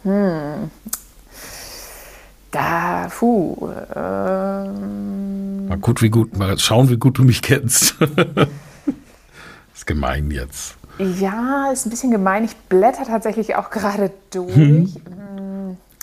Hm. 0.03 0.71
Da, 2.53 3.09
puh. 3.11 3.71
Ähm, 3.97 5.69
mal 5.69 5.79
gut, 5.79 6.03
wie 6.03 6.11
gut, 6.11 6.37
mal 6.37 6.57
schauen, 6.59 6.91
wie 6.91 6.99
gut 6.99 7.19
du 7.19 7.25
mich 7.25 7.43
kennst. 7.43 7.97
ist 9.75 9.87
gemein 9.87 10.31
jetzt. 10.31 10.77
Ja, 10.99 11.71
ist 11.73 11.87
ein 11.87 11.91
bisschen 11.91 12.11
gemein. 12.11 12.45
Ich 12.45 12.55
blätter 12.55 13.05
tatsächlich 13.07 13.57
auch 13.57 13.71
gerade 13.71 14.13
durch. 14.31 14.55
Hm. 14.55 14.93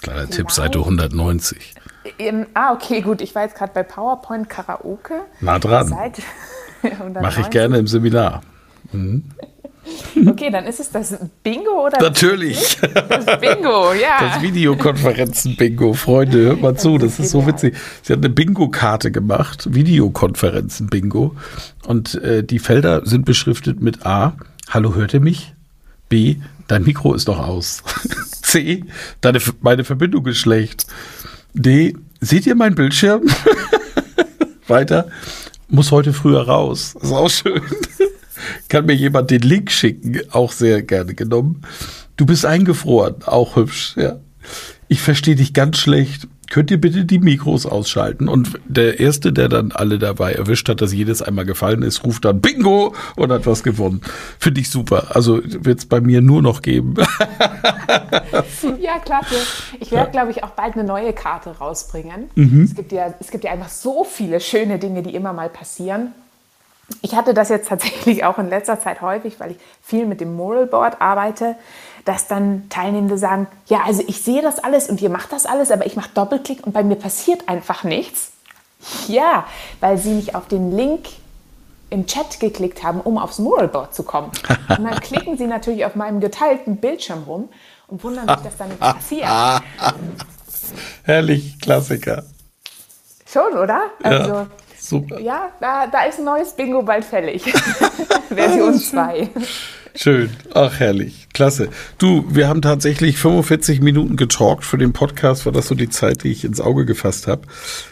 Kleiner 0.02 0.22
Vielleicht. 0.22 0.34
Tipp, 0.34 0.52
Seite 0.52 0.80
190. 0.80 1.76
Ähm, 2.18 2.48
ah, 2.56 2.74
okay, 2.74 3.02
gut. 3.02 3.22
Ich 3.22 3.36
war 3.36 3.44
jetzt 3.44 3.56
gerade 3.56 3.72
bei 3.74 3.84
PowerPoint 3.84 4.50
Karaoke. 4.50 5.22
Nah 5.42 5.60
dran. 5.60 5.90
Mache 7.22 7.42
ich 7.42 7.50
gerne 7.52 7.78
im 7.78 7.88
Seminar. 7.88 8.42
Mhm. 8.92 9.24
Okay, 10.28 10.50
dann 10.52 10.66
ist 10.66 10.80
es 10.80 10.92
das 10.92 11.18
Bingo 11.44 11.86
oder? 11.86 12.00
Natürlich. 12.02 12.78
Das 12.82 13.40
Bingo, 13.40 13.94
ja. 13.94 14.20
Das 14.20 14.42
Videokonferenzen-Bingo. 14.42 15.94
Freunde, 15.94 16.40
hört 16.40 16.62
mal 16.62 16.76
zu, 16.76 16.98
das 16.98 17.20
ist 17.20 17.32
so 17.32 17.46
witzig. 17.48 17.76
Sie 18.02 18.14
hat 18.14 18.20
eine 18.20 18.30
Bingo-Karte 18.30 19.12
gemacht, 19.12 19.74
Videokonferenzen-Bingo. 19.74 21.36
Und 21.86 22.16
äh, 22.16 22.44
die 22.44 22.60
Felder 22.60 23.06
sind 23.06 23.26
beschriftet 23.26 23.82
mit 23.82 24.06
A, 24.06 24.36
hallo, 24.70 24.96
hört 24.96 25.14
ihr 25.14 25.20
mich? 25.20 25.54
B, 26.10 26.38
dein 26.68 26.84
Mikro 26.84 27.14
ist 27.14 27.28
doch 27.28 27.40
aus. 27.40 27.84
C, 28.42 28.84
deine, 29.22 29.40
meine 29.62 29.84
Verbindung 29.84 30.26
ist 30.28 30.38
schlecht. 30.38 30.88
D, 31.54 31.96
seht 32.20 32.46
ihr 32.48 32.56
meinen 32.56 32.76
Bildschirm? 32.76 33.24
Weiter, 34.68 35.08
muss 35.68 35.92
heute 35.92 36.14
früher 36.14 36.42
raus. 36.48 36.96
ist 37.02 37.12
auch 37.12 37.30
schön. 37.30 37.62
Kann 38.68 38.86
mir 38.86 38.96
jemand 38.96 39.32
den 39.32 39.42
Link 39.42 39.72
schicken? 39.72 40.20
Auch 40.32 40.52
sehr 40.52 40.82
gerne 40.82 41.14
genommen. 41.14 41.62
Du 42.18 42.26
bist 42.26 42.46
eingefroren, 42.46 43.24
auch 43.26 43.56
hübsch, 43.56 43.96
ja. 43.96 44.18
Ich 44.88 45.02
verstehe 45.02 45.36
dich 45.36 45.54
ganz 45.54 45.78
schlecht. 45.78 46.28
Könnt 46.50 46.72
ihr 46.72 46.82
bitte 46.82 47.06
die 47.06 47.20
Mikros 47.20 47.68
ausschalten? 47.68 48.28
Und 48.28 48.60
der 48.68 49.00
Erste, 49.00 49.32
der 49.32 49.50
dann 49.50 49.72
alle 49.72 50.00
dabei 50.00 50.34
erwischt 50.34 50.68
hat, 50.68 50.82
dass 50.82 50.92
jedes 50.92 51.22
einmal 51.22 51.46
gefallen 51.46 51.84
ist, 51.84 52.04
ruft 52.04 52.26
dann 52.26 52.42
Bingo 52.42 52.96
und 53.16 53.32
hat 53.32 53.46
was 53.46 53.62
gewonnen. 53.62 54.02
Finde 54.40 54.62
ich 54.62 54.70
super. 54.72 55.16
Also 55.16 55.42
wird 55.44 55.80
es 55.80 55.86
bei 55.86 56.02
mir 56.02 56.22
nur 56.22 56.42
noch 56.42 56.64
geben. 56.64 56.96
ja, 58.82 58.98
klasse. 59.00 59.36
Ich 59.80 59.92
werde, 59.92 60.08
ja. 60.08 60.12
glaube 60.12 60.32
ich, 60.32 60.44
auch 60.44 60.52
bald 60.52 60.74
eine 60.74 60.84
neue 60.84 61.14
Karte 61.14 61.52
rausbringen. 61.52 62.32
Mhm. 62.34 62.64
Es, 62.64 62.76
gibt 62.76 62.92
ja, 62.92 63.14
es 63.20 63.30
gibt 63.30 63.44
ja 63.44 63.52
einfach 63.52 63.70
so 63.70 64.04
viele 64.04 64.40
schöne 64.40 64.80
Dinge, 64.80 65.04
die 65.04 65.14
immer 65.14 65.34
mal 65.34 65.50
passieren. 65.50 66.14
Ich 67.02 67.16
hatte 67.16 67.34
das 67.34 67.50
jetzt 67.50 67.70
tatsächlich 67.70 68.24
auch 68.24 68.38
in 68.38 68.50
letzter 68.50 68.80
Zeit 68.80 69.02
häufig, 69.02 69.40
weil 69.40 69.52
ich 69.52 69.58
viel 69.82 70.06
mit 70.06 70.22
dem 70.22 70.36
Moral 70.36 70.66
Board 70.66 71.02
arbeite, 71.02 71.56
dass 72.06 72.28
dann 72.28 72.70
Teilnehmende 72.70 73.18
sagen, 73.18 73.48
ja, 73.68 73.82
also 73.86 74.04
ich 74.08 74.22
sehe 74.22 74.42
das 74.42 74.60
alles 74.60 74.90
und 74.90 75.02
ihr 75.02 75.10
macht 75.10 75.32
das 75.32 75.46
alles, 75.46 75.72
aber 75.72 75.86
ich 75.86 75.96
mache 75.96 76.10
Doppelklick 76.14 76.66
und 76.66 76.74
bei 76.74 76.84
mir 76.84 76.96
passiert 76.96 77.48
einfach 77.48 77.84
nichts. 77.84 78.32
Ja, 79.08 79.46
weil 79.82 79.98
sie 79.98 80.12
nicht 80.12 80.36
auf 80.36 80.48
den 80.48 80.76
Link 80.76 81.08
im 81.90 82.06
Chat 82.06 82.40
geklickt 82.40 82.84
haben, 82.84 83.02
um 83.02 83.18
aufs 83.18 83.40
Moral 83.40 83.68
Board 83.68 83.94
zu 83.94 84.04
kommen. 84.04 84.32
Und 84.70 84.84
dann 84.84 85.00
klicken 85.02 85.38
sie 85.38 85.48
natürlich 85.48 85.86
auf 85.86 85.96
meinem 85.96 86.20
geteilten 86.20 86.78
Bildschirm 86.78 87.24
rum 87.24 87.50
und 87.88 88.04
wundern 88.04 88.28
sich, 88.28 88.38
dass 88.38 88.58
da 88.58 88.66
nichts 88.66 88.80
passiert. 88.80 89.28
Herrlich, 91.04 91.60
Klassiker. 91.60 92.24
Schon, 93.26 93.58
oder? 93.58 93.82
Also, 94.04 94.30
ja. 94.30 94.48
Super. 94.90 95.20
Ja, 95.20 95.52
da, 95.60 95.86
da 95.86 96.06
ist 96.06 96.18
ein 96.18 96.26
neues 96.26 96.54
Bingo 96.54 96.82
bald 96.82 97.06
fällig. 97.06 97.44
Version 98.30 98.74
2. 98.74 99.30
Schön. 99.94 100.32
Ach, 100.54 100.80
herrlich. 100.80 101.28
Klasse. 101.32 101.70
Du, 102.00 102.26
wir 102.30 102.48
haben 102.48 102.64
tatsächlich 102.64 103.18
45 103.18 103.82
Minuten 103.82 104.16
getalkt 104.16 104.66
für 104.66 104.80
den 104.80 104.92
Podcast. 104.92 105.46
War 105.46 105.54
das 105.54 105.68
so 105.68 105.76
die 105.76 105.90
Zeit, 105.90 106.24
die 106.24 106.32
ich 106.32 106.44
ins 106.44 106.60
Auge 106.60 106.86
gefasst 106.86 107.28
habe? 107.28 107.44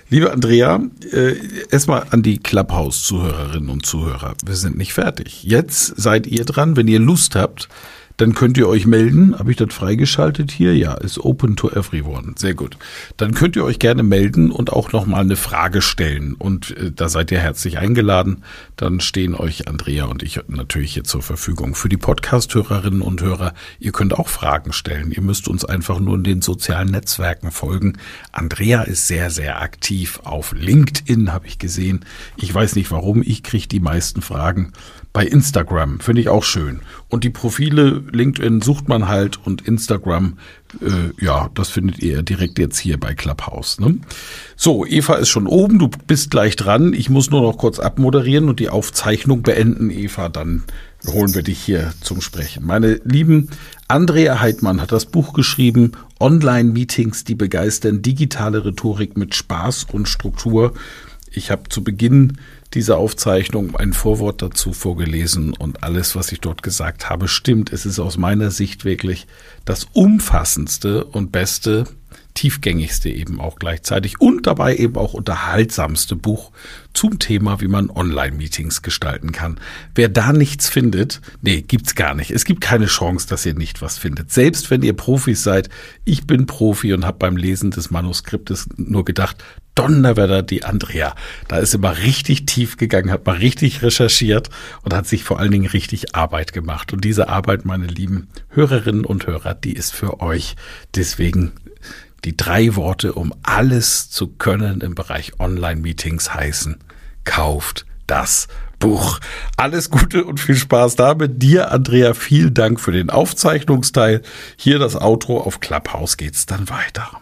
Liebe 0.09 0.31
Andrea, 0.31 0.81
äh, 1.11 1.35
erstmal 1.69 2.05
an 2.09 2.23
die 2.23 2.39
Clubhouse-Zuhörerinnen 2.39 3.69
und 3.69 3.85
Zuhörer. 3.85 4.33
Wir 4.43 4.55
sind 4.55 4.77
nicht 4.77 4.93
fertig. 4.93 5.43
Jetzt 5.43 6.01
seid 6.01 6.25
ihr 6.25 6.45
dran, 6.45 6.77
wenn 6.77 6.87
ihr 6.87 6.99
Lust 6.99 7.35
habt 7.35 7.69
dann 8.18 8.34
könnt 8.34 8.57
ihr 8.57 8.68
euch 8.68 8.88
melden. 8.88 9.38
Habe 9.38 9.51
ich 9.51 9.57
das 9.57 9.72
freigeschaltet 9.72 10.51
hier? 10.51 10.76
Ja, 10.76 10.95
ist 10.95 11.20
open 11.20 11.55
to 11.55 11.70
everyone. 11.70 12.34
Sehr 12.36 12.55
gut. 12.55 12.78
Dann 13.15 13.36
könnt 13.36 13.55
ihr 13.55 13.63
euch 13.63 13.78
gerne 13.78 14.01
melden 14.01 14.49
und 14.49 14.74
auch 14.74 14.91
nochmal 14.91 15.22
eine 15.22 15.36
Frage 15.36 15.84
stellen. 15.84 16.34
Und 16.34 16.76
äh, 16.78 16.91
da 16.91 17.09
seid 17.09 17.32
ihr 17.32 17.39
herzlich 17.39 17.78
eingeladen. 17.78 18.43
Dann 18.76 19.01
stehen 19.01 19.36
euch 19.36 19.68
Andrea 19.68 20.05
und 20.05 20.24
ich 20.24 20.41
natürlich 20.47 20.95
hier 20.95 21.03
zur 21.03 21.22
Verfügung. 21.22 21.76
Für 21.76 21.89
die 21.89 21.97
Podcast-Hörerinnen 21.97 23.01
und 23.01 23.22
Hörer, 23.22 23.53
ihr 23.80 23.91
könnt 23.91 24.13
auch 24.13 24.30
Fragen 24.30 24.74
stellen. 24.74 25.11
Ihr 25.11 25.22
müsst 25.22 25.47
uns 25.47 25.63
einfach 25.63 25.99
nur 25.99 26.15
in 26.15 26.24
den 26.24 26.41
sozialen 26.41 26.89
Netzwerken 26.89 27.51
folgen. 27.51 27.97
Andrea 28.32 28.82
ist 28.82 29.07
sehr, 29.07 29.30
sehr 29.30 29.61
aktiv 29.61 30.22
auf 30.24 30.53
LinkedIn, 30.53 31.32
habe 31.32 31.45
ich 31.45 31.59
gesehen. 31.59 32.03
Ich 32.36 32.51
weiß 32.51 32.76
nicht 32.76 32.89
warum, 32.89 33.22
ich 33.22 33.43
kriege 33.43 33.68
die 33.68 33.80
meisten 33.80 34.24
Fragen 34.24 34.74
bei 35.18 35.26
Instagram. 35.26 35.99
Finde 35.99 36.22
ich 36.22 36.30
auch 36.30 36.43
schön. 36.43 36.82
Und 37.09 37.24
die 37.24 37.32
Profile 37.32 38.03
LinkedIn 38.11 38.61
sucht 38.61 38.88
man 38.88 39.07
halt 39.07 39.43
und 39.43 39.68
Instagram, 39.68 40.38
äh, 40.80 41.26
ja, 41.26 41.49
das 41.55 41.70
findet 41.70 41.97
ihr 42.03 42.22
direkt 42.22 42.59
jetzt 42.59 42.78
hier 42.78 42.99
bei 42.99 43.15
Clubhouse. 43.15 43.80
Ne? 43.80 43.97
So, 44.55 44.86
Eva 44.86 45.15
ist 45.15 45.30
schon 45.30 45.47
oben, 45.47 45.80
du 45.80 45.89
bist 46.05 46.30
gleich 46.30 46.55
dran. 46.55 46.93
Ich 46.93 47.09
muss 47.09 47.32
nur 47.32 47.41
noch 47.41 47.57
kurz 47.57 47.80
abmoderieren 47.80 48.47
und 48.47 48.59
die 48.59 48.70
Aufzeichnung 48.70 49.41
beenden, 49.41 49.89
Eva, 49.89 50.30
dann 50.30 50.65
holen 51.07 51.34
wir 51.34 51.41
dich 51.41 51.61
hier 51.61 51.93
zum 51.99 52.22
Sprechen. 52.22 52.63
Meine 52.63 53.01
lieben, 53.03 53.49
Andrea 53.88 54.39
Heidmann 54.39 54.82
hat 54.82 54.91
das 54.91 55.07
Buch 55.07 55.34
geschrieben, 55.34 55.93
Online-Meetings, 56.20 57.24
die 57.24 57.34
begeistern, 57.34 58.03
digitale 58.03 58.63
Rhetorik 58.63 59.18
mit 59.18 59.34
Spaß 59.34 59.88
und 59.91 60.07
Struktur. 60.07 60.74
Ich 61.32 61.49
habe 61.49 61.70
zu 61.70 61.84
Beginn 61.84 62.38
dieser 62.78 62.99
Aufzeichnung 62.99 63.75
ein 63.75 63.91
Vorwort 63.91 64.43
dazu 64.43 64.71
vorgelesen 64.71 65.53
und 65.53 65.84
alles, 65.84 66.15
was 66.15 66.32
ich 66.32 66.41
dort 66.41 66.61
gesagt 66.61 67.09
habe, 67.09 67.28
stimmt. 67.28 67.73
Es 67.73 67.88
ist 67.88 67.97
aus 67.97 68.17
meiner 68.17 68.51
Sicht 68.51 68.86
wirklich 68.86 69.25
das 69.65 69.88
umfassendste 69.93 71.03
und 71.03 71.32
beste, 71.32 71.86
tiefgängigste 72.36 73.09
eben 73.09 73.41
auch 73.41 73.55
gleichzeitig 73.55 74.21
und 74.21 74.45
dabei 74.45 74.75
eben 74.75 74.95
auch 74.95 75.15
unterhaltsamste 75.15 76.15
Buch 76.15 76.51
zum 76.93 77.17
Thema, 77.17 77.61
wie 77.61 77.67
man 77.67 77.89
Online-Meetings 77.89 78.84
gestalten 78.84 79.32
kann. 79.32 79.59
Wer 79.95 80.07
da 80.07 80.32
nichts 80.32 80.69
findet, 80.69 81.19
nee, 81.41 81.63
gibt's 81.63 81.95
gar 81.95 82.13
nicht. 82.13 82.30
Es 82.30 82.45
gibt 82.45 82.61
keine 82.61 82.86
Chance, 82.86 83.28
dass 83.28 83.43
ihr 83.47 83.55
nicht 83.55 83.82
was 83.82 83.97
findet. 83.97 84.32
Selbst 84.32 84.69
wenn 84.69 84.84
ihr 84.84 84.93
Profis 84.93 85.41
seid, 85.41 85.69
ich 86.05 86.28
bin 86.28 86.45
Profi 86.45 86.93
und 86.93 87.05
habe 87.05 87.17
beim 87.17 87.38
Lesen 87.38 87.71
des 87.71 87.89
Manuskriptes 87.89 88.69
nur 88.78 89.03
gedacht, 89.03 89.43
Donnerwetter, 89.78 90.41
die 90.41 90.63
Andrea. 90.63 91.15
Da 91.47 91.57
ist 91.57 91.75
immer 91.75 91.97
richtig 91.99 92.45
tief 92.45 92.78
gegangen, 92.78 93.11
hat 93.11 93.25
mal 93.25 93.38
richtig 93.38 93.82
recherchiert 93.84 94.49
und 94.82 94.93
hat 94.93 95.07
sich 95.07 95.23
vor 95.23 95.39
allen 95.39 95.51
Dingen 95.51 95.67
richtig 95.67 96.15
Arbeit 96.15 96.53
gemacht. 96.53 96.93
Und 96.93 97.03
diese 97.03 97.30
Arbeit, 97.30 97.65
meine 97.65 97.88
lieben 97.88 98.28
Hörerinnen 98.49 99.05
und 99.05 99.28
Hörer, 99.28 99.53
die 99.53 99.73
ist 99.73 99.93
für 99.93 100.21
euch. 100.21 100.55
Deswegen 100.95 101.51
die 102.25 102.36
drei 102.36 102.75
Worte, 102.75 103.13
um 103.13 103.34
alles 103.43 104.09
zu 104.09 104.28
können 104.28 104.82
im 104.82 104.95
Bereich 104.95 105.39
Online-Meetings 105.39 106.34
heißen, 106.34 106.78
kauft 107.23 107.86
das 108.07 108.47
Buch. 108.80 109.19
Alles 109.57 109.89
Gute 109.89 110.25
und 110.25 110.39
viel 110.39 110.55
Spaß 110.55 110.95
damit. 110.95 111.41
Dir, 111.41 111.71
Andrea, 111.71 112.13
vielen 112.13 112.53
Dank 112.53 112.80
für 112.80 112.91
den 112.91 113.09
Aufzeichnungsteil. 113.09 114.21
Hier 114.55 114.80
das 114.80 114.95
Outro 114.95 115.39
auf 115.39 115.59
Clubhouse 115.59 116.17
geht's 116.17 116.45
dann 116.45 116.69
weiter. 116.69 117.21